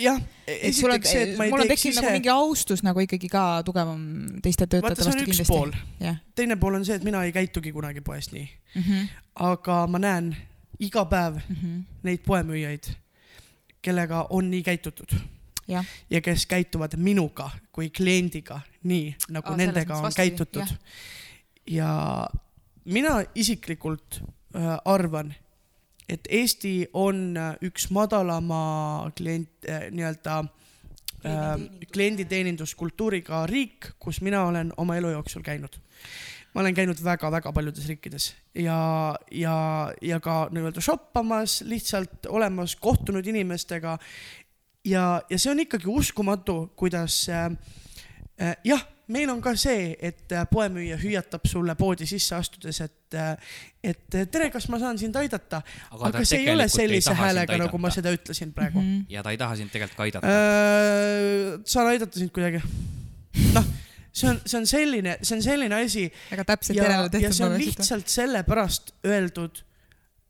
[0.00, 3.04] jah, on esiteks see, et ma, ei mul teeks tekkinud ise nagu, mingi austus nagu
[3.04, 4.02] ikkagi ka tugevam
[4.44, 6.16] teiste töötajate vastu kindlasti.
[6.34, 9.08] teine pool on see, et mina ei käitugi kunagi poes nii, mm -hmm.
[9.50, 10.34] aga ma näen
[10.80, 11.82] iga päev mm -hmm.
[12.02, 12.90] neid poemüüjaid,
[13.82, 15.16] kellega on nii käitutud.
[15.68, 20.78] jah, ja kes käituvad minuga kui kliendiga nii, nagu Aa, nendega on vastupidi, käitutud
[21.66, 22.28] ja
[22.84, 24.20] mina isiklikult
[24.56, 25.34] äh, arvan,
[26.08, 30.38] et Eesti on äh, üks madalama klient äh,, nii-öelda
[31.24, 31.54] äh,
[31.92, 35.80] klienditeeninduskultuuriga riik, kus mina olen oma elu jooksul käinud.
[36.54, 39.56] ma olen käinud väga-väga paljudes riikides ja, ja,
[40.02, 43.98] ja ka nii-öelda shoppamas, lihtsalt olemas, kohtunud inimestega
[44.84, 47.50] ja, ja see on ikkagi uskumatu, kuidas äh,
[48.40, 53.16] äh, jah, meil on ka see, et äh, poemüüja hüüatab sulle poodi sisse astudes, et
[53.18, 53.36] äh,
[53.84, 55.60] et äh, tere, kas ma saan sind aidata,
[55.90, 58.90] Aga aga see ei ole sellise häälega, nagu ma seda ütlesin praegu mm.
[58.90, 59.06] Mhm.
[59.12, 60.26] ja ta ei taha sind tegelikult ka aidata.
[60.26, 61.64] -hmm.
[61.68, 62.62] saan aidata sind kuidagi.
[63.56, 63.66] noh,
[64.12, 67.46] see on, see on selline, see on selline asi väga täpselt ja järele, ja see
[67.46, 67.66] on tehtud.
[67.66, 69.64] lihtsalt sellepärast öeldud,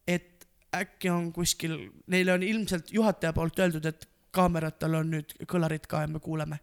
[0.06, 1.78] et äkki on kuskil,
[2.10, 6.58] neile on ilmselt juhataja poolt öeldud, et kaameratel on nüüd kõlarid ka ja me kuuleme.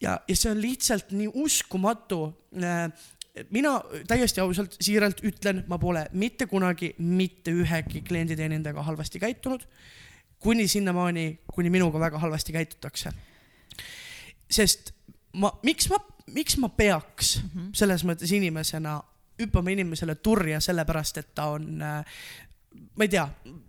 [0.00, 2.48] ja, ja see on lihtsalt nii uskumatu.
[3.50, 9.62] mina täiesti ausalt, siiralt ütlen, ma pole mitte kunagi mitte ühegi klienditeenindajaga halvasti käitunud.
[10.38, 13.12] kuni sinnamaani, kuni minuga väga halvasti käitutakse.
[14.50, 14.92] sest
[15.32, 15.96] ma, miks ma,
[16.26, 17.70] miks ma peaks -hmm.
[17.72, 19.02] selles mõttes inimesena
[19.38, 22.04] hüppama inimesele turja sellepärast, et ta on äh,
[22.98, 23.24] ma ei tea,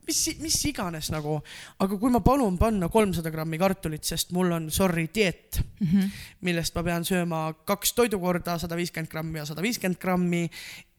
[0.08, 1.38] mis, mis iganes nagu,
[1.84, 6.10] aga kui ma palun panna kolmsada grammi kartulit, sest mul on sorry dieet mm, -hmm.
[6.48, 10.50] millest ma pean sööma kaks toidukorda, sada viiskümmend grammi ja sada viiskümmend grammi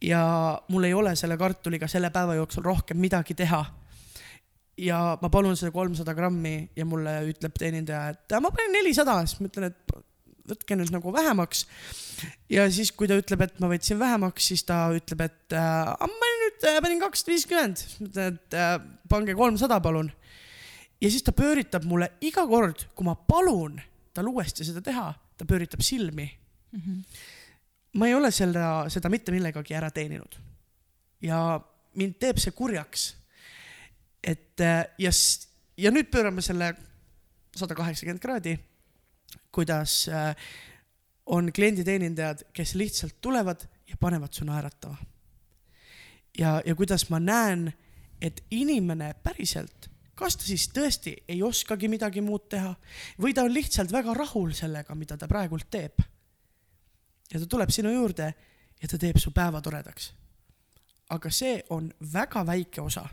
[0.03, 0.23] ja
[0.69, 3.65] mul ei ole selle kartuliga selle päeva jooksul rohkem midagi teha
[4.79, 9.41] ja ma palun seda kolmsada grammi ja mulle ütleb teenindaja, et ma panen nelisada, siis
[9.41, 9.99] ma ütlen, et
[10.51, 11.67] võtke nüüd nagu vähemaks.
[12.51, 16.30] ja siis, kui ta ütleb, et ma võtsin vähemaks, siis ta ütleb, et äh, ma
[16.51, 18.73] nüüd äh, panin kakssada viiskümmend, siis ma ütlen, et äh,
[19.09, 20.11] pange kolmsada, palun.
[21.01, 23.79] ja siis ta pööritab mulle iga kord, kui ma palun
[24.15, 26.81] tal uuesti seda teha, ta pööritab silmi mm.
[26.81, 27.23] -hmm.
[27.95, 30.37] ma ei ole selle, seda mitte millegagi ära teeninud.
[31.23, 31.61] ja
[31.95, 33.15] mind teeb see kurjaks
[34.23, 35.11] et äh, ja,
[35.77, 36.75] ja nüüd pöörame selle
[37.57, 38.57] sada kaheksakümmend kraadi,
[39.53, 40.35] kuidas äh,
[41.27, 44.97] on klienditeenindajad, kes lihtsalt tulevad ja panevad su naeratama.
[46.39, 47.73] ja, ja kuidas ma näen,
[48.21, 52.75] et inimene päriselt, kas ta siis tõesti ei oskagi midagi muud teha
[53.21, 56.03] või ta on lihtsalt väga rahul sellega, mida ta praegult teeb.
[57.33, 58.35] ja ta tuleb sinu juurde
[58.83, 60.13] ja ta teeb su päeva toredaks.
[61.11, 63.09] aga see on väga väike osa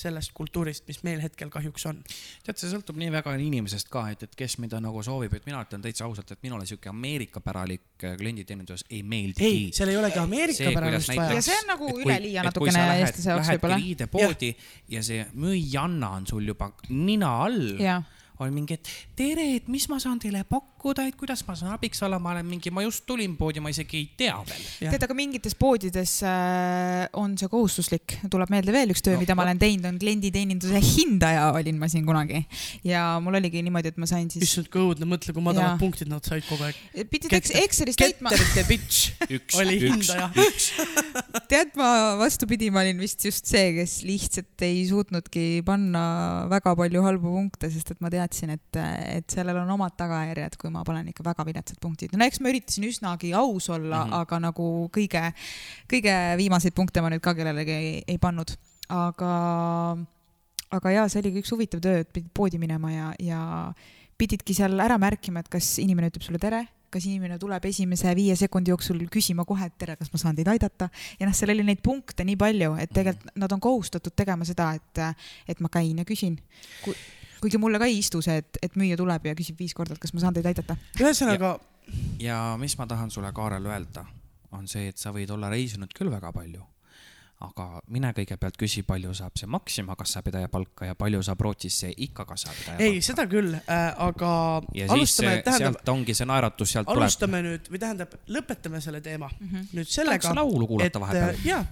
[0.00, 2.00] sellest kultuurist, mis meil hetkel kahjuks on.
[2.46, 5.62] tead, see sõltub nii väga inimesest ka, et, et kes mida nagu soovib, et mina
[5.64, 9.44] ütlen täitsa ausalt, et minule sihuke Ameerika-päralik äh, klienditeenindus ei meeldi.
[9.46, 11.42] ei, seal ei olegi Ameerika kuidas vaja ja.
[11.44, 13.80] see on nagu üleliia natukene eestlase jaoks võib-olla.
[13.82, 14.54] riidepoodi
[14.94, 17.76] ja see müüjanna on sul juba nina all.
[18.40, 20.70] on mingi, et tere, et mis ma saan teile pakkuda,
[21.06, 24.00] et kuidas ma saan abiks olla, ma olen mingi, ma just tulin poodi, ma isegi
[24.00, 24.66] ei tea veel.
[24.90, 29.34] Tead, aga mingites poodides äh, on see kohustuslik, tuleb meelde veel üks töö No, mida
[29.36, 32.40] ma olen teinud, on klienditeeninduse hindaja olin ma siin kunagi.
[32.86, 35.80] ja mul oligi niimoodi, et ma sain siis, issand, kui õudne, mõtle, kui madalad Jaa.
[35.80, 36.78] punktid nad said kogu aeg.
[37.10, 40.30] pidid Excelis täitma, Getter the bitch üks, oli üks, hindaja.
[41.52, 41.90] tead, ma
[42.20, 46.04] vastupidi, ma olin vist just see, kes lihtsalt ei suutnudki panna
[46.50, 48.80] väga palju halbu punkte, sest et ma teadsin, et,
[49.20, 52.14] et sellel on omad tagajärjed, kui ma panen ikka väga viletsad punktid.
[52.16, 54.12] no eks ma üritasin üsnagi aus olla mm, Mhm.
[54.12, 54.20] -hmm.
[54.20, 55.22] aga nagu kõige,
[55.90, 58.50] kõige viimaseid punkte ma nüüd ka kellelegi ei, ei pannud,
[58.88, 59.32] aga,
[60.70, 63.40] aga jaa, see oligi üks huvitav töö, et pidid poodi minema ja, ja
[64.18, 68.34] pididki seal ära märkima, et kas inimene ütleb sulle tere, kas inimene tuleb esimese viie
[68.36, 70.90] sekundi jooksul küsima kohe, et tere, kas ma saan teid aidata.
[71.20, 74.72] ja noh, seal oli neid punkte nii palju, et tegelikult nad on kohustatud tegema seda,
[74.74, 76.38] et, et ma käin ja küsin
[76.84, 76.94] Ku,.
[77.40, 80.02] Kuigi mulle ka ei istu see, et, et müüja tuleb ja küsib viis korda, et
[80.02, 80.76] kas ma saan teid aidata.
[81.00, 81.54] ühesõnaga,
[82.22, 84.04] ja mis ma tahan sulle, Kaarel, öelda,
[84.56, 86.62] on see, et sa võid olla reisinud küll väga palju,
[87.40, 91.94] aga mine kõigepealt küsi, palju saab see Maxima kassapidaja palka ja palju saab Rootsis see
[92.04, 93.06] ikka kassapidaja ei, palka.
[93.06, 94.32] seda küll äh,, aga
[94.76, 97.06] ja siis alustame, see, tähendab, sealt ongi see naeratus, sealt tuleb.
[97.06, 99.70] alustame nüüd või tähendab, lõpetame selle teema mm -hmm.
[99.78, 101.46] nüüd sellega tahaks, laulu et kuulata vahepeal äh,.
[101.48, 101.62] jaa,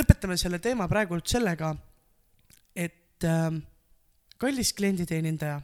[0.00, 1.70] lõpetame selle teema praegult sellega,
[2.74, 3.62] et äh,
[4.42, 5.60] kallis klienditeenindaja,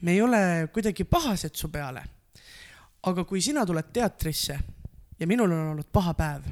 [0.00, 0.40] me ei ole
[0.72, 2.04] kuidagi pahased su peale.
[3.08, 4.56] aga kui sina tuled teatrisse
[5.20, 6.48] ja minul on olnud paha päev,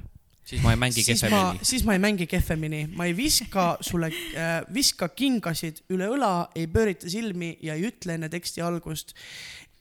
[0.46, 4.60] siis ma ei mängi kehvemini., siis ma ei mängi kehvemini, ma ei viska sulle äh,,
[4.74, 9.16] viska kingasid üle õla, ei pöörita silmi ja ei ütle enne teksti algust,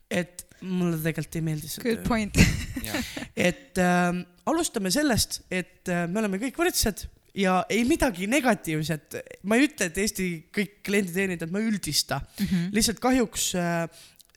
[0.10, 2.42] et mulle tegelikult ei meeldi see Good point.
[3.50, 7.06] et äh, alustame sellest, et äh, me oleme kõik võrdsed
[7.36, 12.46] ja ei midagi negatiivset, ma ei ütle, et Eesti kõik klienditeenindajad, ma ei üldista mm,
[12.46, 12.70] -hmm.
[12.76, 13.86] lihtsalt kahjuks äh,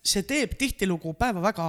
[0.03, 1.69] see teeb tihtilugu päeva väga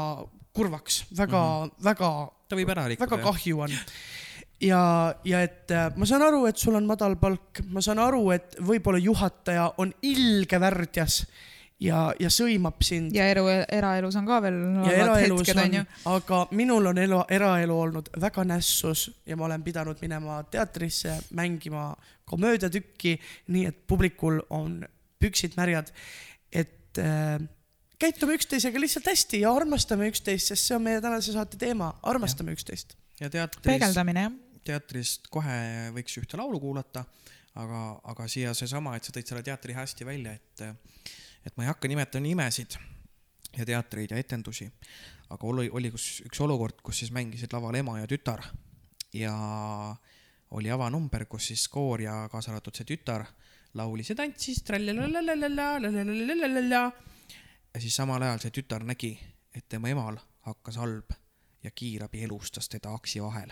[0.54, 1.84] kurvaks, väga mm, -hmm.
[1.90, 2.10] väga
[2.50, 3.10] ta võib ära rikkuda.
[3.10, 3.76] väga kahju on.
[4.62, 4.82] ja,
[5.24, 8.58] ja et äh, ma saan aru, et sul on madal palk, ma saan aru, et
[8.60, 11.24] võib-olla juhataja on ilge värdjas
[11.84, 13.14] ja, ja sõimab sind.
[13.16, 15.84] ja elu, eraelus on ka veel ja eraelus hetked, on onju.,
[16.14, 21.92] aga minul on elu, eraelu olnud väga nässus ja ma olen pidanud minema teatrisse mängima
[22.30, 23.16] komöödiatükki,
[23.56, 24.82] nii et publikul on
[25.20, 25.92] püksid märjad.
[26.52, 27.40] et äh,
[28.00, 32.56] käitume üksteisega lihtsalt hästi ja armastame üksteist, sest see on meie tänase saate teema, armastame
[32.56, 32.96] üksteist.
[33.20, 34.38] ja teatris, peegeldamine jah.
[34.68, 37.06] teatrist kohe võiks ühte laulu kuulata,
[37.60, 37.82] aga,
[38.14, 40.64] aga siia seesama, et sa tõid selle teatri hästi välja, et,
[41.50, 42.78] et ma ei hakka nimetama nimesid
[43.58, 44.70] ja teatreid ja etendusi,
[45.34, 48.44] aga oli, oli kus üks olukord, kus siis mängisid laval ema ja tütar
[49.18, 49.34] ja
[50.52, 53.26] oli avanumber, kus siis koor ja kaasa arvatud see tütar
[53.78, 54.62] laulis ja tantsis.
[57.74, 59.16] ja siis samal ajal see tütar nägi,
[59.54, 61.18] et tema emal hakkas halb
[61.64, 63.52] ja kiirabi elustas teda aksi vahel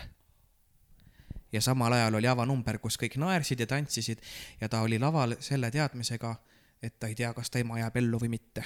[1.51, 4.21] ja samal ajal oli avanumber, kus kõik naersid ja tantsisid
[4.61, 6.35] ja ta oli laval selle teadmisega,
[6.81, 8.65] et ta ei tea, kas ta ema jääb ellu või mitte.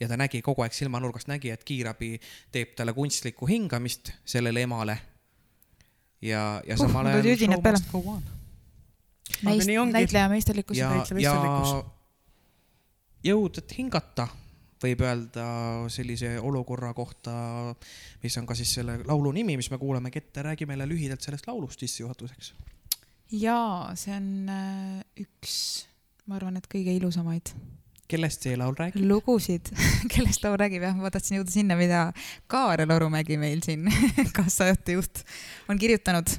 [0.00, 2.16] ja ta nägi kogu aeg silmanurgast nägi, et kiirabi
[2.50, 4.98] teeb talle kunstlikku hingamist sellele emale.
[6.22, 7.22] ja, ja Uh, samal mul ajal
[9.78, 9.92] ongi.
[9.92, 10.76] näitleja meisterlikkus.
[10.76, 11.74] ja, ja meesterlikkus.
[13.24, 14.28] jõud, et hingata,
[14.82, 15.46] võib öelda
[15.92, 17.34] sellise olukorra kohta,
[18.22, 21.46] mis on ka siis selle laulu nimi, mis me kuulame ette, räägi meile lühidalt sellest
[21.46, 22.52] laulust sissejuhatuseks.
[23.38, 25.86] jaa, see on äh, üks,
[26.26, 27.54] ma arvan, et kõige ilusamaid
[28.12, 29.04] kellest see laul räägib?
[29.08, 29.70] lugusid,
[30.12, 32.06] kellest laul räägib jah, ma tahtsin jõuda sinna, mida
[32.50, 33.88] Kaarel Orumägi meil siin,
[34.38, 35.22] kassajuht,
[35.72, 36.34] on kirjutanud.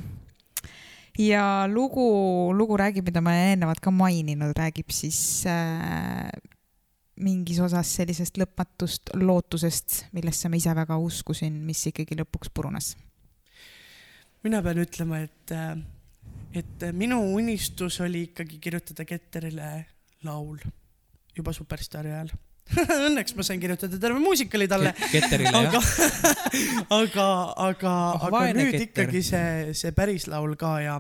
[1.20, 2.08] ja lugu,
[2.58, 6.30] lugu räägib, mida ma olen eelnevalt ka maininud, räägib siis äh,
[7.24, 12.94] mingis osas sellisest lõpmatust lootusest, millesse ma ise väga uskusin, mis ikkagi lõpuks purunes.
[14.44, 15.58] mina pean ütlema, et,
[16.54, 19.70] et minu unistus oli ikkagi kirjutada Ketterile
[20.24, 20.58] laul
[21.36, 22.34] juba superstaari ajal.
[23.10, 25.90] Õnneks ma sain kirjutada terve muusikali talle, Ketterile aga jah?
[27.02, 27.26] aga,
[27.68, 29.10] aga, Oh, aga vaene nüüd Ketter.
[29.10, 31.00] ikkagi see, see päris laul ka ja,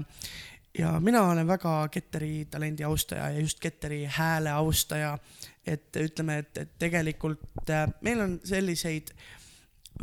[0.77, 5.17] ja mina olen väga Ketteri talendi austaja ja just Ketteri hääle austaja.
[5.65, 9.13] et ütleme, et, et tegelikult äh, meil on selliseid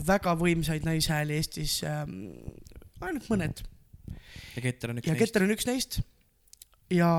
[0.07, 2.31] väga võimsaid naishääli Eestis ähm,
[3.05, 3.61] ainult mõned
[4.57, 5.25] ja Ketter on üks ja neist.
[5.25, 5.99] Keter on üks neist.
[6.93, 7.11] ja,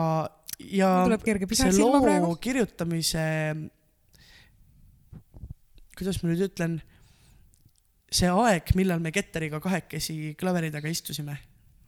[0.59, 2.31] ja tuleb kerge pisar see silma loo praegu.
[2.43, 3.25] kirjutamise,
[5.97, 6.79] kuidas ma nüüd ütlen,
[8.11, 11.37] see aeg, millal me Ketteriga kahekesi klaveri taga istusime,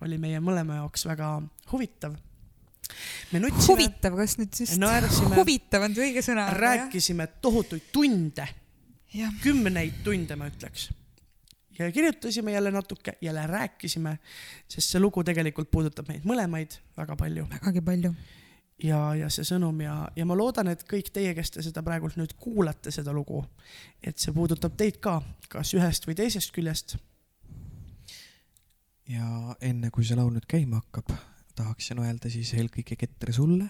[0.04, 1.36] oli meie mõlema jaoks väga
[1.74, 2.16] huvitav.
[3.34, 6.50] me nutsime, huvitav, kas nüüd just naersime, huvitav on õige sõna?
[6.56, 8.48] rääkisime tohutuid tunde,
[9.14, 10.92] jah, kümneid tunde, ma ütleks.
[11.80, 14.18] Ja kirjutasime jälle natuke, jälle rääkisime,
[14.68, 18.14] sest see lugu tegelikult puudutab meid mõlemaid väga palju vägagi palju.
[18.84, 22.18] ja, ja see sõnum ja, ja ma loodan, et kõik teie, kes te seda praegult
[22.20, 23.44] nüüd kuulate, seda lugu,
[24.04, 25.20] et see puudutab teid ka,
[25.50, 26.98] kas ühest või teisest küljest.
[29.10, 31.16] ja enne kui see laul nüüd käima hakkab,
[31.56, 33.70] tahaksin öelda siis eelkõige Ketter sulle,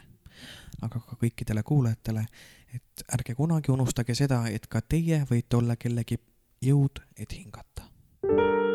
[0.82, 2.26] aga ka kõikidele kuulajatele,
[2.74, 6.18] et ärge kunagi unustage seda, et ka teie võite olla kellegi
[6.64, 7.73] jõud, et hingata.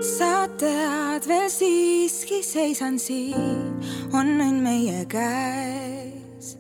[0.01, 3.81] Sa tead veel siiski seisan siin,
[4.13, 6.57] on õnn meie käes.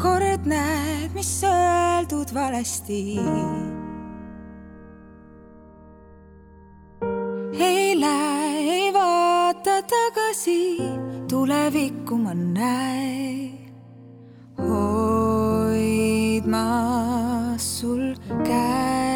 [0.00, 3.18] kord näed, mis öeldud valesti.
[7.60, 10.78] ei lähe, ei vaata tagasi,
[11.28, 13.72] tulevikku ma näen.
[14.68, 15.80] hoidmas
[17.80, 19.09] sul käest.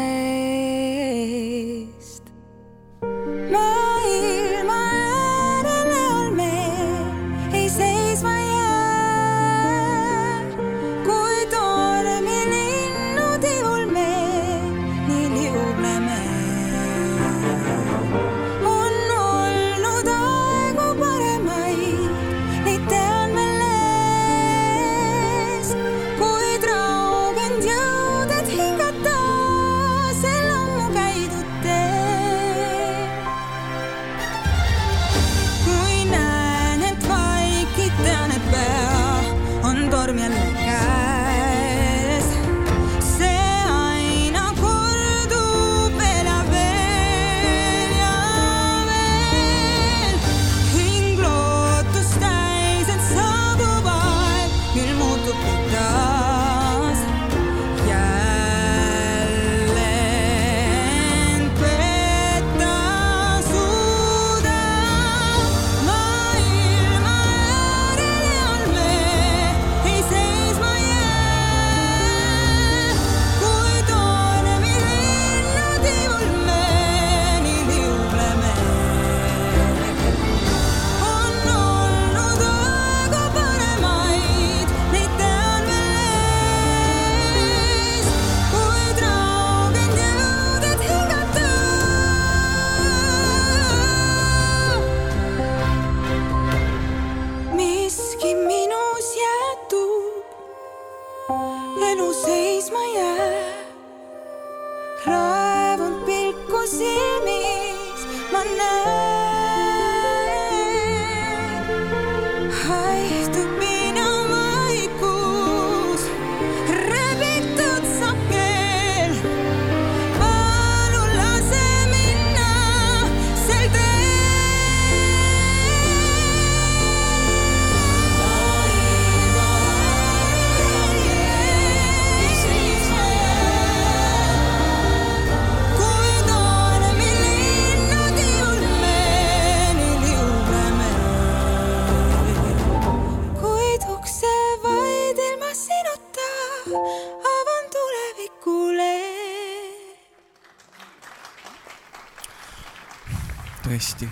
[153.85, 154.07] tõesti,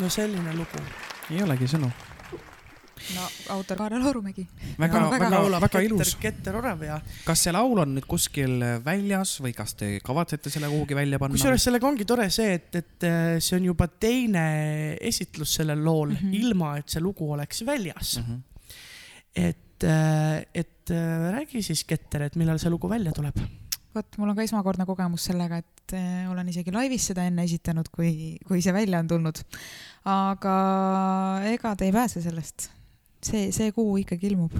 [0.00, 0.80] no selline lugu.
[1.30, 1.90] ei olegi sõnu.
[3.12, 4.46] no autor Kaarel Orumägi.
[4.78, 6.14] väga, väga, väga Keter, ilus.
[6.16, 10.70] Keter Orav ja kas see laul on nüüd kuskil väljas või kas te kavatsete selle
[10.72, 11.36] kuhugi välja panna?
[11.36, 14.46] kusjuures sellega ongi tore see, et, et äh, see on juba teine
[15.00, 16.22] esitlus sellel lool mm.
[16.22, 16.38] -hmm.
[16.40, 18.24] ilma et see lugu oleks väljas mm.
[18.24, 18.40] -hmm.
[19.36, 19.84] et,
[20.54, 23.36] et äh, räägi siis, Keter, et millal see lugu välja tuleb?
[23.96, 27.90] vot, mul on ka esmakordne kogemus sellega, et eh, olen isegi laivis seda enne esitanud,
[27.94, 29.42] kui, kui see välja on tulnud.
[30.08, 30.54] aga
[31.52, 32.70] ega te ei pääse sellest.
[33.22, 34.56] see, see kuu ikkagi ilmub.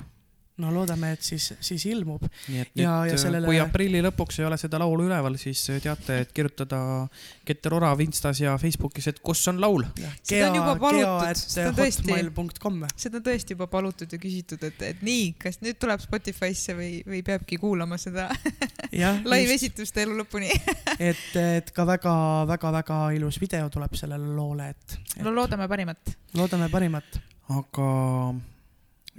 [0.60, 2.22] No loodame, et siis, siis ilmub.
[2.48, 5.62] nii et Ja- nüüd ja, sellele- kui aprilli lõpuks ei ole seda laulu üleval, siis
[5.82, 7.08] teate, et kirjutada
[7.44, 9.84] Keter Orav Instas ja Facebookis, et kus on laul.
[10.22, 12.04] Seda on juba palutud, seda tõesti.
[12.10, 12.82] hotmail.com.
[12.96, 16.92] seda on tõesti juba palutud ja küsitud, et, et nii, kas nüüd tuleb Spotify'sse või,
[17.08, 18.28] või peabki kuulama seda
[19.02, 20.52] jah, live-esitust elu lõpuni.
[21.10, 26.16] et, et ka väga-väga-väga ilus video tuleb sellele loole, et, et no loodame parimat.
[26.36, 27.20] loodame parimat.
[27.48, 27.88] aga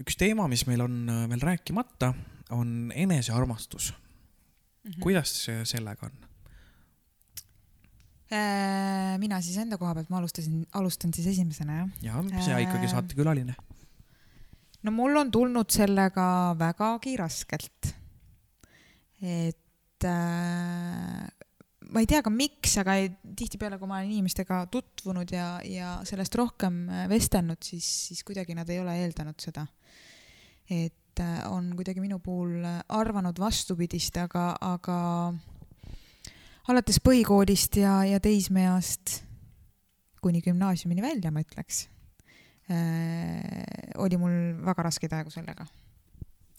[0.02, 2.14] üks teema, mis meil on äh, veel rääkimata,
[2.56, 3.94] on enesearmastus.
[4.84, 4.99] Mhm.
[4.99, 6.15] kuidas see sellega on?
[8.34, 11.91] Äh, mina siis enda koha pealt, ma alustasin, alustan siis esimesena jah.
[12.03, 12.91] ja sa ikkagi Äh.
[12.91, 13.56] saatekülaline.
[14.84, 17.94] no mul on tulnud sellega vägagi raskelt.
[19.22, 21.28] et äh,
[21.94, 22.98] ma ei tea ka miks, aga
[23.38, 28.70] tihtipeale, kui ma olen inimestega tutvunud ja, ja sellest rohkem vestelnud, siis, siis kuidagi nad
[28.70, 29.68] ei ole eeldanud seda.
[30.69, 34.98] Et äh, on kuidagi minu puhul äh, arvanud vastupidist, aga, aga
[36.72, 39.22] alates põhikoolist ja, ja teismeeast
[40.23, 41.88] kuni gümnaasiumini välja, ma ütleks
[42.72, 45.68] äh, oli mul väga raskeid aegu sellega.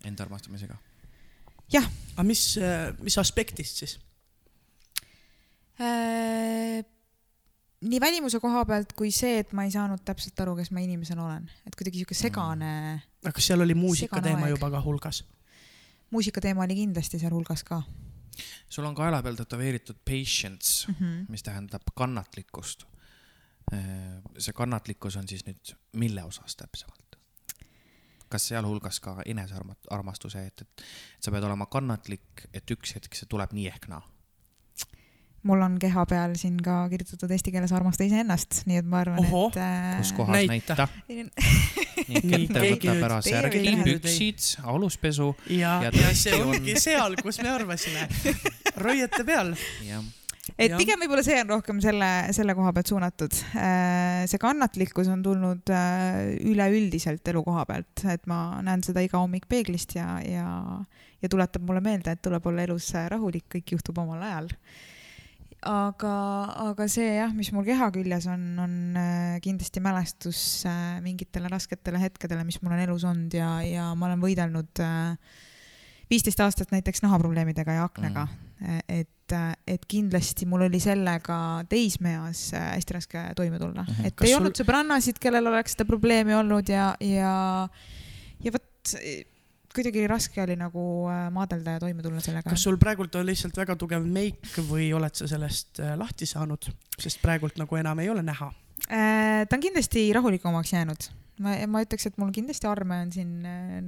[0.04, 0.76] Enda armastamisega.
[1.72, 2.58] aga mis,
[3.00, 3.98] mis aspektist siis?
[5.80, 6.84] Äh,
[7.84, 11.24] nii välimuse koha pealt kui see, et ma ei saanud täpselt aru, kes ma inimesena
[11.26, 14.56] olen, et kuidagi sihuke segane mm., aga kas seal oli muusika Segane teema aeg.
[14.56, 15.24] juba ka hulgas?
[16.14, 17.82] muusikateema oli kindlasti sealhulgas ka
[18.68, 20.94] sul on kaela peal tätoveeritud patience, mm.
[20.94, 21.24] -hmm.
[21.28, 22.84] mis tähendab kannatlikkust.
[24.38, 27.16] see kannatlikkus on siis nüüd mille osas täpsemalt?
[28.28, 30.82] kas sealhulgas ka enesearmastuse, et, et
[31.20, 34.02] sa pead olema kannatlik, et üks hetk see tuleb nii ehk naa?
[35.44, 39.20] Mul on keha peal siin ka kirjutatud eesti keeles armasta iseennast, nii et ma arvan,
[39.24, 40.76] et äh, kus kohas näita.
[40.76, 40.88] näita,
[42.08, 47.16] nii, keegi võtab ära särgi püksid, aluspesu ja, Ja ja, ja see on- ongi seal,
[47.22, 48.08] kus me arvasime.
[48.80, 49.54] roiete peal.
[49.86, 50.02] ja
[50.60, 50.76] et Jah.
[50.76, 53.32] pigem võib-olla see on rohkem selle, selle koha pealt suunatud.
[54.28, 59.46] see kannatlikkus on tulnud äh, üleüldiselt elu koha pealt, et ma näen seda iga hommik
[59.48, 60.48] peeglist ja, ja,
[61.22, 64.50] ja tuletab mulle meelde, et tuleb olla elus äh, rahulik, kõik juhtub omal ajal.
[65.68, 66.14] aga,
[66.70, 70.38] aga see jah, mis mul keha küljes on, on äh, kindlasti mälestus
[70.68, 74.84] äh, mingitele rasketele hetkedele, mis mul on elus olnud ja, ja ma olen võidelnud
[76.10, 78.80] viisteist aastat näiteks nahaprobleemidega ja aknaga mm..
[78.88, 79.36] et,
[79.66, 81.36] et kindlasti mul oli sellega
[81.70, 83.94] teismeeas äh, hästi raske toime tulla mm.
[83.94, 84.06] -hmm.
[84.06, 84.42] et Kas ei sul...
[84.42, 87.34] olnud sõbrannasid, kellel oleks seda probleemi olnud ja, ja,
[88.44, 88.94] ja vot
[89.74, 92.50] kuidagi raske oli nagu äh, maadelda ja toime tulla sellega.
[92.50, 96.68] kas sul praegult on lihtsalt väga tugev meik või oled sa sellest äh, lahti saanud,
[96.98, 98.50] sest praegult nagu enam ei ole näha?
[98.86, 101.08] Äh, ta on kindlasti rahulikumaks jäänud.
[101.42, 103.32] ma, ma ütleks, et mul kindlasti arme on siin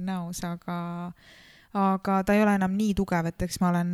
[0.07, 0.79] näos, aga,
[1.73, 3.93] aga ta ei ole enam nii tugev, et eks ma olen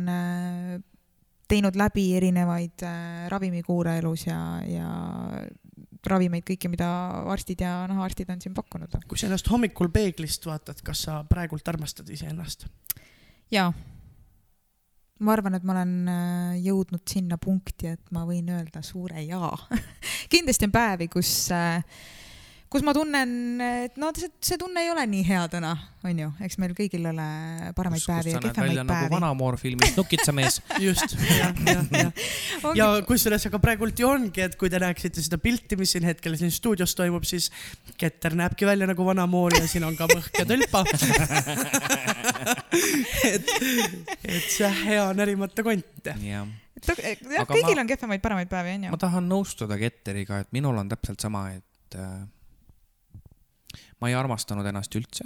[1.48, 2.82] teinud läbi erinevaid
[3.30, 4.88] ravimikuure elus ja, ja
[6.10, 6.88] ravimeid kõiki, mida
[7.32, 8.98] arstid ja nahaarstid on siin pakkunud.
[9.08, 12.66] kui sa ennast hommikul peeglist vaatad, kas sa praegult armastad iseennast?
[13.54, 13.72] jaa.
[15.20, 19.54] ma arvan, et ma olen äh, jõudnud sinna punkti, et ma võin öelda suure jaa.
[20.32, 21.34] kindlasti on päevi, kus,
[22.74, 23.30] kus ma tunnen,
[23.86, 25.70] et no see, see tunne ei ole nii hea täna,
[26.02, 27.26] onju, eks meil kõigil ole
[27.76, 29.12] paremaid kus, kus päevi sa ja näed kehvemaid välja nagu päevi.
[29.14, 30.56] Vanamoor filmis Nukitsamees.
[30.86, 32.10] just, jah, jah, jah.
[32.80, 36.34] ja kusjuures, aga praegult ju ongi, et kui te näeksite seda pilti, mis siin hetkel
[36.40, 37.50] siin stuudios toimub, siis
[38.00, 40.82] Keter näebki välja nagu vana moor ja siin on ka mõhk ja tõlpa.
[43.30, 43.54] et,
[44.26, 46.10] et see hea närimata kont.
[46.10, 46.46] jah,
[46.84, 49.02] Aga kõigil ma- on kehvemaid, paremaid päevi, ma onju.
[49.06, 52.24] tahan nõustuda Ketteriga, et minul on täpselt sama, et äh,
[54.04, 55.24] ma ei armastanud ennast üldse.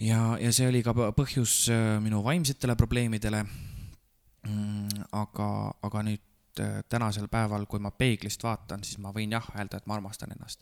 [0.00, 5.08] ja, ja see oli ka põ- põhjus äh, minu vaimsetele probleemidele mm,.
[5.16, 5.48] aga,
[5.88, 9.88] aga nüüd äh, tänasel päeval, kui ma peeglist vaatan, siis ma võin jah öelda, et
[9.88, 10.60] ma armastan ennast.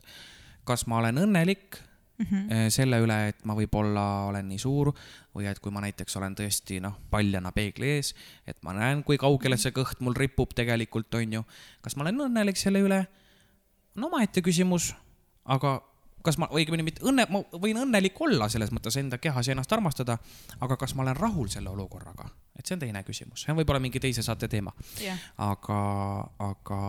[0.63, 1.81] kas ma olen õnnelik?
[2.21, 2.25] mm.
[2.25, 2.69] -hmm.
[2.69, 4.91] selle üle, et ma võib-olla olen nii suur
[5.35, 8.13] või et kui ma näiteks olen tõesti noh, paljana peegli ees,
[8.47, 11.43] et ma näen, kui kaugele see kõht mul ripub tegelikult, on ju.
[11.81, 13.05] kas ma olen õnnelik selle üle?
[13.95, 14.93] no omaette küsimus,
[15.45, 15.79] aga
[16.25, 19.73] kas ma, õigemini mitte õnne, ma võin õnnelik olla selles mõttes enda kehas ja ennast
[19.73, 20.17] armastada,
[20.61, 22.27] aga kas ma olen rahul selle olukorraga,
[22.57, 25.81] et see on teine küsimus, see on võib-olla mingi teise saate teema, jah, aga,
[26.45, 26.79] aga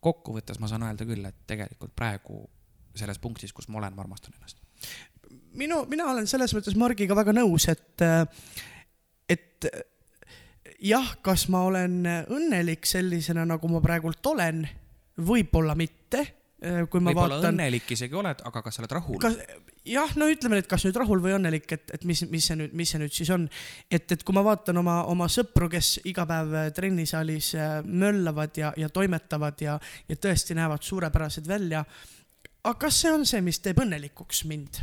[0.00, 2.44] kokkuvõttes ma saan öelda küll, et tegelikult praegu
[2.96, 4.62] selles punktis, kus ma olen, ma armastan ennast.
[5.58, 8.06] minu, mina olen selles mõttes Margiga väga nõus, et,
[9.28, 9.70] et
[10.80, 14.64] jah, kas ma olen õnnelik sellisena, nagu ma praegult olen,
[15.20, 16.24] võib-olla mitte.
[16.60, 19.22] Kui ma võib-olla vaatan, õnnelik isegi oled, aga kas sa oled rahul?
[19.88, 22.74] jah, no ütleme nüüd, kas nüüd rahul või õnnelik, et, et mis, mis see nüüd,
[22.76, 23.46] mis see nüüd siis on.
[23.88, 28.60] et, et kui ma vaatan oma, oma sõpru, kes iga päev äh, trennisaalis äh, möllavad
[28.60, 29.78] ja, ja toimetavad ja,
[30.08, 31.84] ja tõesti näevad suurepärased välja.
[32.64, 34.82] aga kas see on see, mis teeb õnnelikuks mind?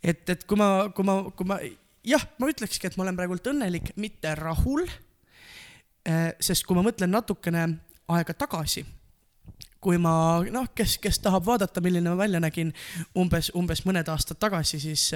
[0.00, 1.60] et, et kui ma, kui ma, kui ma
[2.08, 4.88] jah, ma ütlekski, et ma olen praegult õnnelik, mitte rahul.
[6.42, 7.68] sest kui ma mõtlen natukene
[8.10, 8.82] aega tagasi
[9.82, 10.14] kui ma
[10.54, 12.70] noh, kes, kes tahab vaadata, milline ma välja nägin
[13.18, 15.08] umbes, umbes mõned aastad tagasi, siis,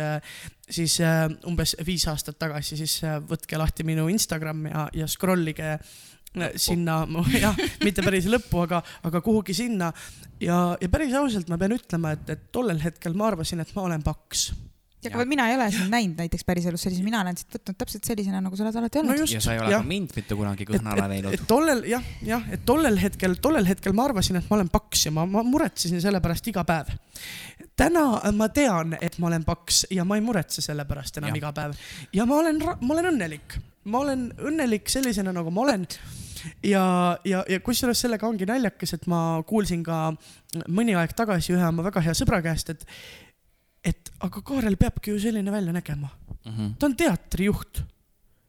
[0.67, 5.55] siis äh, umbes viis aastat tagasi, siis äh, võtke lahti minu Instagram ja, ja scroll
[5.55, 7.05] ige äh, sinna,
[7.45, 9.93] jah, mitte päris lõppu, aga, aga kuhugi sinna.
[10.43, 13.87] ja, ja päris ausalt ma pean ütlema, et, et tollel hetkel ma arvasin, et ma
[13.87, 14.51] olen paks.
[15.13, 18.41] Aga mina ei ole sind näinud näiteks päriselus sellise, mina olen sind võtnud täpselt sellisena,
[18.45, 19.23] nagu sa oled alati no olnud.
[19.25, 21.47] just, ja sa ei ole jah ka mind mitte kunagi et, näinud et.
[21.49, 25.15] tollel jah, jah, et tollel hetkel, tollel hetkel ma arvasin, et ma olen paks ja
[25.15, 26.93] ma, ma muretsesin selle pärast iga päev.
[27.77, 28.07] täna
[28.37, 31.41] ma tean, et ma olen paks ja ma ei muretse selle pärast enam ja.
[31.43, 31.77] iga päev
[32.17, 33.59] ja ma olen, ma olen õnnelik,
[33.91, 35.87] ma olen õnnelik sellisena, nagu ma olen.
[36.63, 36.87] ja,
[37.25, 40.11] ja, ja kusjuures sellega ongi naljakas, et ma kuulsin ka
[40.69, 42.87] mõni aeg tagasi ühe oma väga hea sõbra käest, et,
[43.87, 46.11] et aga Kaarel peabki ju selline välja nägema
[46.47, 46.77] Mhm.
[46.79, 47.83] ta on teatrijuht,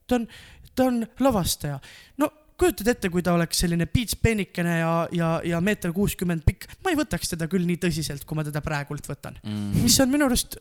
[0.08, 0.28] ta on,
[0.76, 1.80] ta on lavastaja.
[2.18, 6.66] no kujutad ette, kui ta oleks selline piits peenikene ja, ja, ja meeter kuuskümmend pikk,
[6.84, 9.38] ma ei võtaks teda küll nii tõsiselt, kui ma teda praegult võtan.
[9.44, 9.84] Mhm.
[9.84, 10.58] mis on minu arust,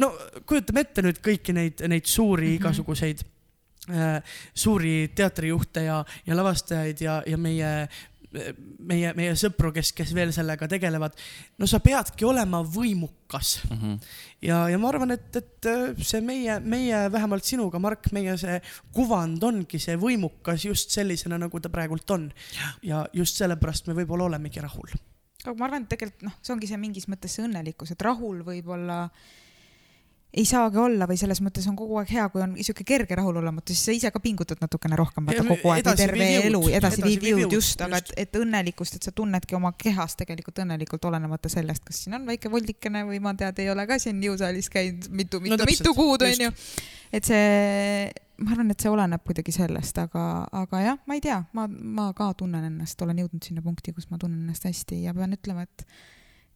[0.00, 0.12] no
[0.48, 2.60] kujutame ette nüüd kõiki neid, neid suuri mm -hmm.
[2.60, 3.24] igasuguseid
[3.90, 7.88] äh, suuri teatrijuhte ja, ja lavastajaid ja, ja meie
[8.32, 11.16] meie, meie sõpru, kes, kes veel sellega tegelevad.
[11.58, 13.94] no sa peadki olema võimukas Mhm.
[14.42, 18.58] ja, ja ma arvan, et, et äh, see meie, meie vähemalt sinuga, Mark, meie see
[18.92, 22.30] kuvand ongi see võimukas just sellisena, nagu ta praegult on.
[22.82, 24.90] ja just sellepärast me võib-olla olemegi rahul.
[25.44, 28.42] aga ma arvan, et tegelikult noh, see ongi see mingis mõttes see õnnelikkus, et rahul
[28.46, 29.06] võib-olla
[30.32, 33.76] ei saagi olla või selles mõttes on kogu aeg hea, kui on sihuke kerge rahulolematus,
[33.76, 37.42] siis sa ise ka pingutad natukene rohkem, vaata kogu aeg, terve elu edasi viib jõud
[37.44, 41.52] jõud, just, aga et just., et õnnelikkust, et sa tunnedki oma kehas tegelikult õnnelikult, olenemata
[41.52, 45.10] sellest, kas siin on väike voldikene või ma tead, ei ole ka siin jõusaalis käinud
[45.12, 46.40] mitu, mitu No mitu kuud just.
[46.40, 46.56] onju.
[47.12, 48.08] et see,
[48.40, 50.24] ma arvan, et see oleneb kuidagi sellest, aga,
[50.62, 54.08] aga jah, ma ei tea, ma, ma ka tunnen ennast, olen jõudnud sinna punkti, kus
[54.08, 55.86] ma tunnen ennast hästi ja pean ütlema, et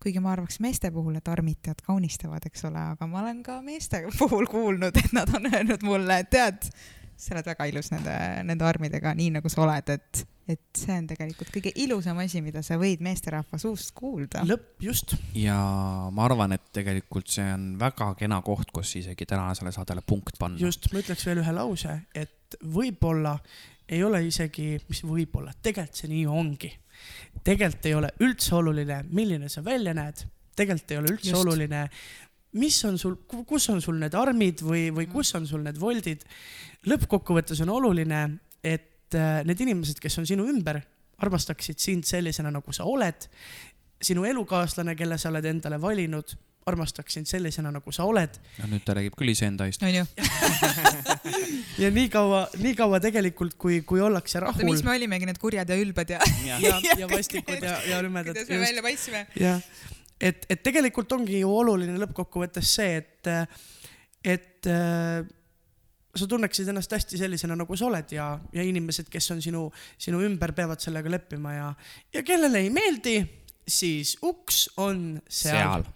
[0.02, 4.04] kuigi ma arvaks meeste puhul, et armitajad kaunistavad, eks ole, aga ma olen ka meeste
[4.18, 6.68] puhul kuulnud, et nad on öelnud mulle, et tead,
[7.16, 8.14] sa oled väga ilus nende,
[8.46, 12.62] nende armidega, nii nagu sa oled, et, et see on tegelikult kõige ilusam asi, mida
[12.66, 14.44] sa võid meesterahva suust kuulda.
[14.48, 15.16] lõpp, just.
[15.36, 15.56] ja
[16.12, 20.60] ma arvan, et tegelikult see on väga kena koht, kus isegi tänasele saadele punkt panna.
[20.60, 23.38] just, ma ütleks veel ühe lause, et võib-olla
[23.88, 26.72] ei ole isegi, mis võib-olla, tegelikult see nii ongi.
[27.44, 30.24] tegelikult ei ole üldse oluline, milline sa välja näed,
[30.56, 31.42] tegelikult ei ole üldse Just.
[31.42, 31.84] oluline,
[32.56, 36.24] mis on sul, kus on sul need armid või, või kus on sul need voldid.
[36.86, 38.22] lõppkokkuvõttes on oluline,
[38.64, 40.80] et äh, need inimesed, kes on sinu ümber,
[41.22, 43.28] armastaksid sind sellisena, nagu sa oled.
[44.02, 46.34] sinu elukaaslane, kelle sa oled endale valinud,
[46.66, 49.82] armastaks sind sellisena, nagu sa oled no nüüd ta räägib küll iseenda eest.
[49.86, 50.02] onju,
[51.82, 55.70] ja nii kaua, nii kaua tegelikult, kui, kui ollakse rahul miks me olimegi need kurjad
[55.70, 56.20] ja ülbed ja
[56.62, 58.34] ja, ja vastikud ja, ja lümedad.
[58.34, 59.26] kuidas me välja paistsime.
[59.38, 59.62] jah,
[60.20, 63.32] et, et tegelikult ongi ju oluline lõppkokkuvõttes see, et,
[64.26, 65.22] et äh,
[66.16, 69.66] sa tunneksid ennast hästi sellisena, nagu sa oled ja, ja inimesed, kes on sinu,
[70.00, 71.72] sinu ümber, peavad sellega leppima ja,
[72.14, 73.20] ja kellele ei meeldi,
[73.68, 75.86] siis uks on seal, seal.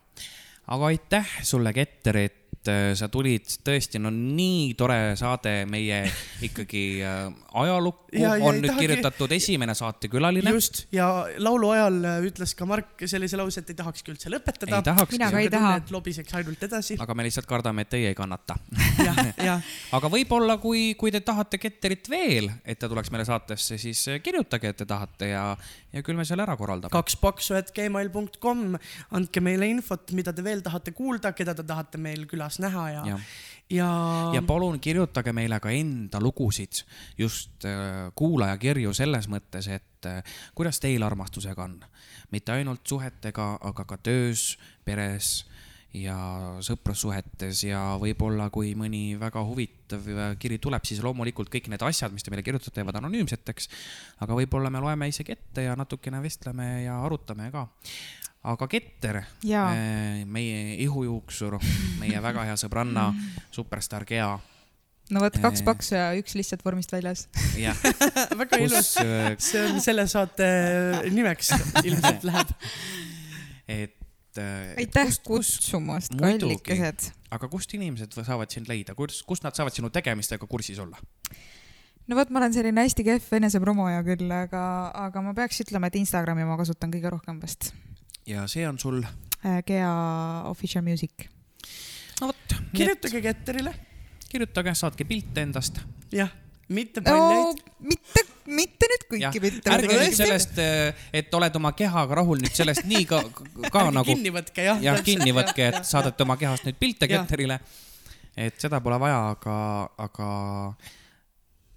[0.71, 6.03] Aga aitäh sulle, Ketter, et äh, sa tulid tõesti, no nii tore saade meie
[6.49, 10.51] ikkagi äh, ajalukku Ja- ja on nüüd tahagi- kirjutatud esimene saatekülaline.
[10.51, 11.07] just ja
[11.39, 14.81] laulu ajal äh, ütles ka Mark sellise lause, et ei tahakski üldse lõpetada.
[15.13, 15.77] Mina ka ei taha.
[15.79, 16.97] et lobiseks ainult edasi.
[16.99, 18.57] aga me lihtsalt kardame, et teie ei kannata.
[19.97, 24.73] aga võib-olla, kui, kui te tahate Ketterit veel, et ta tuleks meile saatesse, siis kirjutage,
[24.75, 25.45] et te tahate ja,
[25.95, 26.91] ja küll me selle ära korraldame.
[26.91, 28.75] kaks paksu, et gmail.com,
[29.17, 33.03] andke meile infot, mida te veel tahate kuulda, keda te tahate meil külas näha ja,
[33.07, 33.19] ja,
[33.71, 33.91] ja,
[34.35, 36.83] ja palun kirjutage meile ka enda lugusid,
[37.19, 40.23] just äh, kuulajakirju selles mõttes, et äh,
[40.55, 41.81] kuidas teil armastusega on.
[42.31, 45.45] mitte ainult suhetega, aga ka töös, peres
[45.97, 46.17] ja
[46.63, 50.07] sõprussuhetes ja võib-olla, kui mõni väga huvitav
[50.39, 53.69] kiri tuleb, siis loomulikult kõik need asjad, mis te meile kirjutate, jäävad anonüümseteks.
[54.23, 57.67] aga võib-olla me loeme isegi ette ja natukene vestleme ja arutame ka.
[58.43, 59.75] aga Ketter, Jaa.
[60.27, 61.59] meie ihujuuksur,
[61.99, 63.11] meie väga hea sõbranna,
[63.57, 64.39] superstaar Gea
[65.11, 65.67] no vot, kaks Eh.
[65.67, 67.27] paksu ja üks lihtsalt vormist väljas.
[68.41, 70.51] väga ilus äh, see on selle saate
[71.11, 71.51] nimeks
[71.89, 72.55] ilmselt läheb.
[73.71, 74.00] et
[74.39, 77.11] äh, aitäh kust- kutsumast, kallikesed.
[77.31, 81.01] aga kust inimesed saavad sind leida, kus, kust nad saavad sinu tegemistega kursis olla?
[82.07, 84.63] no vot, ma olen selline hästi kehv enesepromoja küll, aga,
[85.07, 87.73] aga ma peaks ütlema, et Instagrami ma kasutan kõige rohkem vast.
[88.27, 89.03] ja see on sul,
[89.67, 89.93] Gea
[90.51, 91.29] Official Music.
[92.21, 93.75] no vot, kirjutage Ketterile,
[94.29, 95.83] kirjutage, saatke pilte endast.
[96.13, 96.31] jah,
[96.71, 97.63] mitte no paljaid.
[97.81, 99.73] mitte, mitte nüüd kõiki pilte.
[99.75, 100.61] ärge nüüd sellest,
[101.13, 103.23] et oled oma kehaga rahul nüüd sellest nii ka,
[103.73, 104.83] ka nagu kinni võtke jah.
[104.85, 107.11] jah, kinni võtke, et saadate oma kehast nüüd pilte.
[107.11, 107.61] Ketterile.
[108.37, 109.57] et seda pole vaja, aga,
[110.07, 110.31] aga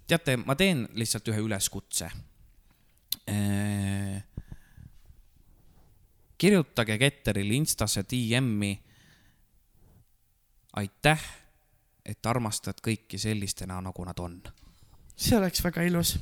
[0.06, 2.10] teate, ma teen lihtsalt ühe üleskutse.
[6.38, 8.74] kirjutage Ketterile Instasse DM-i.
[10.74, 11.30] aitäh,
[12.04, 14.42] et armastad kõiki sellistena, nagu nad on.
[15.16, 16.16] See oleks väga ilus.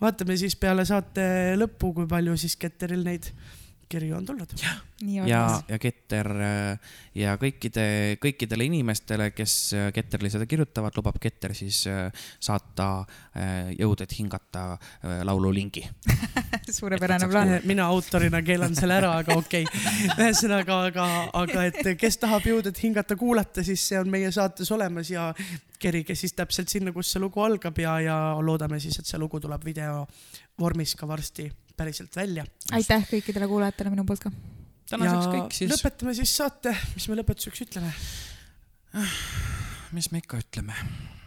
[0.00, 3.32] vaatame siis peale saate lõppu, kui palju siis Ketteril neid
[3.88, 4.52] kirju on tulnud.
[5.02, 5.62] nii ja on,.
[5.68, 7.84] ja Keter äh, ja kõikide,
[8.22, 12.08] kõikidele inimestele, kes äh, Ketterile seda kirjutavad, lubab Keter siis äh,
[12.40, 12.88] saata
[13.78, 15.84] Jõud, et hingata äh, laulu lingi.
[16.78, 17.54] suurepärane plaan.
[17.68, 20.08] mina autorina keelan selle ära, aga okei okay..
[20.16, 21.06] ühesõnaga, aga,
[21.42, 25.30] aga et kes tahab jõuda, et hingata, kuulata, siis see on meie saates olemas ja
[25.78, 29.40] kerige siis täpselt sinna, kus see lugu algab ja, ja loodame siis, et see lugu
[29.40, 30.04] tuleb video
[30.58, 31.48] vormis ka varsti
[31.78, 32.46] päriselt välja.
[32.72, 34.32] aitäh kõikidele kuulajatele minu poolt ka.
[34.90, 35.70] tänaseks kõik siis.
[35.72, 37.94] lõpetame siis saate, mis me lõpetuseks ütleme?
[38.98, 39.14] Ah,
[39.96, 40.76] mis me ikka ütleme?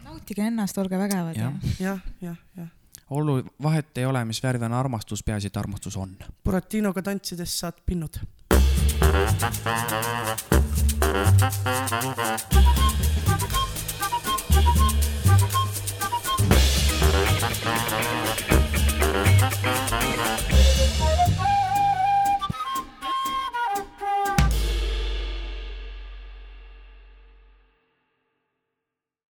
[0.04, 1.50] nautige ennast, olge vägevad ja..
[1.80, 2.70] jah, jah, jah
[3.12, 6.16] ollu, vahet ei ole, mis värv on armastus, peaasi, et armastus on.
[6.44, 8.22] Buratinoga tantsides saad pinnud.